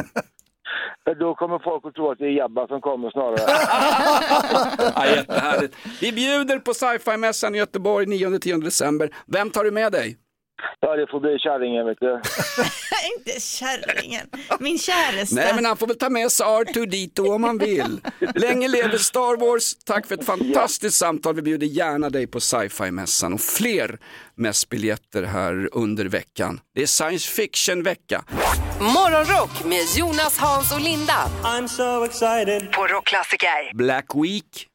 Då 1.19 1.35
kommer 1.35 1.59
folk 1.59 1.85
att 1.85 1.95
tro 1.95 2.11
att 2.11 2.17
det 2.17 2.25
är 2.25 2.29
Jabba 2.31 2.67
som 2.67 2.81
kommer 2.81 3.09
snarare. 3.11 3.35
Ja, 4.95 5.05
jättehärligt. 5.05 5.75
Vi 6.01 6.11
bjuder 6.11 6.59
på 6.59 6.73
sci-fi-mässan 6.73 7.55
i 7.55 7.57
Göteborg 7.57 8.05
9-10 8.05 8.63
december. 8.63 9.09
Vem 9.27 9.49
tar 9.49 9.63
du 9.63 9.71
med 9.71 9.91
dig? 9.91 10.17
Ja, 10.79 10.95
det 10.95 11.07
får 11.07 11.19
bli 11.19 11.39
kärringen 11.39 11.85
vet 11.85 11.97
du. 11.99 12.11
Inte 13.17 13.39
kärringen, 13.41 14.27
min 14.59 14.77
käresta. 14.79 15.35
Nej 15.35 15.53
men 15.55 15.65
han 15.65 15.77
får 15.77 15.87
väl 15.87 15.97
ta 15.97 16.09
med 16.09 16.31
sig 16.31 16.45
R2D2 16.45 17.35
om 17.35 17.43
han 17.43 17.57
vill. 17.57 18.01
Länge 18.35 18.67
lever 18.67 18.97
Star 18.97 19.37
Wars. 19.39 19.75
Tack 19.85 20.07
för 20.07 20.15
ett 20.15 20.25
fantastiskt 20.25 20.97
samtal. 20.97 21.35
Vi 21.35 21.41
bjuder 21.41 21.67
gärna 21.67 22.09
dig 22.09 22.27
på 22.27 22.39
sci-fi-mässan 22.39 23.33
och 23.33 23.41
fler 23.41 23.99
mässbiljetter 24.35 25.23
här 25.23 25.69
under 25.71 26.05
veckan. 26.05 26.59
Det 26.75 26.81
är 26.81 26.85
science 26.87 27.31
fiction-vecka. 27.31 28.23
Morgonrock 28.81 29.65
med 29.65 29.81
Jonas, 29.97 30.37
Hans 30.37 30.73
och 30.73 30.81
Linda. 30.81 31.13
I'm 31.43 31.67
so 31.67 32.03
excited. 32.05 32.71
På 32.71 32.87
Rockklassiker. 32.87 33.75
Black 33.77 34.05
Week, 34.15 34.67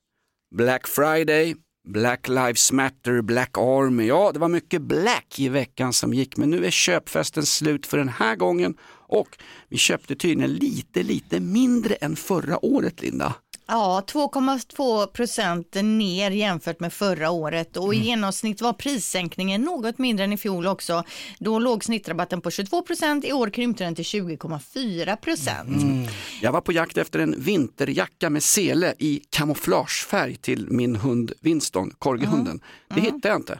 Black 0.54 0.88
Friday, 0.88 1.54
Black 1.84 2.28
Lives 2.28 2.72
Matter, 2.72 3.22
Black 3.22 3.58
Army. 3.58 4.06
Ja, 4.06 4.30
det 4.32 4.38
var 4.38 4.48
mycket 4.48 4.82
black 4.82 5.38
i 5.38 5.48
veckan 5.48 5.92
som 5.92 6.14
gick, 6.14 6.36
men 6.36 6.50
nu 6.50 6.66
är 6.66 6.70
köpfesten 6.70 7.46
slut 7.46 7.86
för 7.86 7.98
den 7.98 8.08
här 8.08 8.36
gången 8.36 8.74
och 9.06 9.28
vi 9.68 9.76
köpte 9.76 10.16
tydligen 10.16 10.52
lite, 10.52 11.02
lite 11.02 11.40
mindre 11.40 11.94
än 11.94 12.16
förra 12.16 12.64
året, 12.64 13.02
Linda. 13.02 13.34
Ja, 13.66 14.02
2,2 14.06 15.06
procent 15.06 15.74
ner 15.82 16.30
jämfört 16.30 16.80
med 16.80 16.92
förra 16.92 17.30
året 17.30 17.76
och 17.76 17.94
i 17.94 17.96
Mm. 17.96 18.06
genomsnitt 18.08 18.60
var 18.60 18.72
prissänkningen 18.72 19.62
något 19.62 19.98
mindre 19.98 20.24
än 20.24 20.32
i 20.32 20.36
fjol 20.36 20.66
också. 20.66 21.04
Då 21.38 21.58
låg 21.58 21.84
snittrabatten 21.84 22.40
på 22.40 22.50
22 22.50 22.82
procent, 22.82 23.24
i 23.24 23.32
år 23.32 23.50
krympte 23.50 23.84
den 23.84 23.94
till 23.94 24.04
20,4 24.04 25.16
procent. 25.16 25.82
Mm. 25.82 26.06
Jag 26.42 26.52
var 26.52 26.60
på 26.60 26.72
jakt 26.72 26.96
efter 26.96 27.18
en 27.18 27.34
vinterjacka 27.38 28.30
med 28.30 28.42
sele 28.42 28.94
i 28.98 29.22
kamouflagefärg 29.30 30.36
till 30.36 30.66
min 30.70 30.96
hund 30.96 31.32
Winston, 31.40 31.90
corgihunden. 31.98 32.60
Det 32.94 33.00
hittade 33.00 33.28
jag 33.28 33.36
inte. 33.38 33.58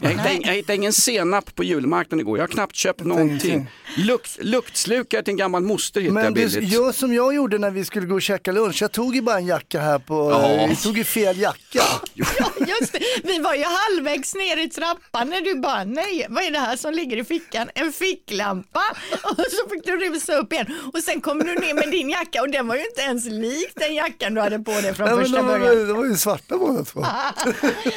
Jag 0.00 0.08
hittade, 0.10 0.30
jag 0.42 0.54
hittade 0.54 0.74
ingen 0.76 0.92
senap 0.92 1.54
på 1.54 1.64
julmarknaden 1.64 2.20
igår, 2.20 2.38
jag 2.38 2.42
har 2.42 2.48
knappt 2.48 2.76
köpt 2.76 3.00
någonting. 3.04 3.70
Lukt, 3.96 4.38
luktslukare 4.40 5.22
till 5.22 5.30
en 5.32 5.36
gammal 5.36 5.62
moster 5.62 6.00
hittade 6.00 6.20
jag 6.20 6.24
Men 6.24 6.34
du, 6.34 6.48
billigt. 6.48 6.72
gör 6.72 6.92
som 6.92 7.14
jag 7.14 7.34
gjorde 7.34 7.58
när 7.58 7.70
vi 7.70 7.84
skulle 7.84 8.06
gå 8.06 8.14
och 8.14 8.22
käka 8.22 8.52
lunch. 8.52 8.82
Jag 8.82 8.92
tog 8.92 9.14
ju 9.16 9.22
bara 9.22 9.36
en 9.36 9.46
jacka 9.46 9.80
här 9.80 9.98
på, 9.98 10.30
Ja. 10.30 10.66
vi 10.70 10.76
tog 10.76 10.98
ju 10.98 11.04
fel 11.04 11.38
jacka. 11.40 11.82
Just 12.58 12.92
det, 12.92 13.00
vi 13.24 13.38
var 13.38 13.54
ju 13.54 13.64
halvvägs 13.64 14.34
ner 14.34 14.56
i 14.64 14.68
trappan 14.68 15.28
när 15.30 15.40
du 15.40 15.54
bara, 15.60 15.84
nej, 15.84 16.26
vad 16.30 16.44
är 16.44 16.50
det 16.50 16.58
här 16.58 16.76
som 16.76 16.92
ligger 16.94 17.16
i 17.16 17.24
fickan? 17.24 17.68
En 17.74 17.92
ficklampa. 17.92 18.82
Och 19.22 19.36
så 19.50 19.68
fick 19.70 19.84
du 19.84 19.96
rusa 19.96 20.34
upp 20.36 20.52
igen 20.52 20.66
och 20.92 20.98
sen 21.02 21.20
kom 21.20 21.38
du 21.38 21.54
ner 21.54 21.74
med 21.74 21.90
din 21.90 22.10
jacka 22.10 22.40
och 22.42 22.50
den 22.50 22.66
var 22.68 22.74
ju 22.76 22.84
inte 22.84 23.00
ens 23.00 23.24
lik 23.24 23.72
den 23.74 23.94
jackan 23.94 24.34
du 24.34 24.40
hade 24.40 24.58
på 24.58 24.70
dig 24.70 24.94
från 24.94 25.08
Nej, 25.08 25.18
första 25.18 25.36
de, 25.36 25.46
var, 25.46 25.58
början. 25.58 25.88
de 25.88 25.96
var 25.96 26.04
ju 26.04 26.16
svarta 26.16 26.58
båda 26.58 26.84
två. 26.84 27.06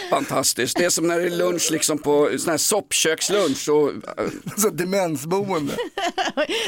Fantastiskt, 0.10 0.78
det 0.78 0.86
är 0.86 0.90
som 0.90 1.08
när 1.08 1.20
det 1.20 1.26
är 1.26 1.30
lunch 1.30 1.68
liksom 1.72 1.87
på 1.96 2.30
sån 2.38 2.52
här 2.52 2.58
soppkökslunch. 2.58 3.70
Och, 3.70 3.92
Så 4.62 4.70
demensboende. 4.70 5.74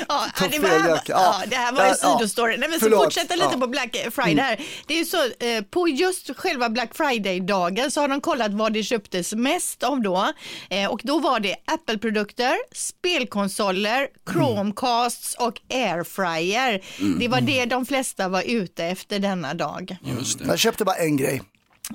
Ja, 0.07 0.25
det, 0.51 0.59
var, 0.59 1.01
ja, 1.05 1.41
det 1.47 1.55
här 1.55 1.71
var 1.71 1.85
ja. 1.85 1.93
sidostory. 1.93 2.57
Nej, 2.57 2.69
men 2.69 2.79
så 2.79 2.89
fortsätta 2.89 3.35
lite 3.35 3.49
Ja. 3.51 3.59
på 3.59 3.67
Black 3.67 3.97
Friday 4.11 4.35
här. 4.43 4.61
Det 4.87 4.93
är 4.93 4.97
ju 4.97 5.05
så, 5.05 5.17
eh, 5.23 5.63
på 5.69 5.87
just 5.87 6.35
själva 6.37 6.69
Black 6.69 6.95
Friday-dagen 6.95 7.91
så 7.91 8.01
har 8.01 8.07
de 8.07 8.21
kollat 8.21 8.51
vad 8.53 8.73
det 8.73 8.83
köptes 8.83 9.33
mest 9.33 9.83
av 9.83 10.01
då. 10.01 10.31
Eh, 10.69 10.89
och 10.89 11.01
då 11.03 11.19
var 11.19 11.39
det 11.39 11.55
Apple-produkter, 11.65 12.55
spelkonsoler, 12.75 14.07
Chromecasts 14.31 15.35
och 15.39 15.61
Airfryer. 15.73 16.85
Mm. 16.99 17.19
Det 17.19 17.27
var 17.27 17.41
det 17.41 17.65
de 17.65 17.85
flesta 17.85 18.27
var 18.27 18.41
ute 18.41 18.85
efter 18.85 19.19
denna 19.19 19.53
dag. 19.53 19.97
Jag 20.47 20.59
köpte 20.59 20.85
bara 20.85 20.95
en 20.95 21.17
grej. 21.17 21.41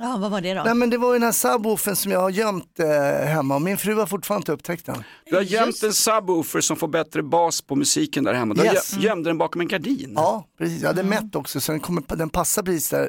Ja, 0.01 0.17
vad 0.21 0.31
var 0.31 0.41
det 0.41 0.55
då? 0.55 0.63
Nej 0.63 0.75
men 0.75 0.91
det 0.91 0.99
var 0.99 1.13
ju 1.13 1.19
den 1.19 1.23
här 1.23 1.33
subwoofen 1.33 1.97
som 1.97 2.13
jag 2.13 2.21
har 2.21 2.31
gömt 2.31 2.81
eh, 2.81 3.27
hemma 3.27 3.55
och 3.55 3.63
min 3.63 3.79
fru 3.79 3.95
har 3.95 4.07
fortfarande 4.07 4.41
inte 4.43 4.53
upptäckt 4.53 4.87
den. 4.87 5.05
du 5.31 5.35
har 5.37 5.43
gömt 5.43 5.83
en 5.83 5.93
subwoofer 5.93 6.61
som 6.61 6.77
får 6.77 6.89
bättre 6.89 7.23
bas 7.23 7.61
på 7.63 7.77
musiken 7.77 8.25
där 8.25 8.35
hemma. 8.35 8.55
Du 8.55 8.63
Yes. 8.65 8.73
yes. 8.75 8.97
gömde 9.05 9.31
den 9.31 9.39
bakom 9.39 9.61
en 9.61 9.69
gardin. 9.69 10.13
Ja, 10.17 10.47
precis. 10.59 10.81
Jag 10.83 10.89
hade 10.89 11.03
mätt 11.03 11.37
också 11.37 11.61
så 11.61 11.73
den, 11.73 11.81
kommer, 11.81 12.03
den 12.17 12.31
passar 12.31 12.63
precis 12.63 12.91
där, 12.91 13.09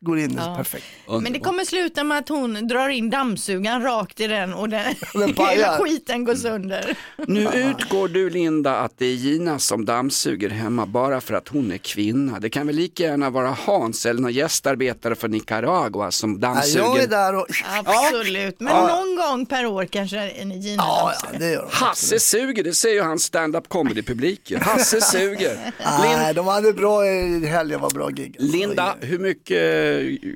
går 0.00 0.18
in 0.18 0.34
Ja. 0.44 0.54
perfekt. 0.56 0.84
Men 1.22 1.32
det 1.32 1.38
kommer 1.40 1.64
sluta 1.64 2.04
med 2.04 2.18
att 2.18 2.28
hon 2.28 2.68
drar 2.68 2.88
in 2.88 3.10
dammsugaren 3.10 3.82
rakt 3.82 4.20
i 4.20 4.26
den 4.26 4.54
och 4.54 4.68
den, 4.68 4.94
Den 5.14 5.34
hela 5.48 5.78
skiten 5.78 6.24
går 6.24 6.34
sönder. 6.34 6.96
Nu 7.26 7.42
utgår 7.54 8.08
du 8.08 8.30
Linda 8.30 8.76
att 8.76 8.98
det 8.98 9.06
är 9.06 9.14
Gina 9.14 9.58
som 9.58 9.84
dammsuger 9.84 10.50
hemma 10.50 10.86
bara 10.86 11.20
för 11.20 11.34
att 11.34 11.48
hon 11.48 11.72
är 11.72 11.78
kvinna. 11.78 12.40
Det 12.40 12.50
kan 12.50 12.66
väl 12.66 12.76
lika 12.76 13.02
gärna 13.02 13.30
vara 13.30 13.56
Hans 13.66 14.06
eller 14.06 14.20
någon 14.20 14.32
gästarbetare 14.32 15.14
från 15.14 15.30
Nicaragua 15.30 16.10
som 16.10 16.25
Nej, 16.30 16.40
dammsuger. 16.40 16.84
jag 16.84 17.02
är 17.02 17.06
där 17.06 17.34
och... 17.34 17.46
Absolut, 17.84 18.60
men 18.60 18.74
Ja. 18.74 18.86
någon 18.96 19.16
gång 19.16 19.46
per 19.46 19.66
år 19.66 19.84
kanske 19.84 20.18
en 20.18 20.60
Gina 20.60 20.82
Ja, 20.82 21.12
ja, 21.32 21.38
det 21.38 21.50
gör 21.50 21.62
de. 21.62 21.68
Hasse 21.72 22.20
suger, 22.20 22.64
det 22.64 22.74
säger 22.74 22.94
ju 22.94 23.02
hans 23.02 23.22
stand-up 23.22 23.68
comedy-publik. 23.68 24.50
ju. 24.50 24.56
Hasse 24.60 25.00
suger. 25.00 25.72
Nej, 26.00 26.34
de 26.34 26.46
hade 26.46 26.72
bra 26.72 27.06
i 27.06 27.46
helgen, 27.46 27.80
var 27.80 27.90
bra 27.90 28.08
gig. 28.08 28.36
Linda, 28.38 28.96
hur 29.00 29.18
mycket 29.18 29.56
eh, 29.56 30.28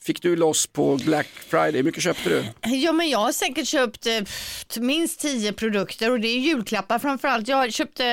fick 0.00 0.22
du 0.22 0.36
loss 0.36 0.66
på 0.66 0.96
Black 0.96 1.26
Friday? 1.48 1.72
Hur 1.76 1.82
mycket 1.82 2.02
köpte 2.02 2.28
du? 2.28 2.44
Ja, 2.76 2.92
men 2.92 3.08
jag 3.08 3.18
har 3.18 3.32
säkert 3.32 3.66
köpt 3.68 4.06
eh, 4.06 4.18
pff, 4.18 4.76
minst 4.76 5.20
tio 5.20 5.52
produkter 5.52 6.10
och 6.10 6.20
det 6.20 6.28
är 6.28 6.38
julklappar 6.38 6.98
framförallt. 6.98 7.48
Jag 7.48 7.72
köpte 7.72 8.04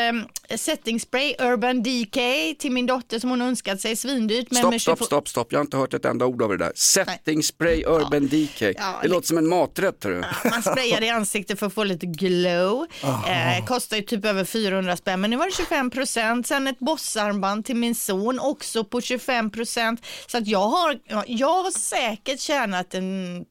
eh, 0.49 0.57
setting 0.57 0.99
spray 0.99 1.35
Urban 1.39 1.83
DK 1.83 2.17
till 2.59 2.71
min 2.71 2.85
dotter 2.85 3.19
som 3.19 3.29
hon 3.29 3.41
önskat 3.41 3.81
sig, 3.81 3.95
svindyrt. 3.95 4.47
men 4.51 4.59
Stopp, 4.59 4.81
stopp, 4.81 4.97
24 4.97 5.05
stopp, 5.05 5.27
stopp. 5.29 5.51
Jag 5.51 5.59
har 5.59 5.65
inte 5.65 5.77
hört 5.77 5.93
ett 5.93 6.05
enda 6.05 6.25
ord 6.25 6.41
av 6.41 6.49
det 6.49 6.57
där. 6.57 6.71
Setting 6.75 7.24
spray 7.43 7.83
Urban 7.85 8.27
DK. 8.27 8.59
det 8.59 8.73
det- 9.01 9.07
låter 9.07 9.27
som 9.27 9.37
en 9.37 9.47
maträtt. 9.49 10.03
hörru. 10.03 10.23
Man 10.49 10.61
sprayar 10.61 11.03
i 11.03 11.09
ansiktet 11.09 11.59
för 11.59 11.65
att 11.65 11.73
få 11.73 11.83
lite 11.83 12.05
glow. 12.05 12.85
Eh, 13.03 13.65
kostar 13.65 13.97
ju 13.97 14.03
typ 14.03 14.25
över 14.25 14.45
400 14.45 14.97
spänn, 14.97 15.21
men 15.21 15.29
nu 15.29 15.37
var 15.37 15.45
det 15.45 15.51
25 15.51 15.89
procent. 15.89 16.47
Sen 16.47 16.67
ett 16.67 16.79
bossarmband 16.79 17.65
till 17.65 17.75
min 17.75 17.95
son 17.95 18.39
också 18.39 18.83
på 18.83 19.01
25 19.01 19.51
procent. 19.51 20.05
Så 20.27 20.37
att 20.37 20.47
jag 20.47 20.67
har, 20.67 20.99
ja, 21.07 21.23
jag 21.27 21.63
har 21.63 21.71
säkert 21.71 22.39
tjänat 22.39 22.93
en 22.93 23.45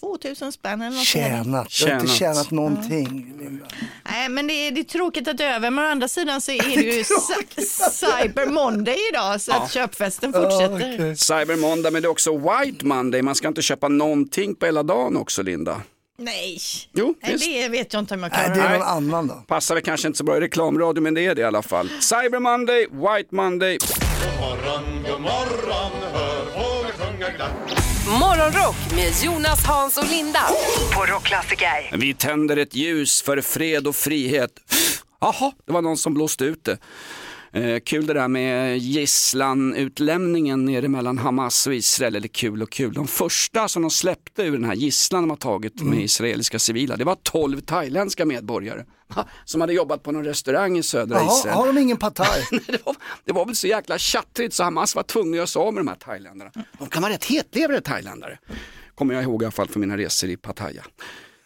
2000 0.00 0.52
spänn 0.52 0.82
eller 0.82 0.96
något. 0.96 1.04
Tjänat, 1.06 1.80
jag 1.80 1.88
har 1.94 2.00
inte 2.00 2.12
Tjänat. 2.12 2.50
någonting. 2.50 3.34
Linda. 3.40 3.66
Nej, 4.10 4.28
men 4.28 4.46
det 4.46 4.52
är, 4.52 4.70
det 4.70 4.80
är 4.80 4.84
tråkigt 4.84 5.28
att 5.28 5.38
det 5.38 5.44
är 5.44 5.54
över, 5.54 5.70
men 5.70 5.84
å 5.84 5.88
andra 5.88 6.08
sidan 6.08 6.40
så 6.40 6.52
är 6.52 6.62
det 6.76 6.82
ju 6.82 7.02
Cy- 7.04 7.62
Cyber 7.90 8.46
Monday 8.46 8.96
idag, 9.12 9.40
så 9.40 9.52
att 9.52 9.72
köpfesten 9.72 10.32
fortsätter. 10.32 11.14
Cyber 11.14 11.56
Monday, 11.56 11.92
men 11.92 12.02
det 12.02 12.06
är 12.06 12.10
också 12.10 12.36
White 12.38 12.86
Monday. 12.86 13.22
Man 13.22 13.34
ska 13.34 13.48
inte 13.48 13.62
köpa 13.62 13.88
någonting 13.88 14.54
på 14.54 14.66
hela 14.66 14.82
dagen 14.82 15.16
också, 15.16 15.42
Linda. 15.42 15.82
Nej, 16.18 16.58
Jo, 16.92 17.14
Nej 17.22 17.32
visst. 17.32 17.44
det 17.44 17.68
vet 17.68 17.92
jag 17.92 18.00
inte 18.02 18.14
om 18.14 18.22
jag 18.22 18.32
Nej, 18.32 18.40
klarar. 18.44 18.54
det 18.56 18.62
är 18.62 18.68
Nej. 18.68 18.78
någon 18.78 18.88
annan 18.88 19.26
då. 19.26 19.34
Passar 19.34 19.74
väl 19.74 19.84
kanske 19.84 20.06
inte 20.06 20.16
så 20.18 20.24
bra 20.24 20.36
i 20.36 20.40
reklamradio, 20.40 21.00
men 21.02 21.14
det 21.14 21.26
är 21.26 21.34
det 21.34 21.40
i 21.40 21.44
alla 21.44 21.62
fall. 21.62 21.88
Cyber 22.00 22.38
Monday, 22.38 22.80
White 22.90 23.34
Monday. 23.34 23.78
God 23.78 24.40
morgon, 24.40 25.02
god 25.10 25.20
morgon, 25.20 25.90
hör 26.12 26.44
fåglar 26.44 26.92
sjunga 26.92 27.30
glatt. 27.36 27.50
Morgonrock 28.10 28.76
med 28.94 29.12
Jonas, 29.24 29.64
Hans 29.66 29.98
och 29.98 30.08
Linda. 30.10 30.40
På 30.94 31.06
Rockklassiker. 31.06 31.96
Vi 31.96 32.14
tänder 32.14 32.56
ett 32.56 32.74
ljus 32.74 33.22
för 33.22 33.40
fred 33.40 33.86
och 33.86 33.96
frihet. 33.96 34.50
Jaha, 35.20 35.52
det 35.66 35.72
var 35.72 35.82
någon 35.82 35.96
som 35.96 36.14
blåste 36.14 36.44
ut 36.44 36.64
det. 36.64 36.78
Eh, 37.52 37.80
kul 37.80 38.06
det 38.06 38.14
där 38.14 38.28
med 38.28 38.78
gisslanutlämningen 38.78 40.64
nere 40.64 40.88
mellan 40.88 41.18
Hamas 41.18 41.66
och 41.66 41.74
Israel, 41.74 42.16
eller 42.16 42.28
kul 42.28 42.62
och 42.62 42.70
kul. 42.70 42.92
De 42.92 43.06
första 43.06 43.68
som 43.68 43.82
de 43.82 43.90
släppte 43.90 44.42
ur 44.42 44.52
den 44.52 44.64
här 44.64 44.74
gisslan 44.74 45.22
de 45.22 45.30
har 45.30 45.36
tagit 45.36 45.82
med 45.82 46.02
israeliska 46.02 46.58
civila, 46.58 46.96
det 46.96 47.04
var 47.04 47.14
12 47.22 47.60
thailändska 47.60 48.24
medborgare 48.24 48.84
som 49.44 49.60
hade 49.60 49.72
jobbat 49.72 50.02
på 50.02 50.12
någon 50.12 50.24
restaurang 50.24 50.78
i 50.78 50.82
södra 50.82 51.16
Jaha, 51.16 51.38
Israel. 51.38 51.56
har 51.56 51.66
de 51.66 51.78
ingen 51.78 51.96
pad 51.96 52.14
thai? 52.14 52.42
det, 52.66 52.86
var, 52.86 52.96
det 53.24 53.32
var 53.32 53.46
väl 53.46 53.56
så 53.56 53.66
jäkla 53.66 53.98
tjattrigt 53.98 54.54
så 54.54 54.64
Hamas 54.64 54.96
var 54.96 55.02
tvungna 55.02 55.30
att 55.30 55.36
göra 55.36 55.46
sig 55.46 55.60
av 55.60 55.74
med 55.74 55.80
de 55.80 55.88
här 55.88 55.96
thailändarna. 55.96 56.50
De 56.78 56.88
kan 56.88 57.02
vara 57.02 57.12
rätt 57.12 57.24
hetlevrade 57.24 57.80
thailändare. 57.80 58.38
Kommer 58.94 59.14
jag 59.14 59.22
ihåg 59.22 59.42
i 59.42 59.44
alla 59.44 59.52
fall 59.52 59.68
för 59.68 59.80
mina 59.80 59.96
resor 59.96 60.30
i 60.30 60.36
Pattaya. 60.36 60.84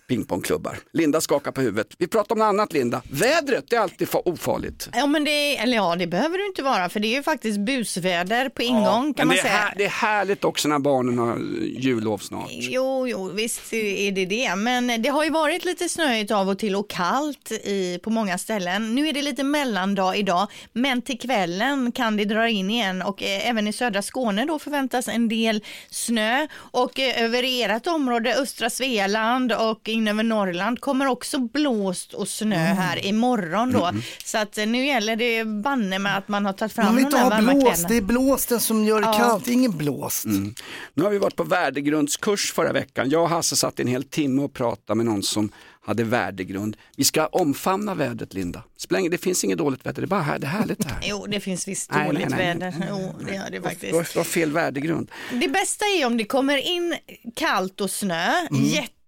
Pingpongklubbar. 0.09 0.79
Linda 0.93 1.21
skakar 1.21 1.53
på 1.53 1.61
huvudet. 1.61 1.87
Vi 1.99 2.07
pratar 2.09 2.35
om 2.35 2.39
något 2.39 2.47
annat 2.47 2.73
Linda. 2.73 3.03
Vädret 3.11 3.73
är 3.73 3.79
alltid 3.79 4.09
fa- 4.09 4.23
ofarligt. 4.25 4.89
Ja, 4.93 5.07
men 5.07 5.25
det, 5.25 5.57
eller 5.57 5.77
ja, 5.77 5.97
det 5.97 6.07
behöver 6.07 6.39
det 6.39 6.47
inte 6.47 6.63
vara, 6.63 6.89
för 6.89 7.01
det 7.01 7.09
är 7.09 7.17
ju 7.17 7.23
faktiskt 7.23 7.59
busväder 7.59 8.49
på 8.49 8.63
ingång 8.63 9.15
kan 9.15 9.15
Men 9.17 9.27
man 9.27 9.37
det 9.37 9.43
säga. 9.43 9.55
här, 9.55 9.75
det 9.77 9.85
är 9.85 9.89
härligt 9.89 10.45
också 10.45 10.69
när 10.69 10.79
barnen 10.79 11.19
har 11.19 11.39
jullov 11.79 12.19
snart. 12.19 12.47
Jo, 12.51 13.09
jo, 13.09 13.29
visst 13.31 13.73
är 13.73 14.13
det 14.13 14.27
det. 14.27 14.57
Men 14.57 15.03
det 15.03 15.09
har 15.09 15.25
ju 15.25 15.31
varit 15.31 15.65
lite 15.65 15.89
snöigt 15.89 16.31
av 16.31 16.49
och 16.49 16.59
till 16.59 16.77
och 16.77 16.91
kallt 16.91 17.53
i, 17.53 17.99
på 18.03 18.11
många 18.11 18.39
ställen. 18.39 18.95
Nu 18.95 19.09
är 19.09 19.13
det 19.13 19.23
lite 19.23 19.43
mellandag 19.45 20.17
idag, 20.17 20.47
men 20.73 21.03
till 21.03 21.19
kvällen 21.19 21.93
kan 21.93 22.17
det 22.17 22.25
dra 22.25 22.49
in 22.49 22.71
igen 22.71 23.03
och 23.03 23.23
eh, 23.23 23.49
även 23.49 23.69
i 23.69 23.73
södra 23.73 24.03
Skåne 24.03 24.45
då 24.45 24.59
förväntas 24.59 25.09
en 25.09 25.29
del 25.29 25.65
snö 25.91 26.47
och 26.57 27.01
eh, 27.01 27.23
över 27.23 27.43
ert 27.47 27.87
område, 27.87 28.35
östra 28.37 28.71
Svealand 28.71 29.53
och 29.53 29.89
in 29.95 30.09
över 30.09 30.23
Norrland. 30.23 30.81
Kommer 30.81 31.07
också 31.07 31.39
blåst 31.39 32.13
och 32.13 32.29
snö 32.29 32.57
Mm. 32.65 32.77
här 32.77 33.07
imorgon 33.07 33.73
då. 33.73 33.91
Så 34.25 34.39
att 34.39 34.59
eh, 34.59 34.67
nu 34.67 34.87
gäller 34.87 35.17
det 35.17 35.45
banne 35.45 35.99
med 35.99 36.17
att 36.19 36.29
man 36.29 36.45
har 36.47 36.53
tagit 36.53 36.73
fram 36.73 36.85
Man 36.87 36.97
vill 36.97 37.11
de 37.11 37.17
ha 37.17 37.31
varma 37.31 37.53
blåst, 37.55 37.67
kläderna. 37.67 37.89
det 37.89 37.97
är 37.97 38.01
blåsten 38.03 38.61
som 38.61 38.85
gör 38.85 39.01
det 39.01 39.07
Ja. 39.07 39.13
kallt, 39.19 39.49
ingen 39.49 39.77
blåst. 39.77 40.25
Mm. 40.25 40.55
Nu 40.95 41.03
har 41.03 41.11
vi 41.11 41.19
varit 41.19 41.37
på 41.37 41.45
värdegrundskurs 41.45 42.53
förra 42.53 42.73
veckan. 42.73 43.11
Jag 43.11 43.23
och 43.23 43.29
Hasse 43.29 43.57
satt 43.57 43.81
en 43.81 43.87
hel 43.89 44.05
timme 44.05 44.43
och 44.43 44.53
pratade 44.53 44.97
med 44.97 45.07
någon 45.07 45.23
som 45.23 45.51
hade 45.87 46.05
värdegrund. 46.05 46.77
Vi 46.97 47.05
ska 47.05 47.27
omfamna 47.27 47.95
vädret 47.95 48.35
Linda. 48.35 48.63
Det 49.11 49.19
finns 49.19 49.45
inget 49.45 49.59
dåligt 49.59 49.87
väder, 49.87 50.03
det 50.03 50.07
är 50.07 50.09
bara 50.09 50.21
här, 50.23 50.39
det 50.39 50.47
är 50.47 50.51
härligt 50.51 50.79
det 50.79 50.89
här. 50.89 51.01
Jo, 51.03 51.27
det 51.29 51.41
finns 51.41 51.69
visst 51.69 51.91
Nej, 51.93 52.07
dåligt 52.07 52.29
nej, 52.29 52.55
nej, 52.59 52.71
väder. 52.71 52.87
Jo, 52.91 53.15
det 53.29 53.35
gör 53.35 53.45
det 53.45 53.51
Du 53.51 53.61
har, 53.61 53.69
faktiskt. 53.69 54.13
du 54.13 54.19
har 54.19 54.25
fel 54.25 54.53
värdegrund. 54.53 55.11
Det 55.33 55.49
bästa 55.49 55.85
är 55.85 56.07
om 56.07 56.17
det 56.17 56.25
kommer 56.25 56.57
in 56.67 56.95
kallt 57.37 57.81
och 57.81 57.91
snö, 57.91 58.31
Mm. 58.51 58.65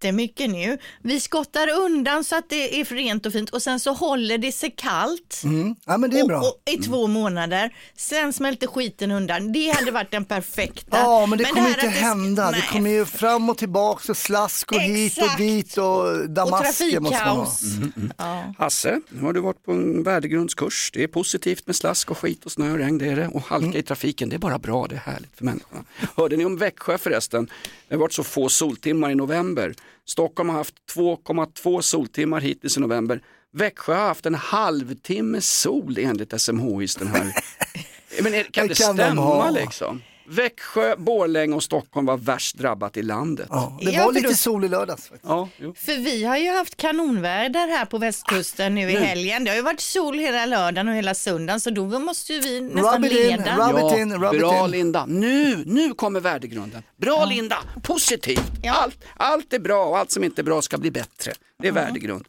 Jättemycket 0.07 0.49
nu. 0.49 0.77
Vi 1.01 1.19
skottar 1.19 1.69
undan 1.69 2.23
så 2.23 2.35
att 2.35 2.49
det 2.49 2.79
är 2.81 2.85
rent 2.85 3.25
och 3.25 3.33
fint 3.33 3.49
och 3.49 3.61
sen 3.61 3.79
så 3.79 3.93
håller 3.93 4.37
det 4.37 4.51
sig 4.51 4.73
kallt. 4.77 5.41
Mm. 5.43 5.75
Ja 5.85 5.97
men 5.97 6.09
det 6.09 6.19
är 6.19 6.25
bra. 6.25 6.37
Och, 6.39 6.45
och, 6.47 6.61
I 6.65 6.77
två 6.77 7.07
månader. 7.07 7.75
Sen 7.95 8.33
smälter 8.33 8.67
skiten 8.67 9.11
undan. 9.11 9.51
Det 9.51 9.69
hade 9.69 9.91
varit 9.91 10.11
den 10.11 10.25
perfekta. 10.25 10.97
Ja, 11.07 11.25
men 11.25 11.37
det 11.37 11.43
kommer 11.45 11.61
här 11.61 11.69
inte 11.69 11.87
att 11.87 11.93
det- 11.93 11.99
hända. 11.99 12.51
Nej. 12.51 12.61
Det 12.61 12.67
kommer 12.73 12.89
ju 12.89 13.05
fram 13.05 13.49
och 13.49 13.57
tillbaka 13.57 14.11
och 14.11 14.17
slask 14.17 14.71
och 14.71 14.79
hit 14.79 15.17
och 15.17 15.23
Exakt. 15.23 15.37
dit 15.37 15.77
och 15.77 16.29
damasker 16.29 16.99
måste 16.99 17.25
man 17.25 17.37
ha. 17.37 17.45
trafikkaos. 17.45 17.63
Mm, 17.77 18.13
Ja. 18.17 18.53
Hasse, 18.57 19.01
nu 19.09 19.21
har 19.21 19.33
du 19.33 19.39
varit 19.39 19.63
på 19.65 19.71
en 19.71 20.03
värdegrundskurs. 20.03 20.89
Det 20.93 21.03
är 21.03 21.07
positivt 21.07 21.67
med 21.67 21.75
slask 21.75 22.11
och 22.11 22.17
skit 22.17 22.45
och 22.45 22.51
snö 22.51 22.71
och 22.71 22.77
regn, 22.77 22.97
det 22.97 23.07
är 23.07 23.15
det. 23.15 23.27
Och 23.27 23.41
halka 23.41 23.77
i 23.77 23.83
trafiken, 23.83 24.29
det 24.29 24.35
är 24.35 24.39
bara 24.39 24.59
bra, 24.59 24.87
det 24.87 24.95
är 24.95 24.99
härligt 24.99 25.37
för 25.37 25.45
människorna. 25.45 25.83
Hörde 26.15 26.37
ni 26.37 26.45
om 26.45 26.57
Växjö 26.57 26.97
förresten? 26.97 27.49
Det 27.87 27.95
har 27.95 27.99
varit 27.99 28.13
så 28.13 28.23
få 28.23 28.49
soltimmar 28.49 29.09
i 29.11 29.15
november. 29.15 29.73
Stockholm 30.09 30.49
har 30.49 30.55
haft 30.55 30.75
2,2 30.95 31.81
soltimmar 31.81 32.41
hittills 32.41 32.77
i 32.77 32.79
november. 32.79 33.21
Växjö 33.53 33.93
har 33.93 34.07
haft 34.07 34.25
en 34.25 34.35
halvtimme 34.35 35.41
sol 35.41 35.97
enligt 35.99 36.41
SMHIs 36.41 36.95
den 36.95 37.07
här. 37.07 37.33
Men 38.21 38.43
kan 38.43 38.67
Det 38.67 38.77
kan 38.77 38.95
de 38.95 39.03
stämma 39.03 39.21
ha. 39.21 39.49
liksom? 39.49 40.01
Växjö, 40.29 40.95
Borlänge 40.97 41.55
och 41.55 41.63
Stockholm 41.63 42.05
var 42.05 42.17
värst 42.17 42.57
drabbat 42.57 42.97
i 42.97 43.01
landet. 43.01 43.47
Ja, 43.49 43.77
det 43.81 43.91
Ja, 43.91 44.05
var 44.05 44.13
lite 44.13 44.27
då- 44.27 44.33
sol 44.33 44.65
i 44.65 44.67
lördags. 44.67 45.01
faktiskt. 45.07 45.23
Ja, 45.29 45.49
jo. 45.57 45.73
För 45.77 45.95
vi 45.97 46.23
har 46.23 46.37
ju 46.37 46.51
haft 46.51 46.77
kanonväder 46.77 47.67
här 47.67 47.85
på 47.85 47.97
västkusten 47.97 48.75
nu 48.75 48.81
i 48.81 48.93
nu. 48.93 48.99
helgen. 48.99 49.43
Det 49.43 49.49
har 49.49 49.55
ju 49.55 49.61
varit 49.61 49.79
sol 49.81 50.17
hela 50.19 50.45
lördagen 50.45 50.87
och 50.87 50.93
hela 50.95 51.13
söndagen 51.13 51.59
så 51.59 51.69
då 51.69 51.99
måste 51.99 52.33
ju 52.33 52.39
vi 52.39 52.61
nästan 52.61 53.03
Rub 53.03 53.05
it 53.05 53.11
in, 53.11 53.17
leda. 53.17 53.51
rub 53.57 53.77
Ja, 53.79 53.93
it 53.93 53.99
in, 53.99 54.13
rub 54.13 54.39
bra 54.39 54.59
it 54.59 54.65
in. 54.65 54.71
Linda, 54.71 55.05
nu, 55.05 55.63
nu 55.65 55.93
kommer 55.93 56.19
värdegrunden. 56.19 56.83
Bra 57.01 57.25
Linda, 57.25 57.57
positivt. 57.83 58.51
Ja. 58.63 58.73
Allt, 58.73 58.97
allt 59.17 59.53
är 59.53 59.59
bra 59.59 59.85
och 59.85 59.97
allt 59.97 60.11
som 60.11 60.23
inte 60.23 60.41
är 60.41 60.43
bra 60.43 60.61
ska 60.61 60.77
bli 60.77 60.91
bättre. 60.91 61.31
Det 61.61 61.67
är 61.67 61.71
värdegrund. 61.71 62.25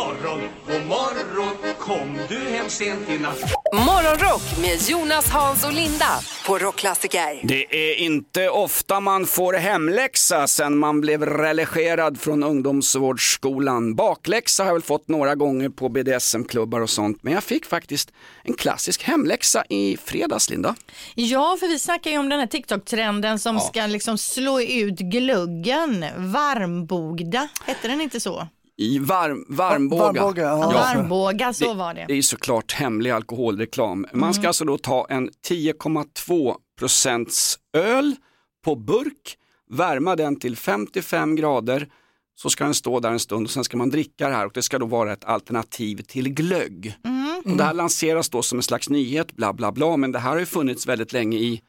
Morgon, 0.00 0.40
god 0.66 0.86
morgon 0.86 1.56
Kom 1.78 2.18
du 2.28 2.38
hem 2.38 2.68
sent 2.68 3.08
i 3.08 3.18
natt 3.18 3.38
Morgonrock 3.72 4.58
med 4.60 4.88
Jonas, 4.88 5.30
Hans 5.30 5.64
och 5.64 5.72
Linda 5.72 6.06
på 6.46 6.58
Rockklassiker. 6.58 7.40
Det 7.42 7.90
är 7.90 7.94
inte 7.94 8.48
ofta 8.48 9.00
man 9.00 9.26
får 9.26 9.54
hemläxa 9.54 10.46
sen 10.46 10.78
man 10.78 11.00
blev 11.00 11.26
religerad 11.26 12.20
från 12.20 12.42
ungdomsvårdsskolan. 12.42 13.94
Bakläxa 13.94 14.62
har 14.62 14.68
jag 14.68 14.74
väl 14.74 14.82
fått 14.82 15.08
några 15.08 15.34
gånger 15.34 15.68
på 15.68 15.88
BDSM-klubbar 15.88 16.80
och 16.80 16.90
sånt, 16.90 17.22
men 17.22 17.32
jag 17.32 17.44
fick 17.44 17.66
faktiskt 17.66 18.12
en 18.42 18.54
klassisk 18.54 19.02
hemläxa 19.02 19.64
i 19.68 19.96
fredags, 20.04 20.50
Linda. 20.50 20.74
Ja, 21.14 21.56
för 21.60 21.66
vi 21.68 21.78
snackar 21.78 22.10
ju 22.10 22.18
om 22.18 22.28
den 22.28 22.40
här 22.40 22.46
TikTok-trenden 22.46 23.38
som 23.38 23.60
ska 23.60 23.86
liksom 23.86 24.18
slå 24.18 24.60
ut 24.60 24.98
gluggen. 24.98 26.04
Varmbogda, 26.16 27.48
hette 27.64 27.88
den 27.88 28.00
inte 28.00 28.20
så? 28.20 28.48
I 28.80 28.98
varm, 28.98 29.44
varmbåga. 29.48 30.04
Varmbåga, 30.04 30.42
ja. 30.42 30.58
Ja. 30.58 30.70
Varmbåga, 30.70 31.52
så 31.52 31.74
var 31.74 31.94
det. 31.94 32.04
Det 32.08 32.14
är 32.14 32.22
såklart 32.22 32.72
hemlig 32.72 33.10
alkoholreklam. 33.10 34.06
Man 34.12 34.34
ska 34.34 34.46
alltså 34.46 34.64
då 34.64 34.78
ta 34.78 35.06
en 35.10 35.30
10,2 35.30 36.54
procents 36.78 37.58
öl 37.76 38.16
på 38.64 38.74
burk, 38.74 39.36
värma 39.70 40.16
den 40.16 40.36
till 40.36 40.56
55 40.56 41.36
grader, 41.36 41.88
så 42.34 42.50
ska 42.50 42.64
den 42.64 42.74
stå 42.74 43.00
där 43.00 43.10
en 43.10 43.20
stund 43.20 43.46
och 43.46 43.50
sen 43.50 43.64
ska 43.64 43.76
man 43.76 43.90
dricka 43.90 44.28
det 44.28 44.34
här 44.34 44.46
och 44.46 44.52
det 44.54 44.62
ska 44.62 44.78
då 44.78 44.86
vara 44.86 45.12
ett 45.12 45.24
alternativ 45.24 46.02
till 46.02 46.28
glögg. 46.28 46.94
Och 47.44 47.56
det 47.56 47.64
här 47.64 47.74
lanseras 47.74 48.28
då 48.28 48.42
som 48.42 48.58
en 48.58 48.62
slags 48.62 48.88
nyhet, 48.88 49.32
bla 49.32 49.52
bla 49.52 49.72
bla, 49.72 49.96
men 49.96 50.12
det 50.12 50.18
här 50.18 50.30
har 50.30 50.38
ju 50.38 50.46
funnits 50.46 50.86
väldigt 50.86 51.12
länge 51.12 51.38
i, 51.38 51.60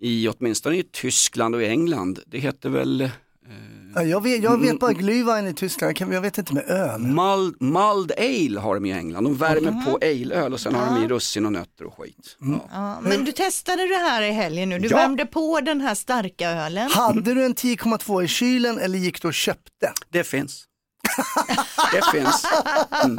i 0.00 0.28
åtminstone 0.28 0.76
i 0.76 0.82
Tyskland 0.82 1.54
och 1.54 1.62
i 1.62 1.66
England. 1.66 2.18
Det 2.26 2.38
heter 2.38 2.68
väl 2.68 3.10
Ja, 3.48 3.77
jag, 4.02 4.22
vet, 4.22 4.42
jag 4.42 4.60
vet 4.60 4.80
bara 4.80 4.92
Glühwein 4.92 5.48
i 5.48 5.54
Tyskland, 5.54 5.88
jag 5.90 5.96
kan- 5.96 6.12
jag 6.12 6.20
vet 6.20 6.38
inte 6.38 6.54
med 6.54 6.64
öl. 6.70 7.00
Mulled, 7.00 7.62
mulled 7.62 8.12
ale 8.18 8.60
har 8.60 8.74
de 8.74 8.86
i 8.86 8.92
England. 8.92 9.24
De 9.24 9.36
värmer 9.36 9.84
på 9.84 9.98
aleöl 10.02 10.52
och 10.52 10.60
sen 10.60 10.74
har 10.74 10.94
de 10.96 11.04
i 11.04 11.08
russin 11.08 11.46
och 11.46 11.52
nötter 11.52 11.84
och 11.84 11.94
skit. 11.98 12.36
Ja. 12.40 12.68
Ja, 12.72 13.00
men 13.00 13.24
du 13.24 13.32
testade 13.32 13.82
det 13.88 13.94
här 13.94 14.22
i 14.22 14.30
helgen 14.30 14.68
nu. 14.68 14.78
Du 14.78 14.88
Ja. 14.88 14.96
värmde 14.96 15.26
på 15.26 15.60
den 15.60 15.80
här 15.80 15.94
starka 15.94 16.50
ölen. 16.50 16.90
Hade 16.90 17.34
du 17.34 17.44
en 17.44 17.54
10,2 17.54 18.22
i 18.22 18.28
kylen 18.28 18.78
eller 18.78 18.98
gick 18.98 19.22
du 19.22 19.28
och 19.28 19.34
köpte? 19.34 19.92
Det 20.12 20.24
finns. 20.24 20.64
Det 21.92 22.02
finns. 22.18 22.46
Mm. 23.04 23.18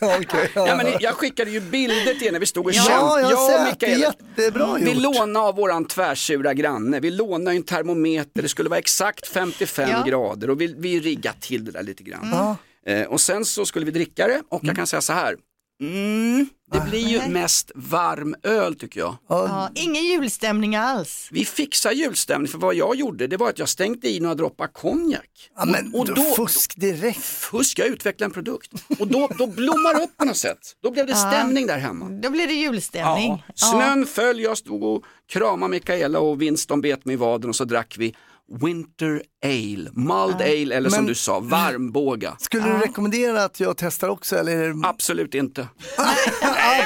Okej, 0.20 0.50
ja. 0.54 0.66
Ja, 0.68 0.76
men 0.76 0.86
jag 1.00 1.14
skickade 1.14 1.50
ju 1.50 1.60
bilder 1.60 2.14
till 2.14 2.26
er 2.26 2.32
när 2.32 2.40
vi 2.40 2.46
stod 2.46 2.66
och 2.66 2.72
Ja, 2.72 2.82
kämpade. 2.82 3.20
jag 3.22 3.32
och 3.32 3.50
sett. 3.50 3.66
Mikaela. 3.66 3.96
jättebra 4.36 4.74
Vi 4.80 4.92
gjort. 4.92 5.02
lånade 5.02 5.46
av 5.46 5.56
våran 5.56 5.84
tvärsura 5.84 6.54
granne. 6.54 7.00
Vi 7.00 7.10
lånade 7.10 7.56
en 7.56 7.62
termometer. 7.62 8.42
Det 8.42 8.48
skulle 8.48 8.68
vara 8.68 8.78
exakt 8.78 9.26
55 9.26 9.88
Ja. 9.90 10.02
grader 10.06 10.50
och 10.50 10.60
vi, 10.60 10.74
vi 10.78 11.00
riggade 11.00 11.36
till 11.40 11.64
det 11.64 11.70
där 11.70 11.82
lite 11.82 12.02
grann. 12.02 12.28
Ja. 12.32 12.56
Eh, 12.92 13.02
och 13.06 13.20
sen 13.20 13.44
så 13.44 13.66
skulle 13.66 13.84
vi 13.86 13.90
dricka 13.92 14.26
det 14.26 14.42
och 14.48 14.60
jag 14.64 14.76
kan 14.76 14.86
säga 14.86 15.00
så 15.00 15.12
här. 15.12 15.36
Mm, 15.82 16.46
det 16.72 16.80
blir 16.80 17.08
ju 17.08 17.28
mest 17.28 17.72
varm 17.74 18.34
öl 18.42 18.74
tycker 18.74 19.00
jag. 19.00 19.16
Ja, 19.28 19.70
ingen 19.74 20.04
julstämning 20.04 20.76
alls. 20.76 21.28
Vi 21.30 21.44
fixar 21.44 21.92
julstämning 21.92 22.48
för 22.48 22.58
vad 22.58 22.74
jag 22.74 22.96
gjorde 22.96 23.26
det 23.26 23.36
var 23.36 23.48
att 23.48 23.58
jag 23.58 23.68
stänkte 23.68 24.08
i 24.08 24.20
några 24.20 24.34
droppar 24.34 24.66
konjak. 24.66 25.50
Ja, 25.56 25.64
men 25.64 25.94
och 25.94 26.06
då, 26.06 26.22
fusk 26.22 26.76
direkt. 26.76 27.22
Fusk, 27.22 27.78
jag 27.78 27.88
utvecklade 27.88 28.28
en 28.28 28.32
produkt. 28.32 28.72
Och 28.98 29.08
då, 29.08 29.28
då 29.38 29.46
blommar 29.46 29.94
det 29.94 30.04
upp 30.04 30.16
på 30.16 30.24
något 30.24 30.36
sätt. 30.36 30.58
Då 30.82 30.90
blev 30.90 31.06
det 31.06 31.14
stämning 31.14 31.66
där 31.66 31.78
hemma. 31.78 32.08
Då 32.08 32.30
blir 32.30 32.46
det 32.46 32.54
julstämning. 32.54 33.44
Ja. 33.46 33.54
Snön 33.54 34.06
föll, 34.06 34.40
jag 34.40 34.58
stod 34.58 34.82
och 34.82 35.04
kramade 35.28 35.70
Mikaela 35.70 36.18
och 36.18 36.42
Winston 36.42 36.80
bet 36.80 37.04
mig 37.04 37.12
i 37.12 37.16
vaden 37.16 37.50
och 37.50 37.56
så 37.56 37.64
drack 37.64 37.94
vi 37.98 38.14
Winter 38.60 39.22
Ale, 39.44 39.90
Mulled 39.92 40.40
Ale 40.42 40.74
eller 40.74 40.90
som 40.90 40.98
Men- 40.98 41.06
du 41.06 41.14
sa, 41.14 41.40
varmbåga. 41.40 42.36
Skulle 42.40 42.62
du 42.62 42.72
rekommendera 42.72 43.44
att 43.44 43.60
jag 43.60 43.76
testar 43.76 44.08
också 44.08 44.36
eller? 44.36 44.56
det- 44.68 44.88
Absolut 44.88 45.34
inte. 45.34 45.68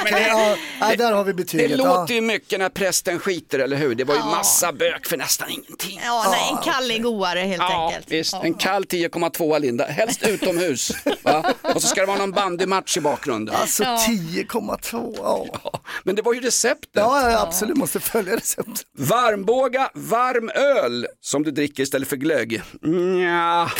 Okej, 0.01 0.25
ja, 0.27 0.55
nej, 0.79 0.97
där 0.97 1.11
har 1.11 1.23
vi 1.23 1.31
Det 1.31 1.35
betyget. 1.35 1.71
ja. 1.71 1.77
låter 1.99 2.13
ju 2.13 2.21
mycket 2.21 2.59
när 2.59 2.69
prästen 2.69 3.19
skiter, 3.19 3.59
eller 3.59 3.77
hur? 3.77 3.95
Det 3.95 4.03
var 4.03 4.15
ju 4.15 4.21
massa 4.23 4.73
bök 4.73 5.05
för 5.05 5.17
nästan 5.17 5.49
ingenting. 5.49 5.99
Ja, 6.05 6.25
nej, 6.31 6.49
en 6.51 6.57
kall 6.73 6.91
är 6.91 6.99
godare 6.99 7.39
helt 7.39 7.61
Ja, 7.61 7.87
enkelt. 7.87 8.11
visst. 8.11 8.33
En 8.33 8.53
kall 8.53 8.83
10,2 8.85 9.59
Linda, 9.59 9.85
helst 9.85 10.23
utomhus. 10.27 10.91
Va? 11.23 11.53
Och 11.75 11.81
så 11.81 11.87
ska 11.87 12.01
det 12.01 12.07
vara 12.07 12.17
någon 12.17 12.31
bandymatch 12.31 12.97
i 12.97 13.01
bakgrunden. 13.01 13.55
Alltså 13.55 13.83
10,2. 13.83 15.13
Ja. 15.17 15.45
Ja, 15.63 15.79
Men 16.03 16.15
det 16.15 16.21
var 16.21 16.33
ju 16.33 16.39
receptet. 16.41 16.89
Ja, 16.93 17.21
ja, 17.21 17.31
ja, 17.31 17.41
absolut, 17.41 17.77
måste 17.77 17.99
följa 17.99 18.35
receptet. 18.35 18.81
Varmbåga, 18.97 19.89
varm 19.93 20.49
öl 20.49 21.07
som 21.21 21.43
du 21.43 21.51
dricker 21.57 21.83
istället 21.83 22.07
för 22.07 22.17
glögg. 22.17 22.61
Nja. 22.81 23.71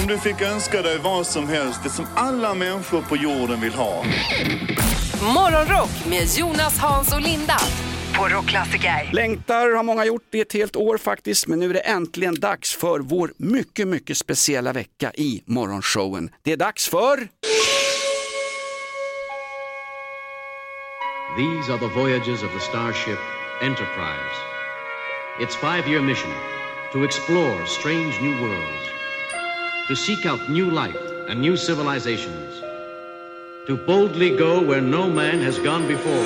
Om 0.00 0.06
du 0.06 0.18
fick 0.18 0.40
önska 0.42 0.82
dig 0.82 0.98
vad 0.98 1.26
som 1.26 1.48
helst, 1.48 1.80
det 1.82 1.90
som 1.90 2.06
alla 2.14 2.54
människor 2.54 3.02
på 3.02 3.16
jorden 3.16 3.60
vill 3.60 3.72
ha. 3.72 4.04
Morgonrock 5.34 6.06
med 6.08 6.28
Jonas, 6.38 6.78
Hans 6.78 7.14
och 7.14 7.20
Linda. 7.20 7.56
Längtar 9.12 9.76
har 9.76 9.82
många 9.82 10.04
gjort 10.04 10.34
i 10.34 10.40
ett 10.40 10.52
helt 10.52 10.76
år 10.76 10.98
faktiskt, 10.98 11.46
men 11.46 11.58
nu 11.58 11.70
är 11.70 11.74
det 11.74 11.80
äntligen 11.80 12.34
dags 12.40 12.74
för 12.74 13.00
vår 13.00 13.32
mycket, 13.36 13.88
mycket 13.88 14.16
speciella 14.16 14.72
vecka 14.72 15.12
i 15.14 15.42
morgonshowen. 15.46 16.30
Det 16.42 16.52
är 16.52 16.56
dags 16.56 16.88
för... 16.88 17.28
These 21.36 21.72
are 21.72 21.78
the 21.78 21.94
voyages 22.00 22.42
of 22.42 22.52
the 22.52 22.60
starship 22.60 23.18
Enterprise. 23.62 24.36
Its 25.40 25.56
five 25.56 25.90
year 25.90 26.02
mission 26.02 26.55
to 26.92 27.04
explore 27.04 27.66
strange 27.66 28.20
new 28.20 28.40
worlds, 28.42 28.88
to 29.88 29.96
seek 29.96 30.26
out 30.26 30.48
new 30.48 30.70
life 30.70 30.96
and 31.28 31.40
new 31.40 31.56
civilizations, 31.56 32.62
to 33.66 33.76
boldly 33.86 34.30
go 34.30 34.60
where 34.60 34.80
no 34.80 35.08
man 35.08 35.44
has 35.44 35.58
gone 35.58 35.88
before. 35.88 36.24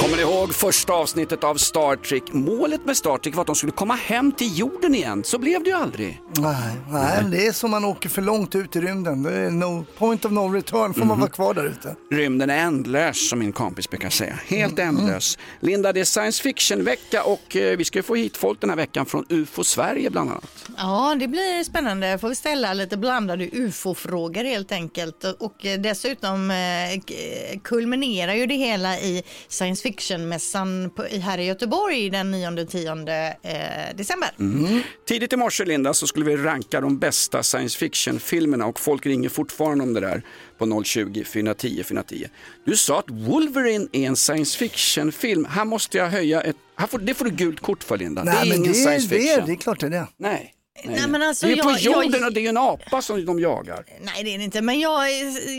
Kommer 0.00 0.16
ni 0.16 0.22
ihåg 0.22 0.54
första 0.54 0.92
avsnittet 0.92 1.44
av 1.44 1.54
Star 1.54 1.96
Trek? 1.96 2.22
Målet 2.32 2.84
med 2.84 2.96
Star 2.96 3.18
Trek 3.18 3.34
var 3.34 3.40
att 3.40 3.46
de 3.46 3.56
skulle 3.56 3.72
komma 3.72 3.94
hem 3.94 4.32
till 4.32 4.58
jorden 4.58 4.94
igen. 4.94 5.24
Så 5.24 5.38
blev 5.38 5.62
det 5.64 5.70
ju 5.70 5.76
aldrig. 5.76 6.22
Nej, 6.38 6.76
nej, 6.90 7.24
det 7.30 7.46
är 7.46 7.52
som 7.52 7.70
man 7.70 7.84
åker 7.84 8.08
för 8.08 8.22
långt 8.22 8.54
ut 8.54 8.76
i 8.76 8.80
rymden. 8.80 9.22
Det 9.22 9.32
är 9.32 9.50
no 9.50 9.84
point 9.98 10.24
of 10.24 10.32
no 10.32 10.52
return, 10.52 10.94
får 10.94 11.04
man 11.04 11.20
vara 11.20 11.30
kvar 11.30 11.54
där 11.54 11.64
ute. 11.64 11.96
Rymden 12.10 12.50
är 12.50 12.58
ändlös 12.58 13.28
som 13.28 13.38
min 13.38 13.52
kompis 13.52 13.90
brukar 13.90 14.10
säga. 14.10 14.38
Helt 14.46 14.78
ändlös. 14.78 15.38
Linda, 15.60 15.92
det 15.92 16.00
är 16.00 16.04
science 16.04 16.42
fiction-vecka 16.42 17.22
och 17.22 17.56
eh, 17.56 17.76
vi 17.76 17.84
ska 17.84 17.98
ju 17.98 18.02
få 18.02 18.14
hit 18.14 18.36
folk 18.36 18.60
den 18.60 18.70
här 18.70 18.76
veckan 18.76 19.06
från 19.06 19.24
UFO 19.28 19.64
Sverige 19.64 20.10
bland 20.10 20.30
annat. 20.30 20.70
Ja, 20.76 21.16
det 21.20 21.28
blir 21.28 21.64
spännande. 21.64 22.18
Får 22.18 22.28
vi 22.28 22.34
ställa 22.34 22.72
lite 22.72 22.96
blandade 22.96 23.48
ufo-frågor 23.52 24.44
helt 24.44 24.72
enkelt. 24.72 25.24
Och 25.38 25.66
eh, 25.66 25.78
dessutom 25.78 26.50
eh, 26.50 26.56
kulminerar 27.62 28.34
ju 28.34 28.46
det 28.46 28.54
hela 28.54 28.98
i 28.98 29.22
science 29.48 29.82
fiction-mässan 29.82 30.90
här 31.20 31.38
i 31.38 31.44
Göteborg 31.44 32.10
den 32.10 32.34
9-10 32.34 33.34
eh, 33.42 33.96
december. 33.96 34.28
Mm. 34.38 34.80
Tidigt 35.08 35.32
i 35.32 35.36
morse 35.36 35.64
Linda 35.64 35.94
så 35.94 36.06
skulle 36.06 36.24
vi 36.24 36.36
ranka 36.36 36.80
de 36.80 36.98
bästa 36.98 37.42
science 37.42 37.78
fiction-filmerna 37.78 38.66
och 38.66 38.80
folk 38.80 39.06
ringer 39.06 39.28
fortfarande 39.28 39.84
om 39.84 39.94
det 39.94 40.00
där 40.00 40.22
på 40.58 40.84
020 40.84 41.24
410 41.24 41.82
410. 41.84 42.28
Du 42.64 42.76
sa 42.76 42.98
att 42.98 43.10
Wolverine 43.10 43.88
är 43.92 44.06
en 44.06 44.16
science 44.16 44.58
fiction-film. 44.58 45.44
Här 45.44 45.64
måste 45.64 45.98
jag 45.98 46.08
höja 46.10 46.42
ett... 46.42 46.56
Här 46.78 46.86
får, 46.86 46.98
det 46.98 47.14
får 47.14 47.24
du 47.24 47.30
gult 47.30 47.60
kort 47.60 47.84
för 47.84 47.98
Linda. 47.98 48.24
det 48.24 48.30
är 48.30 48.34
Nej, 48.34 48.48
men 48.48 48.58
ingen 48.58 48.72
det, 48.72 48.78
science 48.78 49.08
det, 49.08 49.20
fiction. 49.20 49.42
är, 49.42 49.46
det 49.46 49.52
är 49.52 49.56
klart 49.56 49.80
det 49.80 49.86
är 49.86 49.90
det. 49.90 50.06
Nej. 50.16 50.52
Nej, 50.84 50.96
Nej, 50.98 51.08
men 51.08 51.22
alltså, 51.22 51.46
det 51.46 51.52
är 51.52 51.62
på 51.62 51.70
jag- 51.70 51.80
jag- 51.80 52.04
jorden 52.04 52.24
och 52.24 52.32
det 52.32 52.44
är 52.44 52.48
en 52.48 52.56
apa 52.56 53.02
som 53.02 53.24
de 53.24 53.40
jagar. 53.40 53.84
Nej 54.00 54.24
det 54.24 54.34
är 54.34 54.38
det 54.38 54.44
inte, 54.44 54.62
men 54.62 54.80
jag, 54.80 55.08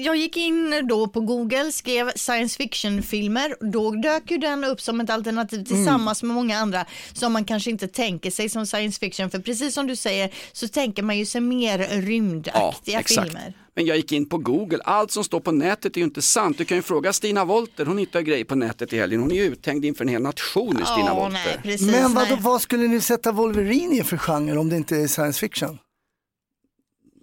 jag 0.05 0.15
gick 0.15 0.38
in 0.38 0.88
då 0.88 1.07
på 1.07 1.22
Google, 1.22 1.72
skrev 1.72 2.11
science 2.15 2.57
fiction-filmer. 2.57 3.72
Då 3.72 3.91
dök 3.91 4.32
ju 4.32 4.38
den 4.38 4.63
upp 4.63 4.82
som 4.82 5.01
ett 5.01 5.09
alternativ 5.09 5.63
tillsammans 5.65 6.24
med 6.24 6.36
många 6.36 6.57
andra 6.57 6.86
som 7.13 7.34
man 7.34 7.45
kanske 7.45 7.70
inte 7.70 7.88
tänker 7.88 8.32
sig 8.32 8.49
som 8.49 8.65
science 8.65 8.99
fiction. 8.99 9.30
För 9.30 9.39
precis 9.39 9.74
som 9.74 9.88
du 9.88 9.95
säger 9.95 10.34
så 10.53 10.68
tänker 10.68 11.03
man 11.03 11.18
ju 11.18 11.26
sig 11.26 11.41
mer 11.41 12.01
rymdaktiga 12.01 13.03
filmer. 13.03 13.53
Men 13.78 13.86
jag 13.86 13.97
gick 13.97 14.11
in 14.11 14.25
på 14.30 14.38
Google, 14.38 14.80
allt 14.84 15.11
som 15.11 15.23
står 15.23 15.39
på 15.39 15.51
nätet 15.51 15.95
är 15.95 15.99
ju 15.99 16.03
inte 16.05 16.21
sant. 16.21 16.57
Du 16.57 16.65
kan 16.65 16.78
ju 16.78 16.82
fråga 16.82 17.13
Stina 17.13 17.45
Wolter, 17.45 17.86
hon 17.86 17.97
hittar 17.97 18.21
grejer 18.21 18.45
på 18.45 18.55
nätet 18.55 18.93
i 18.93 18.97
helgen. 18.99 19.21
Hon 19.21 19.32
är 19.32 19.36
ju 19.36 19.41
uthängd 19.43 19.86
inför 19.86 20.03
en 20.03 20.09
hel 20.09 20.21
nation 20.21 20.75
nu, 20.80 20.86
Stina 20.86 21.13
Wolter. 21.13 21.32
nej, 21.32 21.59
precis, 21.63 21.91
Men 21.91 22.13
vad, 22.13 22.28
nej. 22.30 22.38
vad 22.41 22.61
skulle 22.61 22.88
ni 22.88 23.01
sätta 23.01 23.32
Wolverine 23.32 23.95
i 23.95 24.03
för 24.03 24.17
genre 24.17 24.57
om 24.57 24.69
det 24.69 24.75
inte 24.75 24.95
är 24.97 25.07
science 25.07 25.39
fiction? 25.39 25.78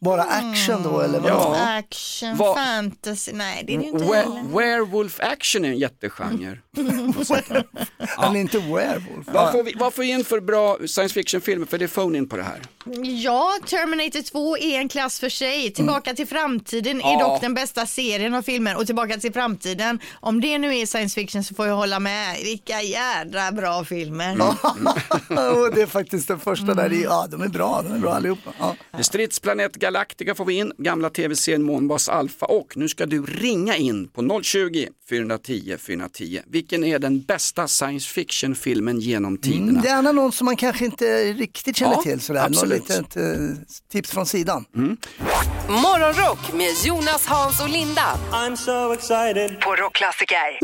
Bara 0.05 0.23
action 0.23 0.83
då 0.83 1.01
eller 1.01 1.21
vad? 1.21 1.31
Ja. 1.31 1.57
Action, 1.79 2.37
Vad- 2.37 2.57
fantasy, 2.57 3.33
nej 3.33 3.65
det 3.67 3.75
är 3.75 3.79
det 3.79 3.85
ju 3.85 3.91
inte 3.91 4.05
We- 4.05 4.15
heller. 4.15 4.43
werewolf 4.59 5.21
action 5.21 5.65
är 5.65 5.69
en 5.69 5.79
jättegenre. 5.79 6.59
Han 8.17 8.37
är 8.37 8.41
inte 8.41 8.59
werewolf. 8.59 9.27
Vad 9.27 9.53
får, 9.53 9.63
vi, 9.63 9.75
vad 9.79 9.95
får 9.95 10.03
vi 10.03 10.09
in 10.11 10.25
för 10.25 10.41
bra 10.41 10.77
science 10.87 11.15
fiction-filmer? 11.15 11.67
För 11.67 11.79
det 11.79 11.85
är 11.85 11.89
phone 11.89 12.19
in 12.19 12.29
på 12.29 12.37
det 12.37 12.43
här. 12.43 12.61
Ja, 13.05 13.59
Terminator 13.67 14.23
2 14.23 14.59
är 14.59 14.79
en 14.79 14.89
klass 14.89 15.21
för 15.21 15.29
sig. 15.29 15.73
Tillbaka 15.73 16.15
till 16.15 16.27
framtiden 16.27 17.01
är 17.01 17.13
Ja. 17.13 17.19
dock 17.29 17.41
den 17.41 17.55
bästa 17.55 17.87
serien 17.87 18.35
av 18.35 18.43
filmer 18.43 18.77
och 18.77 18.87
Tillbaka 18.87 19.17
till 19.19 19.33
framtiden, 19.33 19.99
om 20.21 20.41
det 20.41 20.59
nu 20.59 20.77
är 20.77 20.87
science 20.87 21.15
fiction 21.21 21.45
så 21.45 21.55
får 21.55 21.67
jag 21.67 21.77
hålla 21.77 21.99
med. 21.99 22.37
Vilka 22.45 22.83
jädra 22.83 23.53
bra 23.53 23.85
filmer. 23.85 24.37
Och 25.29 25.75
det 25.75 25.83
är 25.83 25.87
faktiskt 25.87 26.29
den 26.29 26.41
första 26.41 26.75
där, 26.75 26.93
i- 26.93 27.03
ja 27.03 27.27
de 27.31 27.43
är 27.43 27.49
bra, 27.49 27.83
de 27.89 27.95
är 27.95 27.99
bra 27.99 28.15
allihopa. 28.15 28.51
Ja. 28.59 28.77
Stridsplanet 29.03 29.77
Galactica 29.77 30.35
får 30.35 30.45
vi 30.45 30.55
in, 30.55 30.73
gamla 30.79 31.11
tv-serien 31.11 31.63
Månbas 31.63 32.09
Alpha 32.09 32.47
och 32.47 32.77
nu 32.77 32.89
ska 32.89 33.07
du 33.07 33.23
ringa 33.27 33.77
in 33.77 34.09
på 34.09 34.41
020 34.43 34.89
410 35.09 35.77
410. 35.81 36.41
Vilken 36.47 36.85
är 36.85 36.99
den 36.99 37.21
bästa 37.21 37.69
science 37.69 38.09
fiction-filmen 38.09 39.01
genom 39.01 39.39
tiderna? 39.39 39.71
Mm, 39.71 39.83
Gärna 39.85 40.13
någon 40.13 40.33
som 40.33 40.45
man 40.45 40.57
kanske 40.57 40.85
inte 40.85 41.05
riktigt 41.33 41.77
känner 41.77 41.95
Ja, 41.95 42.03
till 42.03 42.21
sådär. 42.21 42.41
Något 42.41 42.49
absolut. 42.51 42.89
litet 42.89 43.17
eh, 43.17 43.23
tips 43.93 44.11
från 44.11 44.27
sidan. 44.27 44.65
Morgonrock 45.69 46.53
med 46.53 46.71
Jonas, 46.85 47.27
Hans 47.27 47.61
och 47.63 47.69
Linda. 47.69 48.19
I'm 48.33 48.57
so 48.57 48.93
excited. 48.93 49.61
På 49.61 49.75
Rockklassiker. 49.75 50.59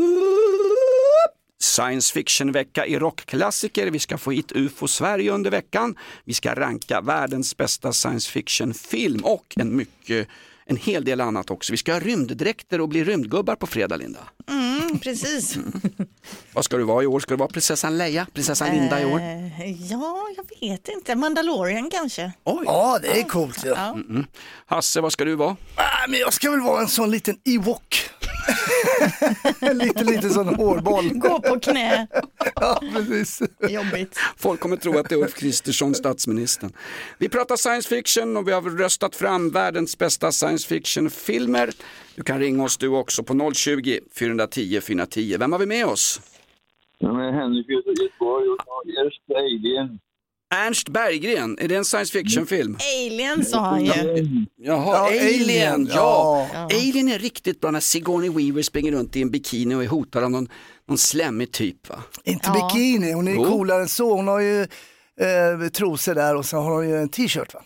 Science 1.61 2.13
fiction-vecka 2.13 2.85
i 2.85 2.99
rockklassiker. 2.99 3.87
Vi 3.87 3.99
ska 3.99 4.17
få 4.17 4.31
hit 4.31 4.51
UFO 4.55 4.87
Sverige 4.87 5.31
under 5.31 5.51
veckan. 5.51 5.95
Vi 6.25 6.33
ska 6.33 6.55
ranka 6.55 7.01
världens 7.01 7.57
bästa 7.57 7.93
science 7.93 8.31
fiction-film 8.31 9.19
och 9.23 9.53
en, 9.55 9.75
mycket, 9.75 10.27
en 10.65 10.77
hel 10.77 11.05
del 11.05 11.21
annat 11.21 11.51
också. 11.51 11.73
Vi 11.73 11.77
ska 11.77 11.93
ha 11.93 11.99
rymddräkter 11.99 12.81
och 12.81 12.89
bli 12.89 13.03
rymdgubbar 13.03 13.55
på 13.55 13.67
fredag, 13.67 13.95
Linda. 13.95 14.19
Mm, 14.49 14.99
precis. 14.99 15.57
Vad 16.53 16.65
ska 16.65 16.77
du 16.77 16.83
vara 16.83 17.03
i 17.03 17.07
år? 17.07 17.19
Ska 17.19 17.33
du 17.33 17.37
vara 17.37 17.49
prinsessan 17.49 17.97
Leia, 17.97 18.27
prinsessan 18.33 18.69
Linda 18.69 19.01
i 19.01 19.05
år? 19.05 19.19
Eh, 19.19 19.71
ja, 19.91 20.27
jag 20.37 20.69
vet 20.69 20.87
inte. 20.87 21.15
Mandalorian 21.15 21.89
kanske. 21.89 22.31
Oj. 22.43 22.63
Ja, 22.65 22.99
det 23.01 23.19
är 23.19 23.23
coolt. 23.23 23.61
Ja. 23.65 23.73
Ja. 23.75 23.93
Mm. 23.93 24.25
Hasse, 24.65 25.01
vad 25.01 25.11
ska 25.13 25.25
du 25.25 25.35
vara? 25.35 25.55
Ah, 25.75 26.07
men 26.07 26.19
jag 26.19 26.33
ska 26.33 26.51
väl 26.51 26.61
vara 26.61 26.81
en 26.81 26.87
sån 26.87 27.11
liten 27.11 27.37
Ewok. 27.45 28.09
lite, 29.73 30.03
lite 30.03 30.29
sån 30.29 30.55
hårboll. 30.55 31.09
Gå 31.13 31.41
på 31.41 31.59
knä. 31.59 32.07
ja, 32.55 32.81
precis. 32.93 33.41
Jobbigt. 33.69 34.19
Folk 34.37 34.59
kommer 34.59 34.75
tro 34.75 34.99
att 34.99 35.09
det 35.09 35.15
är 35.15 35.19
Ulf 35.19 35.33
Kristersson, 35.33 35.95
statsministern. 35.95 36.71
Vi 37.17 37.29
pratar 37.29 37.55
science 37.55 37.89
fiction 37.89 38.37
och 38.37 38.47
vi 38.47 38.51
har 38.51 38.61
röstat 38.61 39.15
fram 39.15 39.49
världens 39.49 39.97
bästa 39.97 40.31
science 40.31 40.67
fiction-filmer. 40.67 41.69
Du 42.15 42.23
kan 42.23 42.39
ringa 42.39 42.63
oss 42.63 42.77
du 42.77 42.87
också 42.87 43.23
på 43.23 43.51
020 43.53 43.99
410 44.19 44.81
410. 44.81 45.35
Vem 45.39 45.51
har 45.51 45.59
vi 45.59 45.65
med 45.65 45.85
oss? 45.85 46.21
Ja, 46.97 47.31
Henrik 47.31 47.69
Göteborg 47.69 48.49
och 48.49 48.85
Ernst 48.99 49.27
Berggren. 49.27 49.99
Ernst 50.55 50.89
Berggren, 50.89 51.57
är 51.59 51.67
det 51.67 51.75
en 51.75 51.85
science 51.85 52.11
fiction-film? 52.13 52.77
Alien 53.05 53.45
sa 53.45 53.59
han 53.59 53.85
ju. 53.85 53.91
Jaha, 53.91 54.85
Ja, 54.95 55.07
Alien, 55.07 55.41
Alien, 55.43 55.87
ja. 55.93 56.47
ja. 56.53 56.63
Alien 56.63 57.09
är 57.09 57.19
riktigt 57.19 57.59
bra 57.61 57.71
när 57.71 57.79
Sigourney 57.79 58.29
Weaver 58.29 58.61
springer 58.61 58.91
runt 58.91 59.15
i 59.15 59.21
en 59.21 59.31
bikini 59.31 59.75
och 59.75 59.83
är 59.83 59.87
hotad 59.87 60.23
av 60.23 60.31
någon, 60.31 60.47
någon 60.87 60.97
slemmig 60.97 61.51
typ. 61.51 61.89
Va? 61.89 62.03
Inte 62.23 62.51
Ja. 62.53 62.69
bikini, 62.73 63.11
hon 63.11 63.27
är 63.27 63.33
Jo. 63.35 63.43
coolare 63.45 63.81
än 63.81 63.87
så. 63.89 64.15
Hon 64.15 64.27
har 64.27 64.39
ju 64.39 64.61
eh, 65.21 65.69
trosor 65.73 66.15
där 66.15 66.35
och 66.35 66.45
så 66.45 66.57
har 66.57 66.71
hon 66.71 66.89
ju 66.89 66.97
en 66.97 67.09
t-shirt 67.09 67.53
va? 67.53 67.61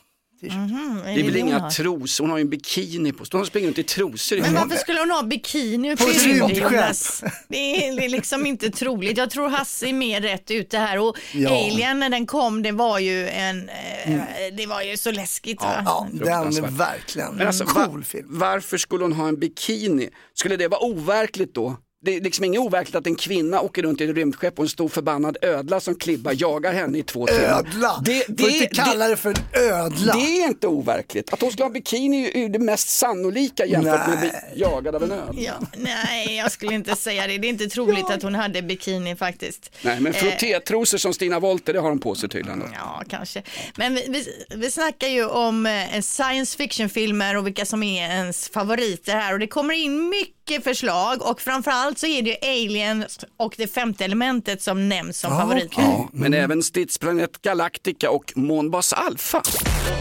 Mhm, 0.54 1.02
Det 1.06 1.12
är 1.20 1.24
väl 1.24 1.36
inga 1.36 1.70
trosor, 1.70 2.24
hon 2.24 2.32
har 2.32 2.38
ju 2.38 2.42
en 2.42 2.50
bikini 2.50 3.12
på 3.12 3.26
sig. 3.26 3.38
Hon 3.38 3.46
springer 3.46 3.68
runt 3.68 3.78
i 3.78 3.84
trosor. 3.84 4.38
Men 4.42 4.54
varför 4.54 4.76
skulle 4.78 5.00
hon 5.00 5.12
ha 5.12 5.24
bikini 5.24 5.96
På. 5.98 6.04
Jonas? 6.50 7.24
Det 7.48 7.88
är, 7.88 7.96
det 7.98 8.06
är 8.06 8.10
liksom 8.10 8.46
inte 8.46 8.70
troligt. 8.70 9.18
Jag 9.18 9.30
tror 9.30 9.50
Hasse 9.50 9.88
är 9.90 9.94
mer 9.94 10.22
rätt 10.22 10.52
ute 10.52 10.78
här 10.78 10.98
och 11.00 11.18
Ja. 11.34 11.50
Alien 11.50 12.00
när 12.00 12.10
den 12.10 12.26
kom 12.26 12.64
det 12.64 12.72
var 12.72 13.00
ju 13.00 13.28
en, 13.28 13.70
eh, 13.70 14.20
det 14.58 14.66
var 14.66 14.82
ju 14.82 14.98
så 14.98 15.12
läskigt 15.12 15.62
va? 15.62 15.82
Ja, 15.86 16.08
den 16.12 16.78
verkligen 16.78 17.36
Men 17.36 17.48
alltså, 17.48 17.64
va- 17.64 17.88
cool 17.88 18.04
film. 18.04 18.26
varför 18.30 18.78
skulle 18.78 19.04
hon 19.04 19.14
ha 19.14 19.28
en 19.28 19.40
bikini? 19.40 20.10
Skulle 20.34 20.58
det 20.58 20.68
vara 20.68 20.82
overkligt 20.84 21.56
då? 21.56 21.78
Det 22.06 22.16
är 22.16 22.22
liksom 22.22 22.46
inget 22.46 22.60
overkligt 22.60 22.96
att 22.96 23.08
en 23.08 23.16
kvinna 23.16 23.62
åker 23.62 23.84
runt 23.84 24.02
i 24.02 24.04
ett 24.04 24.16
rymdskepp 24.16 24.60
och 24.60 24.66
en 24.66 24.70
stor 24.70 24.90
förbannad 24.90 25.38
ödla 25.42 25.80
som 25.80 25.96
klibbar 25.96 26.34
jagar 26.38 26.74
henne 26.74 26.98
i 26.98 27.04
två 27.04 27.28
timmar. 27.28 27.60
Ödla! 27.60 28.02
Det, 28.06 28.26
Får 28.26 28.34
det, 28.34 28.50
inte 28.50 28.76
kalla 28.76 29.08
det 29.08 29.16
för 29.18 29.30
en 29.30 29.64
ödla. 29.72 30.14
det 30.14 30.20
är 30.42 30.48
inte 30.48 30.68
overkligt. 30.68 31.34
Att 31.34 31.42
hon 31.42 31.52
skulle 31.52 31.66
ha 31.66 31.70
bikini 31.70 32.32
är 32.34 32.40
ju 32.40 32.50
det 32.50 32.60
mest 32.60 32.90
sannolika 32.90 33.66
jämfört 33.66 34.08
med 34.08 34.14
att 34.14 34.20
bli 34.20 34.32
jagad 34.56 34.96
av 34.96 35.04
en 35.04 35.12
ödla. 35.12 35.42
Ja, 35.42 35.54
nej, 35.78 36.38
jag 36.38 36.52
skulle 36.52 36.74
inte 36.74 36.96
säga 36.96 37.28
det. 37.28 37.38
Det 37.38 37.48
är 37.48 37.50
inte 37.50 37.68
troligt 37.68 38.10
att 38.10 38.24
hon 38.24 38.36
hade 38.36 38.62
bikini 38.62 39.16
faktiskt. 39.16 39.72
Nej, 39.82 40.00
men 40.00 40.14
Eh, 40.16 40.22
frottétrosor 40.22 40.98
som 40.98 41.14
Stina 41.14 41.40
Wolter, 41.40 41.74
det 41.74 41.80
har 41.80 41.90
hon 41.90 42.00
på 42.00 42.16
sig 42.16 42.30
tydligen. 42.30 42.60
Då. 42.60 42.66
Ja, 42.74 43.04
kanske. 43.10 43.42
Men 43.76 43.96
vi, 43.96 44.06
vi, 44.10 44.46
vi 44.56 44.72
snackar 44.72 45.08
ju 45.08 45.26
om 45.26 45.66
eh, 45.66 46.02
science 46.02 46.58
fiction-filmer 46.58 47.38
och 47.38 47.48
vilka 47.48 47.66
som 47.66 47.84
är 47.84 48.10
ens 48.10 48.50
favoriter 48.50 49.16
här 49.16 49.34
och 49.34 49.40
det 49.40 49.48
kommer 49.48 49.74
in 49.74 50.10
mycket 50.10 50.35
förslag 50.64 51.22
och 51.22 51.42
framförallt 51.42 52.00
så 52.00 52.08
är 52.08 52.22
det 52.22 52.30
ju 52.30 52.36
Alien 52.50 53.06
och 53.38 53.54
det 53.58 53.68
femte 53.68 54.06
elementet 54.06 54.62
som 54.62 54.90
nämns 54.90 55.20
som 55.20 55.32
favoriter. 55.32 55.82
Ja, 55.82 56.10
men 56.14 56.34
även 56.34 56.64
Stridsplanet 56.64 57.42
Galactica 57.42 58.10
och 58.12 58.34
Månbas 58.36 58.94
Alpha. 58.94 59.42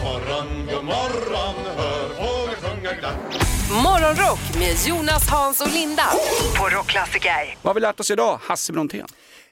morgon, 0.03 0.66
god 0.66 0.84
morgon, 0.84 1.55
hör 1.76 2.09
fåglar 2.09 2.55
sjunga 2.55 2.92
glatt. 2.92 3.14
Morgonrock 3.82 4.40
med 4.59 4.76
Jonas, 4.86 5.28
Hans 5.30 5.61
och 5.61 5.72
Linda. 5.72 6.05
På 6.59 6.68
Rockklassiker. 6.68 7.57
Vad 7.62 7.70
har 7.70 7.74
vi 7.74 7.80
lärt 7.80 8.01
oss 8.01 8.11
idag? 8.11 8.38
Hasse 8.42 8.72
Brontén. 8.72 9.07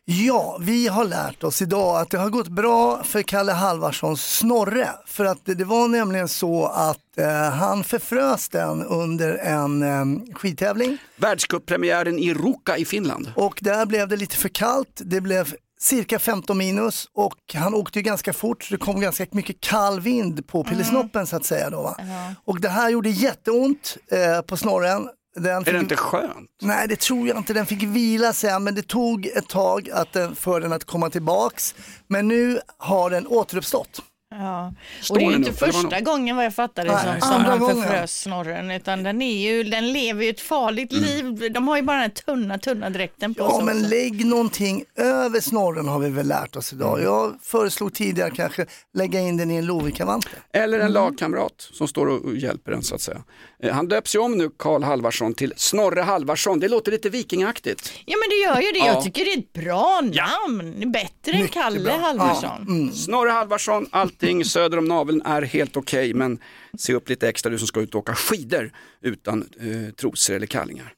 Ja, 0.04 0.58
vi 0.60 0.88
har 0.88 1.04
lärt 1.04 1.44
oss 1.44 1.62
idag 1.62 2.00
att 2.00 2.10
det 2.10 2.18
har 2.18 2.30
gått 2.30 2.48
bra 2.48 3.02
för 3.04 3.22
Kalle 3.22 3.52
Halvarssons 3.52 4.36
Snorre. 4.36 4.88
För 5.06 5.24
att 5.24 5.44
det, 5.44 5.54
det 5.54 5.64
var 5.64 5.88
nämligen 5.88 6.28
så 6.28 6.66
att 6.66 7.18
eh, 7.18 7.50
han 7.50 7.84
förfrös 7.84 8.48
den 8.48 8.82
under 8.82 9.34
en 9.34 9.82
eh, 9.82 10.34
skidtävling. 10.34 10.98
Världscuppremiären 11.16 12.18
i 12.18 12.34
Ruka 12.34 12.76
i 12.76 12.84
Finland. 12.84 13.32
Och 13.36 13.58
där 13.62 13.86
blev 13.86 14.08
det 14.08 14.16
lite 14.16 14.36
för 14.36 14.48
kallt. 14.48 15.00
Det 15.04 15.20
blev 15.20 15.54
cirka 15.80 16.18
15 16.18 16.58
minus 16.58 17.08
och 17.14 17.38
han 17.54 17.74
åkte 17.74 17.98
ju 17.98 18.02
ganska 18.02 18.32
fort 18.32 18.64
så 18.64 18.74
det 18.74 18.78
kom 18.78 19.00
ganska 19.00 19.26
mycket 19.30 19.60
kall 19.60 20.00
vind 20.00 20.46
på 20.46 20.64
pillesnoppen 20.64 21.26
så 21.26 21.36
att 21.36 21.44
säga. 21.44 21.70
Då, 21.70 21.82
va? 21.82 21.96
Och 22.44 22.60
det 22.60 22.68
här 22.68 22.90
gjorde 22.90 23.10
jätteont 23.10 23.96
eh, 24.10 24.40
på 24.42 24.56
snorren. 24.56 25.08
Den 25.34 25.66
Är 25.66 25.72
det 25.72 25.78
inte 25.78 25.96
skönt? 25.96 26.50
Nej, 26.62 26.88
det 26.88 26.96
tror 27.00 27.28
jag 27.28 27.36
inte. 27.36 27.52
Den 27.52 27.66
fick 27.66 27.82
vila 27.82 28.32
sen, 28.32 28.64
men 28.64 28.74
det 28.74 28.82
tog 28.88 29.26
ett 29.26 29.48
tag 29.48 29.90
att 29.90 30.12
den, 30.12 30.34
för 30.34 30.60
den 30.60 30.72
att 30.72 30.84
komma 30.84 31.10
tillbaks. 31.10 31.74
Men 32.06 32.28
nu 32.28 32.60
har 32.78 33.10
den 33.10 33.26
återuppstått. 33.26 34.02
Ja. 34.34 34.72
Står 35.00 35.14
Och 35.14 35.18
det 35.18 35.24
är 35.24 35.26
ju 35.26 35.32
den 35.32 35.40
inte 35.46 35.50
upp, 35.66 35.72
första 35.74 36.00
gången 36.00 36.36
vad 36.36 36.44
jag 36.44 36.54
fattar 36.54 36.84
det 36.84 36.90
som, 37.20 37.28
som 37.32 37.44
han 37.44 37.58
förfrös 37.58 38.20
snorren. 38.20 38.70
Utan 38.70 39.02
den, 39.02 39.22
är 39.22 39.40
ju, 39.52 39.64
den 39.64 39.92
lever 39.92 40.24
ju 40.24 40.30
ett 40.30 40.40
farligt 40.40 40.92
Mm. 40.92 41.04
liv. 41.04 41.52
De 41.52 41.68
har 41.68 41.76
ju 41.76 41.82
bara 41.82 41.94
den 41.96 42.02
här 42.02 42.08
tunna, 42.10 42.58
tunna 42.58 42.90
dräkten 42.90 43.34
på 43.34 43.42
Ja, 43.44 43.56
sig 43.56 43.64
men 43.64 43.76
också. 43.76 43.88
lägg 43.88 44.26
någonting 44.26 44.84
över 44.96 45.40
snorren 45.40 45.88
har 45.88 45.98
vi 45.98 46.10
väl 46.10 46.28
lärt 46.28 46.56
oss 46.56 46.72
idag. 46.72 46.92
Mm. 46.98 47.04
Jag 47.04 47.34
föreslog 47.42 47.94
tidigare 47.94 48.30
kanske 48.30 48.66
lägga 48.94 49.20
in 49.20 49.36
den 49.36 49.50
i 49.50 49.56
en 49.56 49.66
Lovikka-vante. 49.66 50.28
Eller 50.52 50.76
Mm. 50.76 50.86
en 50.86 50.92
lagkamrat 50.92 51.54
som 51.72 51.88
står 51.88 52.06
och 52.06 52.36
hjälper 52.36 52.72
en 52.72 52.82
så 52.82 52.94
att 52.94 53.00
säga. 53.00 53.22
Eh, 53.62 53.72
Han 53.74 53.88
döps 53.88 54.14
ju 54.14 54.18
om 54.18 54.38
nu, 54.38 54.50
Karl 54.58 54.82
Halvarsson, 54.82 55.34
till 55.34 55.52
Snorre 55.56 56.00
Halvarsson. 56.00 56.60
Det 56.60 56.68
låter 56.68 56.92
lite 56.92 57.08
vikingaktigt. 57.08 57.92
Ja 58.04 58.16
men 58.20 58.28
det 58.28 58.36
gör 58.36 58.66
ju 58.66 58.72
det. 58.72 58.78
Ja. 58.78 58.86
Jag 58.86 59.04
tycker 59.04 59.24
det 59.24 59.32
är 59.32 59.38
ett 59.38 59.52
bra 59.52 60.00
namn. 60.00 60.92
Bättre 60.92 61.32
än 61.32 61.48
Kalle 61.48 61.90
Halvarsson. 61.90 62.62
Mm. 62.68 62.92
Snorre 62.92 63.30
Halvarsson, 63.30 63.86
allting 63.90 64.44
söder 64.44 64.78
om 64.78 64.84
naveln 64.84 65.22
är 65.22 65.42
helt 65.42 65.76
okej, 65.76 66.14
men 66.14 66.38
se 66.78 66.94
upp 66.94 67.08
lite 67.08 67.28
extra 67.28 67.50
du 67.50 67.58
som 67.58 67.66
ska 67.66 67.80
ut 67.80 67.94
och 67.94 68.00
åka 68.00 68.14
skidor 68.14 68.72
utan 69.02 69.40
eh, 69.60 69.94
trosor 69.94 70.34
eller 70.34 70.46
kallingar. 70.46 70.94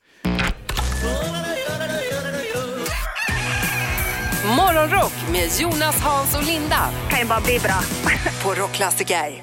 Morgonrock 4.56 5.12
med 5.32 5.48
Jonas, 5.60 6.00
Hans 6.00 6.36
och 6.36 6.46
Linda. 6.46 6.90
Kan 7.10 7.18
ju 7.18 7.26
bara 7.26 7.40
bli 7.40 7.58
bra. 7.58 7.80
På 8.42 8.54
Rockklassiker. 8.62 9.42